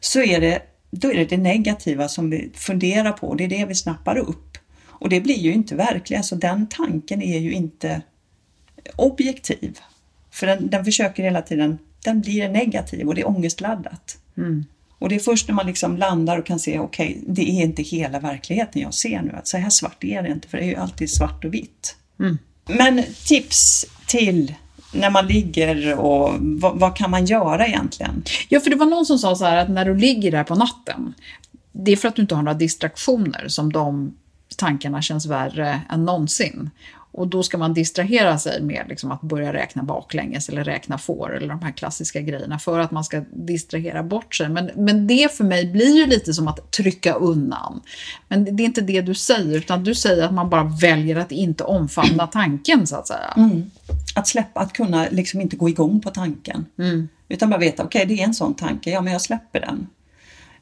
så 0.00 0.22
är 0.22 0.40
det, 0.40 0.62
då 0.90 1.10
är 1.10 1.14
det 1.14 1.24
det 1.24 1.36
negativa 1.36 2.08
som 2.08 2.30
vi 2.30 2.50
funderar 2.54 3.12
på, 3.12 3.34
det 3.34 3.44
är 3.44 3.48
det 3.48 3.64
vi 3.64 3.74
snappar 3.74 4.18
upp. 4.18 4.58
Och 4.86 5.08
det 5.08 5.20
blir 5.20 5.38
ju 5.38 5.52
inte 5.52 5.74
verkligt, 5.74 6.16
alltså 6.16 6.36
den 6.36 6.66
tanken 6.66 7.22
är 7.22 7.38
ju 7.38 7.52
inte 7.52 8.02
objektiv. 8.96 9.78
För 10.30 10.46
den, 10.46 10.70
den 10.70 10.84
försöker 10.84 11.22
hela 11.22 11.42
tiden, 11.42 11.78
den 12.04 12.20
blir 12.20 12.48
negativ 12.48 13.08
och 13.08 13.14
det 13.14 13.20
är 13.20 13.28
ångestladdat. 13.28 14.18
Mm. 14.36 14.64
Och 14.98 15.08
det 15.08 15.14
är 15.14 15.20
först 15.20 15.48
när 15.48 15.54
man 15.54 15.66
liksom 15.66 15.96
landar 15.96 16.38
och 16.38 16.46
kan 16.46 16.58
se, 16.58 16.78
okej, 16.78 17.18
okay, 17.20 17.34
det 17.34 17.50
är 17.50 17.62
inte 17.62 17.82
hela 17.82 18.20
verkligheten 18.20 18.82
jag 18.82 18.94
ser 18.94 19.22
nu, 19.22 19.32
att 19.32 19.46
så 19.46 19.56
här 19.56 19.70
svart 19.70 20.04
är 20.04 20.22
det 20.22 20.28
inte, 20.28 20.48
för 20.48 20.58
det 20.58 20.64
är 20.64 20.68
ju 20.68 20.76
alltid 20.76 21.10
svart 21.10 21.44
och 21.44 21.54
vitt. 21.54 21.96
Mm. 22.20 22.38
Men 22.68 23.04
tips 23.24 23.86
till 24.06 24.54
när 24.92 25.10
man 25.10 25.26
ligger 25.26 25.98
och 25.98 26.34
vad, 26.40 26.78
vad, 26.78 26.96
kan 26.96 27.10
man 27.10 27.26
göra 27.26 27.66
egentligen? 27.66 28.22
Ja, 28.48 28.60
för 28.60 28.70
det 28.70 28.76
var 28.76 28.86
någon 28.86 29.06
som 29.06 29.18
sa 29.18 29.34
så 29.34 29.44
här 29.44 29.56
att 29.56 29.68
när 29.68 29.84
du 29.84 29.96
ligger 29.96 30.30
där 30.30 30.44
på 30.44 30.54
natten, 30.54 31.14
det 31.72 31.92
är 31.92 31.96
för 31.96 32.08
att 32.08 32.16
du 32.16 32.22
inte 32.22 32.34
har 32.34 32.42
några 32.42 32.58
distraktioner 32.58 33.48
som 33.48 33.72
de 33.72 34.14
tankarna 34.56 35.02
känns 35.02 35.26
värre 35.26 35.80
än 35.90 36.04
någonsin. 36.04 36.70
Och 37.18 37.28
då 37.28 37.42
ska 37.42 37.58
man 37.58 37.74
distrahera 37.74 38.38
sig 38.38 38.62
med 38.62 38.84
liksom 38.88 39.12
att 39.12 39.20
börja 39.20 39.52
räkna 39.52 39.82
baklänges 39.82 40.48
eller 40.48 40.64
räkna 40.64 40.98
får 40.98 41.36
eller 41.36 41.48
de 41.48 41.62
här 41.62 41.72
klassiska 41.72 42.20
grejerna 42.20 42.58
för 42.58 42.78
att 42.78 42.90
man 42.90 43.04
ska 43.04 43.22
distrahera 43.30 44.02
bort 44.02 44.34
sig. 44.34 44.48
Men, 44.48 44.70
men 44.74 45.06
det 45.06 45.36
för 45.36 45.44
mig 45.44 45.66
blir 45.66 45.96
ju 45.96 46.06
lite 46.06 46.34
som 46.34 46.48
att 46.48 46.70
trycka 46.70 47.14
undan. 47.14 47.80
Men 48.28 48.56
det 48.56 48.62
är 48.62 48.64
inte 48.64 48.80
det 48.80 49.00
du 49.00 49.14
säger, 49.14 49.56
utan 49.56 49.84
du 49.84 49.94
säger 49.94 50.24
att 50.24 50.34
man 50.34 50.50
bara 50.50 50.64
väljer 50.64 51.16
att 51.16 51.32
inte 51.32 51.64
omfamna 51.64 52.26
tanken 52.32 52.86
så 52.86 52.96
att 52.96 53.08
säga. 53.08 53.34
Mm. 53.36 53.70
Att 54.14 54.28
släppa, 54.28 54.60
att 54.60 54.72
kunna 54.72 55.06
liksom 55.10 55.40
inte 55.40 55.56
gå 55.56 55.68
igång 55.68 56.00
på 56.00 56.10
tanken. 56.10 56.66
Mm. 56.78 57.08
Utan 57.28 57.50
bara 57.50 57.60
veta, 57.60 57.84
okej 57.84 58.04
okay, 58.04 58.16
det 58.16 58.22
är 58.22 58.26
en 58.26 58.34
sån 58.34 58.54
tanke, 58.54 58.90
ja 58.90 59.00
men 59.00 59.12
jag 59.12 59.22
släpper 59.22 59.60
den. 59.60 59.86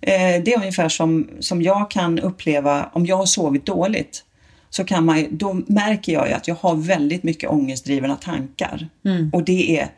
Eh, 0.00 0.42
det 0.44 0.52
är 0.52 0.58
ungefär 0.58 0.88
som, 0.88 1.30
som 1.40 1.62
jag 1.62 1.90
kan 1.90 2.18
uppleva 2.18 2.90
om 2.92 3.06
jag 3.06 3.16
har 3.16 3.26
sovit 3.26 3.66
dåligt 3.66 4.22
så 4.70 4.84
kan 4.84 5.04
man, 5.04 5.26
då 5.30 5.62
märker 5.66 6.12
jag 6.12 6.28
ju 6.28 6.34
att 6.34 6.48
jag 6.48 6.54
har 6.54 6.76
väldigt 6.76 7.22
mycket 7.22 7.50
ångestdrivna 7.50 8.16
tankar. 8.16 8.88
Mm. 9.04 9.30
Och 9.32 9.44
det 9.44 9.78
är 9.78 9.88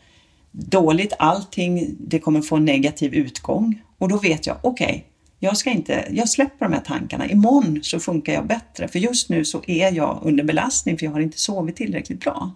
dåligt, 0.52 1.12
allting, 1.18 1.96
det 2.00 2.18
kommer 2.18 2.42
få 2.42 2.56
en 2.56 2.64
negativ 2.64 3.14
utgång. 3.14 3.82
Och 3.98 4.08
då 4.08 4.18
vet 4.18 4.46
jag, 4.46 4.56
okej, 4.62 4.86
okay, 4.86 5.02
jag 5.38 5.56
ska 5.56 5.70
inte, 5.70 6.08
jag 6.10 6.28
släpper 6.28 6.66
de 6.66 6.72
här 6.72 6.80
tankarna. 6.80 7.30
Imorgon 7.30 7.80
så 7.82 8.00
funkar 8.00 8.32
jag 8.32 8.46
bättre, 8.46 8.88
för 8.88 8.98
just 8.98 9.28
nu 9.28 9.44
så 9.44 9.62
är 9.66 9.92
jag 9.92 10.20
under 10.22 10.44
belastning 10.44 10.98
för 10.98 11.06
jag 11.06 11.12
har 11.12 11.20
inte 11.20 11.38
sovit 11.38 11.76
tillräckligt 11.76 12.20
bra. 12.20 12.50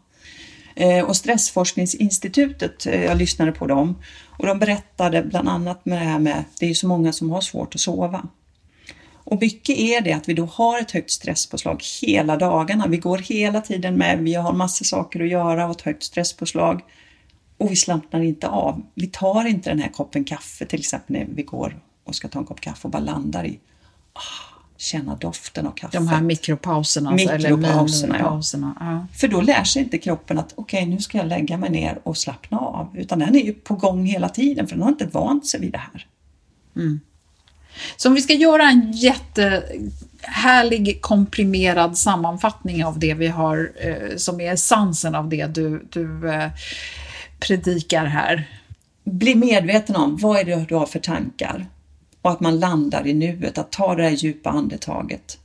Eh, 0.74 1.04
och 1.04 1.16
Stressforskningsinstitutet, 1.16 2.86
eh, 2.86 3.04
jag 3.04 3.16
lyssnade 3.16 3.52
på 3.52 3.66
dem 3.66 3.96
och 4.38 4.46
de 4.46 4.58
berättade 4.58 5.22
bland 5.22 5.48
annat 5.48 5.84
med 5.84 5.98
det 5.98 6.04
här 6.04 6.18
med, 6.18 6.44
det 6.60 6.66
är 6.66 6.68
ju 6.68 6.74
så 6.74 6.88
många 6.88 7.12
som 7.12 7.30
har 7.30 7.40
svårt 7.40 7.74
att 7.74 7.80
sova. 7.80 8.28
Och 9.32 9.40
mycket 9.40 9.78
är 9.78 10.00
det 10.00 10.12
att 10.12 10.28
vi 10.28 10.34
då 10.34 10.44
har 10.44 10.80
ett 10.80 10.90
högt 10.90 11.10
stresspåslag 11.10 11.82
hela 12.02 12.36
dagarna. 12.36 12.86
Vi 12.86 12.96
går 12.96 13.18
hela 13.18 13.60
tiden 13.60 13.96
med, 13.96 14.18
vi 14.18 14.34
har 14.34 14.52
massor 14.52 14.84
saker 14.84 15.22
att 15.22 15.28
göra 15.28 15.66
och 15.66 15.70
ett 15.70 15.80
högt 15.80 16.02
stresspåslag 16.02 16.80
och 17.58 17.70
vi 17.70 17.76
slappnar 17.76 18.20
inte 18.20 18.48
av. 18.48 18.82
Vi 18.94 19.06
tar 19.06 19.44
inte 19.46 19.70
den 19.70 19.78
här 19.78 19.88
koppen 19.88 20.24
kaffe 20.24 20.66
till 20.66 20.78
exempel 20.78 21.16
när 21.16 21.26
vi 21.34 21.42
går 21.42 21.80
och 22.04 22.14
ska 22.14 22.28
ta 22.28 22.38
en 22.38 22.44
kopp 22.44 22.60
kaffe 22.60 22.88
och 22.88 22.90
bara 22.90 23.02
landar 23.02 23.44
i 23.44 23.60
känna 24.76 25.16
doften 25.16 25.66
av 25.66 25.72
kaffet. 25.72 25.92
De 25.92 26.08
här 26.08 26.22
mikropauserna. 26.22 27.10
alltså, 27.10 27.48
Mikropauserna, 27.48 28.18
ja. 28.18 28.24
pauserna, 28.24 28.76
ja. 28.80 29.06
För 29.18 29.28
då 29.28 29.40
lär 29.40 29.64
sig 29.64 29.82
inte 29.82 29.98
kroppen 29.98 30.38
att 30.38 30.52
okej, 30.54 30.86
nu 30.86 30.98
ska 30.98 31.18
jag 31.18 31.26
lägga 31.26 31.56
mig 31.56 31.70
ner 31.70 31.98
och 32.02 32.16
slappna 32.16 32.58
av. 32.58 32.96
Utan 32.96 33.18
den 33.18 33.36
är 33.36 33.40
ju 33.40 33.52
på 33.52 33.74
gång 33.74 34.06
hela 34.06 34.28
tiden 34.28 34.66
för 34.66 34.76
den 34.76 34.82
har 34.82 34.90
inte 34.90 35.06
vant 35.06 35.46
sig 35.46 35.60
vid 35.60 35.72
det 35.72 35.82
här. 35.92 36.06
Så 37.96 38.08
om 38.08 38.14
vi 38.14 38.20
ska 38.20 38.32
göra 38.32 38.62
en 38.62 38.92
jättehärlig 38.92 41.00
komprimerad 41.00 41.98
sammanfattning 41.98 42.84
av 42.84 42.98
det 42.98 43.14
vi 43.14 43.28
har, 43.28 43.72
eh, 43.80 44.16
som 44.16 44.40
är 44.40 44.52
essensen 44.52 45.14
av 45.14 45.28
det 45.28 45.46
du, 45.46 45.86
du 45.90 46.30
eh, 46.30 46.50
predikar 47.38 48.04
här. 48.04 48.48
Bli 49.04 49.34
medveten 49.34 49.96
om 49.96 50.16
vad 50.16 50.40
är 50.40 50.44
det 50.44 50.64
du 50.68 50.74
har 50.74 50.86
för 50.86 50.98
tankar 50.98 51.66
och 52.22 52.30
att 52.30 52.40
man 52.40 52.60
landar 52.60 53.06
i 53.06 53.14
nuet, 53.14 53.58
att 53.58 53.72
ta 53.72 53.94
det 53.94 54.02
där 54.02 54.10
djupa 54.10 54.50
andetaget. 54.50 55.38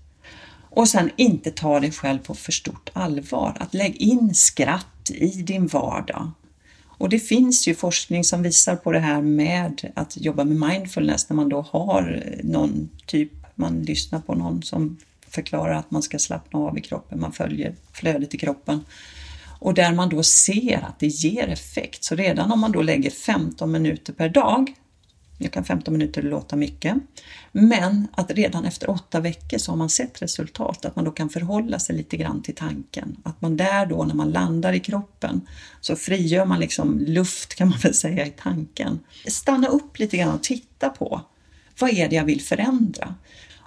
Och 0.69 0.87
sen 0.87 1.11
inte 1.15 1.51
ta 1.51 1.79
dig 1.79 1.91
själv 1.91 2.19
på 2.19 2.33
för 2.33 2.51
stort 2.51 2.89
allvar, 2.93 3.57
att 3.59 3.73
lägg 3.73 3.95
in 3.95 4.35
skratt 4.35 5.09
i 5.09 5.41
din 5.41 5.67
vardag. 5.67 6.31
Och 6.97 7.09
det 7.09 7.19
finns 7.19 7.67
ju 7.67 7.75
forskning 7.75 8.23
som 8.23 8.43
visar 8.43 8.75
på 8.75 8.91
det 8.91 8.99
här 8.99 9.21
med 9.21 9.91
att 9.95 10.17
jobba 10.17 10.43
med 10.43 10.69
mindfulness 10.69 11.29
när 11.29 11.35
man 11.35 11.49
då 11.49 11.61
har 11.61 12.23
någon 12.43 12.89
typ, 13.05 13.31
man 13.55 13.81
lyssnar 13.81 14.19
på 14.19 14.35
någon 14.35 14.63
som 14.63 14.97
förklarar 15.29 15.73
att 15.73 15.91
man 15.91 16.01
ska 16.01 16.19
slappna 16.19 16.59
av 16.59 16.77
i 16.77 16.81
kroppen, 16.81 17.19
man 17.19 17.31
följer 17.31 17.75
flödet 17.93 18.33
i 18.33 18.37
kroppen. 18.37 18.85
Och 19.59 19.73
där 19.73 19.93
man 19.93 20.09
då 20.09 20.23
ser 20.23 20.85
att 20.87 20.99
det 20.99 21.07
ger 21.07 21.47
effekt. 21.47 22.03
Så 22.03 22.15
redan 22.15 22.51
om 22.51 22.59
man 22.59 22.71
då 22.71 22.81
lägger 22.81 23.09
15 23.09 23.71
minuter 23.71 24.13
per 24.13 24.29
dag, 24.29 24.73
jag 25.37 25.51
kan 25.51 25.63
15 25.63 25.93
minuter 25.93 26.21
låta 26.21 26.55
mycket, 26.55 26.95
men 27.51 28.07
att 28.11 28.31
redan 28.31 28.65
efter 28.65 28.89
åtta 28.89 29.19
veckor 29.19 29.57
så 29.57 29.71
har 29.71 29.77
man 29.77 29.89
sett 29.89 30.21
resultat, 30.21 30.85
att 30.85 30.95
man 30.95 31.05
då 31.05 31.11
kan 31.11 31.29
förhålla 31.29 31.79
sig 31.79 31.95
lite 31.95 32.17
grann 32.17 32.41
till 32.41 32.55
tanken. 32.55 33.15
Att 33.23 33.41
man 33.41 33.57
där 33.57 33.85
då 33.85 34.03
när 34.03 34.15
man 34.15 34.31
landar 34.31 34.73
i 34.73 34.79
kroppen 34.79 35.41
så 35.81 35.95
frigör 35.95 36.45
man 36.45 36.59
liksom 36.59 36.99
luft 36.99 37.55
kan 37.55 37.69
man 37.69 37.79
väl 37.79 37.93
säga 37.93 38.25
i 38.25 38.33
tanken. 38.37 38.99
Stanna 39.27 39.67
upp 39.67 39.99
lite 39.99 40.17
grann 40.17 40.33
och 40.33 40.43
titta 40.43 40.89
på 40.89 41.21
vad 41.79 41.89
är 41.89 42.09
det 42.09 42.15
jag 42.15 42.25
vill 42.25 42.41
förändra? 42.41 43.15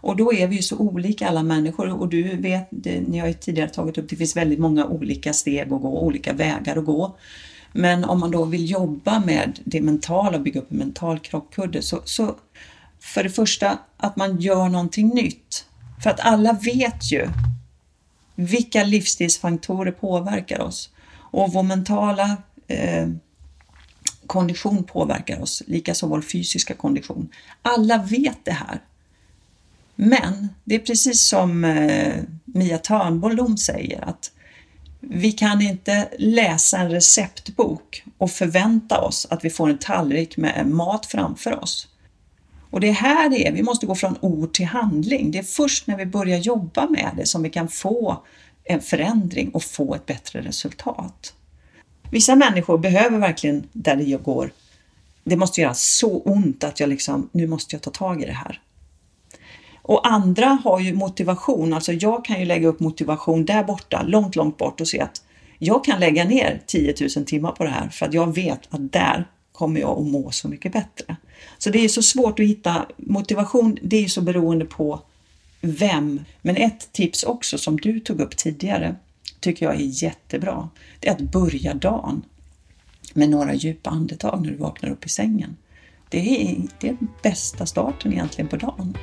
Och 0.02 0.16
då 0.16 0.32
är 0.32 0.46
vi 0.46 0.56
ju 0.56 0.62
så 0.62 0.76
olika 0.76 1.28
alla 1.28 1.42
människor 1.42 1.88
och 1.88 2.08
du 2.08 2.36
vet, 2.36 2.68
det, 2.70 3.00
ni 3.00 3.18
har 3.18 3.28
ju 3.28 3.34
tidigare 3.34 3.68
tagit 3.68 3.98
upp, 3.98 4.08
det 4.08 4.16
finns 4.16 4.36
väldigt 4.36 4.58
många 4.58 4.86
olika 4.86 5.32
steg 5.32 5.72
att 5.72 5.82
gå, 5.82 6.00
olika 6.00 6.32
vägar 6.32 6.76
att 6.76 6.84
gå. 6.84 7.16
Men 7.72 8.04
om 8.04 8.20
man 8.20 8.30
då 8.30 8.44
vill 8.44 8.70
jobba 8.70 9.20
med 9.20 9.58
det 9.64 9.80
mentala 9.80 10.36
och 10.36 10.42
bygga 10.42 10.60
upp 10.60 10.70
en 10.70 10.78
mental 10.78 11.18
krockkudde 11.18 11.82
så, 11.82 12.00
så 12.04 12.36
för 13.00 13.22
det 13.22 13.30
första 13.30 13.78
att 13.96 14.16
man 14.16 14.40
gör 14.40 14.68
någonting 14.68 15.08
nytt. 15.08 15.64
För 16.02 16.10
att 16.10 16.20
alla 16.20 16.52
vet 16.52 17.12
ju 17.12 17.28
vilka 18.34 18.84
livsstilsfaktorer 18.84 19.92
påverkar 19.92 20.60
oss 20.60 20.90
och 21.12 21.52
vår 21.52 21.62
mentala 21.62 22.36
eh, 22.68 23.08
kondition 24.26 24.84
påverkar 24.84 25.42
oss, 25.42 25.62
likaså 25.66 26.06
vår 26.06 26.20
fysiska 26.20 26.74
kondition. 26.74 27.28
Alla 27.62 27.98
vet 27.98 28.44
det 28.44 28.52
här. 28.52 28.80
Men 29.94 30.48
det 30.64 30.74
är 30.74 30.78
precis 30.78 31.20
som 31.20 31.64
eh, 31.64 32.14
Mia 32.44 32.78
Törnblom 32.78 33.56
säger 33.56 34.04
att 34.08 34.32
vi 35.00 35.32
kan 35.32 35.62
inte 35.62 36.08
läsa 36.18 36.78
en 36.78 36.90
receptbok 36.90 38.04
och 38.18 38.30
förvänta 38.30 39.00
oss 39.00 39.26
att 39.30 39.44
vi 39.44 39.50
får 39.50 39.68
en 39.70 39.78
tallrik 39.78 40.36
med 40.36 40.66
mat 40.66 41.06
framför 41.06 41.62
oss. 41.62 41.88
Och 42.70 42.80
det 42.80 42.88
är 42.88 42.92
här 42.92 43.30
det 43.30 43.48
är, 43.48 43.52
vi 43.52 43.62
måste 43.62 43.86
gå 43.86 43.94
från 43.94 44.16
ord 44.20 44.52
till 44.52 44.66
handling. 44.66 45.30
Det 45.30 45.38
är 45.38 45.42
först 45.42 45.86
när 45.86 45.96
vi 45.96 46.06
börjar 46.06 46.38
jobba 46.38 46.88
med 46.88 47.10
det 47.16 47.26
som 47.26 47.42
vi 47.42 47.50
kan 47.50 47.68
få 47.68 48.22
en 48.64 48.80
förändring 48.80 49.50
och 49.50 49.62
få 49.62 49.94
ett 49.94 50.06
bättre 50.06 50.40
resultat. 50.40 51.34
Vissa 52.10 52.36
människor 52.36 52.78
behöver 52.78 53.18
verkligen 53.18 53.68
där 53.72 53.96
det 53.96 54.22
går, 54.22 54.52
det 55.24 55.36
måste 55.36 55.60
göra 55.60 55.74
så 55.74 56.18
ont 56.18 56.64
att 56.64 56.80
jag 56.80 56.88
liksom, 56.88 57.28
nu 57.32 57.46
måste 57.46 57.74
jag 57.74 57.82
ta 57.82 57.90
tag 57.90 58.22
i 58.22 58.26
det 58.26 58.32
här. 58.32 58.60
Och 59.82 60.12
andra 60.12 60.46
har 60.46 60.80
ju 60.80 60.94
motivation, 60.94 61.74
alltså 61.74 61.92
jag 61.92 62.24
kan 62.24 62.40
ju 62.40 62.44
lägga 62.44 62.68
upp 62.68 62.80
motivation 62.80 63.44
där 63.44 63.64
borta, 63.64 64.02
långt, 64.02 64.36
långt 64.36 64.56
bort 64.56 64.80
och 64.80 64.88
se 64.88 65.00
att 65.00 65.22
jag 65.58 65.84
kan 65.84 66.00
lägga 66.00 66.24
ner 66.24 66.62
10 66.66 66.94
000 67.16 67.24
timmar 67.24 67.52
på 67.52 67.64
det 67.64 67.70
här 67.70 67.88
för 67.88 68.06
att 68.06 68.14
jag 68.14 68.34
vet 68.34 68.60
att 68.70 68.92
där 68.92 69.28
kommer 69.52 69.80
jag 69.80 69.98
att 69.98 70.06
må 70.06 70.30
så 70.30 70.48
mycket 70.48 70.72
bättre. 70.72 71.16
Så 71.58 71.70
det 71.70 71.84
är 71.84 71.88
så 71.88 72.02
svårt 72.02 72.40
att 72.40 72.46
hitta 72.46 72.86
motivation, 72.96 73.78
det 73.82 74.04
är 74.04 74.08
så 74.08 74.20
beroende 74.20 74.64
på 74.64 75.00
vem. 75.60 76.20
Men 76.42 76.56
ett 76.56 76.92
tips 76.92 77.22
också 77.22 77.58
som 77.58 77.76
du 77.76 78.00
tog 78.00 78.20
upp 78.20 78.36
tidigare 78.36 78.96
tycker 79.40 79.66
jag 79.66 79.74
är 79.74 80.02
jättebra. 80.02 80.68
Det 81.00 81.08
är 81.08 81.12
att 81.12 81.20
börja 81.20 81.74
dagen 81.74 82.22
med 83.14 83.30
några 83.30 83.54
djupa 83.54 83.90
andetag 83.90 84.42
när 84.42 84.50
du 84.50 84.56
vaknar 84.56 84.90
upp 84.90 85.06
i 85.06 85.08
sängen. 85.08 85.56
Det 86.10 86.42
är, 86.42 86.56
det 86.80 86.88
är 86.88 86.96
bästa 87.22 87.66
starten 87.66 88.12
egentligen 88.12 88.48
på 88.48 88.56
dagen. 88.56 88.96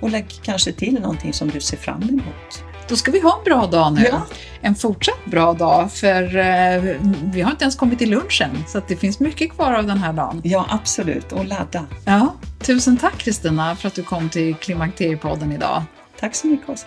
Och 0.00 0.10
lägg 0.10 0.26
kanske 0.42 0.72
till 0.72 0.94
någonting 1.00 1.32
som 1.32 1.48
du 1.48 1.60
ser 1.60 1.76
fram 1.76 2.02
emot. 2.02 2.64
Då 2.88 2.96
ska 2.96 3.10
vi 3.10 3.20
ha 3.20 3.38
en 3.38 3.44
bra 3.44 3.66
dag 3.66 3.92
nu. 3.92 4.06
Ja. 4.10 4.22
En 4.60 4.74
fortsatt 4.74 5.24
bra 5.24 5.52
dag, 5.52 5.92
för 5.92 6.36
eh, 6.36 6.96
vi 7.22 7.40
har 7.40 7.50
inte 7.50 7.64
ens 7.64 7.76
kommit 7.76 7.98
till 7.98 8.10
lunchen, 8.10 8.50
så 8.68 8.78
att 8.78 8.88
det 8.88 8.96
finns 8.96 9.20
mycket 9.20 9.52
kvar 9.52 9.72
av 9.72 9.86
den 9.86 9.98
här 9.98 10.12
dagen. 10.12 10.40
Ja, 10.44 10.66
absolut. 10.70 11.32
Och 11.32 11.44
ladda. 11.44 11.86
Ja, 12.04 12.34
tusen 12.58 12.96
tack 12.96 13.18
Kristina 13.18 13.76
för 13.76 13.88
att 13.88 13.94
du 13.94 14.02
kom 14.02 14.28
till 14.28 14.54
Klimakteriepodden 14.54 15.52
idag. 15.52 15.82
Tack 16.20 16.34
så 16.34 16.46
mycket 16.46 16.68
Åsa. 16.68 16.86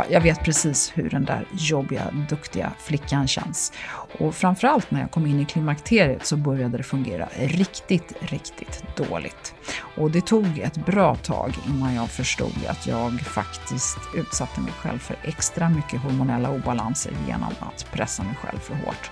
Ja, 0.00 0.06
jag 0.10 0.20
vet 0.20 0.44
precis 0.44 0.92
hur 0.94 1.10
den 1.10 1.24
där 1.24 1.44
jobbiga, 1.52 2.10
duktiga 2.28 2.72
flickan 2.78 3.28
känns. 3.28 3.72
Och 4.18 4.34
framförallt 4.34 4.90
när 4.90 5.00
jag 5.00 5.10
kom 5.10 5.26
in 5.26 5.40
i 5.40 5.44
klimakteriet 5.44 6.26
så 6.26 6.36
började 6.36 6.76
det 6.76 6.82
fungera 6.82 7.28
riktigt, 7.36 8.12
riktigt 8.20 8.82
dåligt. 8.96 9.54
Och 9.96 10.10
det 10.10 10.20
tog 10.20 10.58
ett 10.58 10.86
bra 10.86 11.14
tag 11.14 11.54
innan 11.68 11.94
jag 11.94 12.10
förstod 12.10 12.52
att 12.68 12.86
jag 12.86 13.20
faktiskt 13.20 13.98
utsatte 14.16 14.60
mig 14.60 14.72
själv 14.72 14.98
för 14.98 15.16
extra 15.22 15.68
mycket 15.68 16.00
hormonella 16.00 16.50
obalanser 16.50 17.12
genom 17.26 17.54
att 17.60 17.86
pressa 17.92 18.22
mig 18.22 18.34
själv 18.34 18.58
för 18.58 18.74
hårt. 18.74 19.10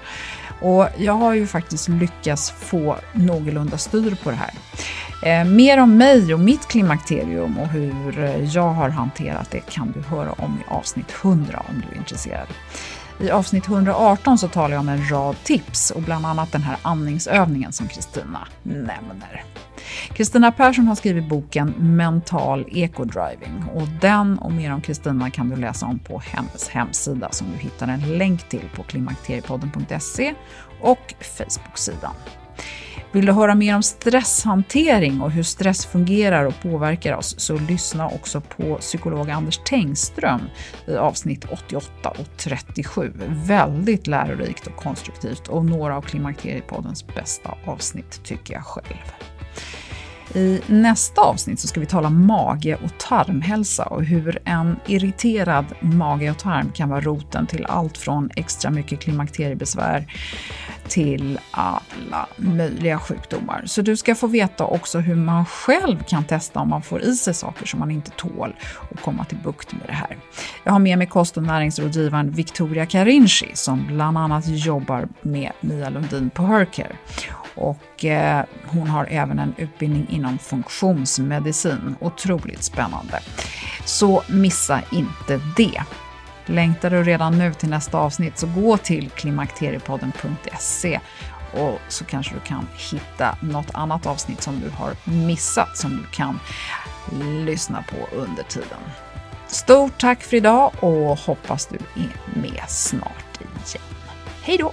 Och 0.60 0.88
jag 0.98 1.12
har 1.12 1.34
ju 1.34 1.46
faktiskt 1.46 1.88
lyckats 1.88 2.50
få 2.50 2.96
någorlunda 3.12 3.78
styr 3.78 4.16
på 4.22 4.30
det 4.30 4.36
här. 4.36 4.54
Eh, 5.22 5.44
mer 5.44 5.78
om 5.78 5.96
mig 5.96 6.34
och 6.34 6.40
mitt 6.40 6.68
klimakterium 6.68 7.58
och 7.58 7.68
hur 7.68 8.42
jag 8.54 8.68
har 8.68 8.88
hanterat 8.88 9.50
det 9.50 9.60
kan 9.60 9.92
du 9.92 10.00
höra 10.00 10.32
om 10.32 10.60
i 10.66 10.70
avsnitt 10.78 11.14
100 11.22 11.62
om 11.68 11.80
du 11.80 11.94
är 11.94 11.98
intresserad. 11.98 12.48
I 13.20 13.30
avsnitt 13.30 13.68
118 13.68 14.38
så 14.38 14.48
talar 14.48 14.74
jag 14.74 14.80
om 14.80 14.88
en 14.88 15.10
rad 15.10 15.36
tips 15.44 15.90
och 15.90 16.02
bland 16.02 16.26
annat 16.26 16.52
den 16.52 16.62
här 16.62 16.76
andningsövningen 16.82 17.72
som 17.72 17.88
Kristina 17.88 18.48
nämner. 18.62 19.44
Kristina 20.12 20.52
Persson 20.52 20.86
har 20.86 20.94
skrivit 20.94 21.28
boken 21.28 21.74
Mental 21.78 22.64
Ecodriving 22.72 23.64
och 23.74 23.88
den 24.00 24.38
och 24.38 24.52
mer 24.52 24.72
om 24.72 24.80
Kristina 24.80 25.30
kan 25.30 25.48
du 25.48 25.56
läsa 25.56 25.86
om 25.86 25.98
på 25.98 26.18
hennes 26.18 26.68
hemsida 26.68 27.28
som 27.30 27.46
du 27.52 27.58
hittar 27.58 27.88
en 27.88 28.18
länk 28.18 28.48
till 28.48 28.68
på 28.76 28.82
klimakteriepodden.se 28.82 30.34
och 30.80 31.14
Facebook-sidan. 31.20 32.14
Vill 33.12 33.26
du 33.26 33.32
höra 33.32 33.54
mer 33.54 33.74
om 33.74 33.82
stresshantering 33.82 35.20
och 35.20 35.30
hur 35.30 35.42
stress 35.42 35.86
fungerar 35.86 36.44
och 36.44 36.60
påverkar 36.62 37.16
oss 37.16 37.40
så 37.40 37.58
lyssna 37.58 38.06
också 38.08 38.40
på 38.40 38.76
psykolog 38.76 39.30
Anders 39.30 39.58
Tengström 39.64 40.40
i 40.86 40.96
avsnitt 40.96 41.44
88 41.50 42.08
och 42.08 42.36
37. 42.36 43.12
Väldigt 43.28 44.06
lärorikt 44.06 44.66
och 44.66 44.76
konstruktivt 44.76 45.48
och 45.48 45.64
några 45.64 45.96
av 45.96 46.02
Klimakteriepoddens 46.02 47.06
bästa 47.06 47.54
avsnitt 47.64 48.20
tycker 48.24 48.54
jag 48.54 48.64
själv. 48.64 49.12
I 50.34 50.60
nästa 50.66 51.20
avsnitt 51.20 51.60
så 51.60 51.68
ska 51.68 51.80
vi 51.80 51.86
tala 51.86 52.10
mage 52.10 52.74
och 52.84 52.98
tarmhälsa 52.98 53.84
och 53.84 54.04
hur 54.04 54.38
en 54.44 54.76
irriterad 54.86 55.64
mage 55.80 56.30
och 56.30 56.38
tarm 56.38 56.70
kan 56.74 56.88
vara 56.88 57.00
roten 57.00 57.46
till 57.46 57.66
allt 57.66 57.98
från 57.98 58.30
extra 58.36 58.70
mycket 58.70 59.00
klimakteriebesvär 59.00 60.06
till 60.88 61.38
alla 61.50 62.26
möjliga 62.36 62.98
sjukdomar. 62.98 63.62
Så 63.66 63.82
du 63.82 63.96
ska 63.96 64.14
få 64.14 64.26
veta 64.26 64.64
också 64.64 64.98
hur 64.98 65.14
man 65.14 65.46
själv 65.46 66.02
kan 66.02 66.24
testa 66.24 66.60
om 66.60 66.68
man 66.68 66.82
får 66.82 67.02
i 67.02 67.14
sig 67.14 67.34
saker 67.34 67.66
som 67.66 67.80
man 67.80 67.90
inte 67.90 68.10
tål 68.10 68.56
och 68.90 69.00
komma 69.00 69.24
till 69.24 69.38
bukt 69.38 69.72
med 69.72 69.82
det 69.86 69.92
här. 69.92 70.16
Jag 70.64 70.72
har 70.72 70.78
med 70.78 70.98
mig 70.98 71.06
kost 71.06 71.36
och 71.36 71.42
näringsrådgivaren 71.42 72.30
Victoria 72.30 72.86
Karinci 72.86 73.50
som 73.54 73.86
bland 73.86 74.18
annat 74.18 74.44
jobbar 74.46 75.08
med 75.22 75.52
Mia 75.60 75.90
Lundin 75.90 76.30
på 76.30 76.42
Hercare. 76.42 76.96
Och 77.54 78.04
eh, 78.04 78.44
hon 78.66 78.88
har 78.88 79.06
även 79.10 79.38
en 79.38 79.54
utbildning 79.56 80.06
inom 80.10 80.38
funktionsmedicin. 80.38 81.96
Otroligt 82.00 82.62
spännande. 82.62 83.20
Så 83.84 84.22
missa 84.28 84.80
inte 84.90 85.40
det. 85.56 85.82
Längtar 86.48 86.90
du 86.90 87.02
redan 87.02 87.38
nu 87.38 87.54
till 87.54 87.68
nästa 87.68 87.98
avsnitt 87.98 88.38
så 88.38 88.46
gå 88.46 88.76
till 88.76 89.10
klimakteriepodden.se 89.10 91.00
Och 91.52 91.80
så 91.88 92.04
kanske 92.04 92.34
du 92.34 92.40
kan 92.40 92.66
hitta 92.90 93.36
något 93.40 93.70
annat 93.74 94.06
avsnitt 94.06 94.42
som 94.42 94.60
du 94.60 94.70
har 94.70 94.92
missat 95.04 95.76
som 95.76 95.90
du 95.90 96.04
kan 96.12 96.40
lyssna 97.44 97.84
på 97.90 98.16
under 98.16 98.42
tiden. 98.42 98.78
Stort 99.46 100.00
tack 100.00 100.22
för 100.22 100.36
idag 100.36 100.72
och 100.80 101.18
hoppas 101.18 101.66
du 101.66 101.76
är 102.02 102.40
med 102.40 102.64
snart 102.68 103.40
igen. 103.40 103.82
Hej 104.42 104.58
då! 104.58 104.72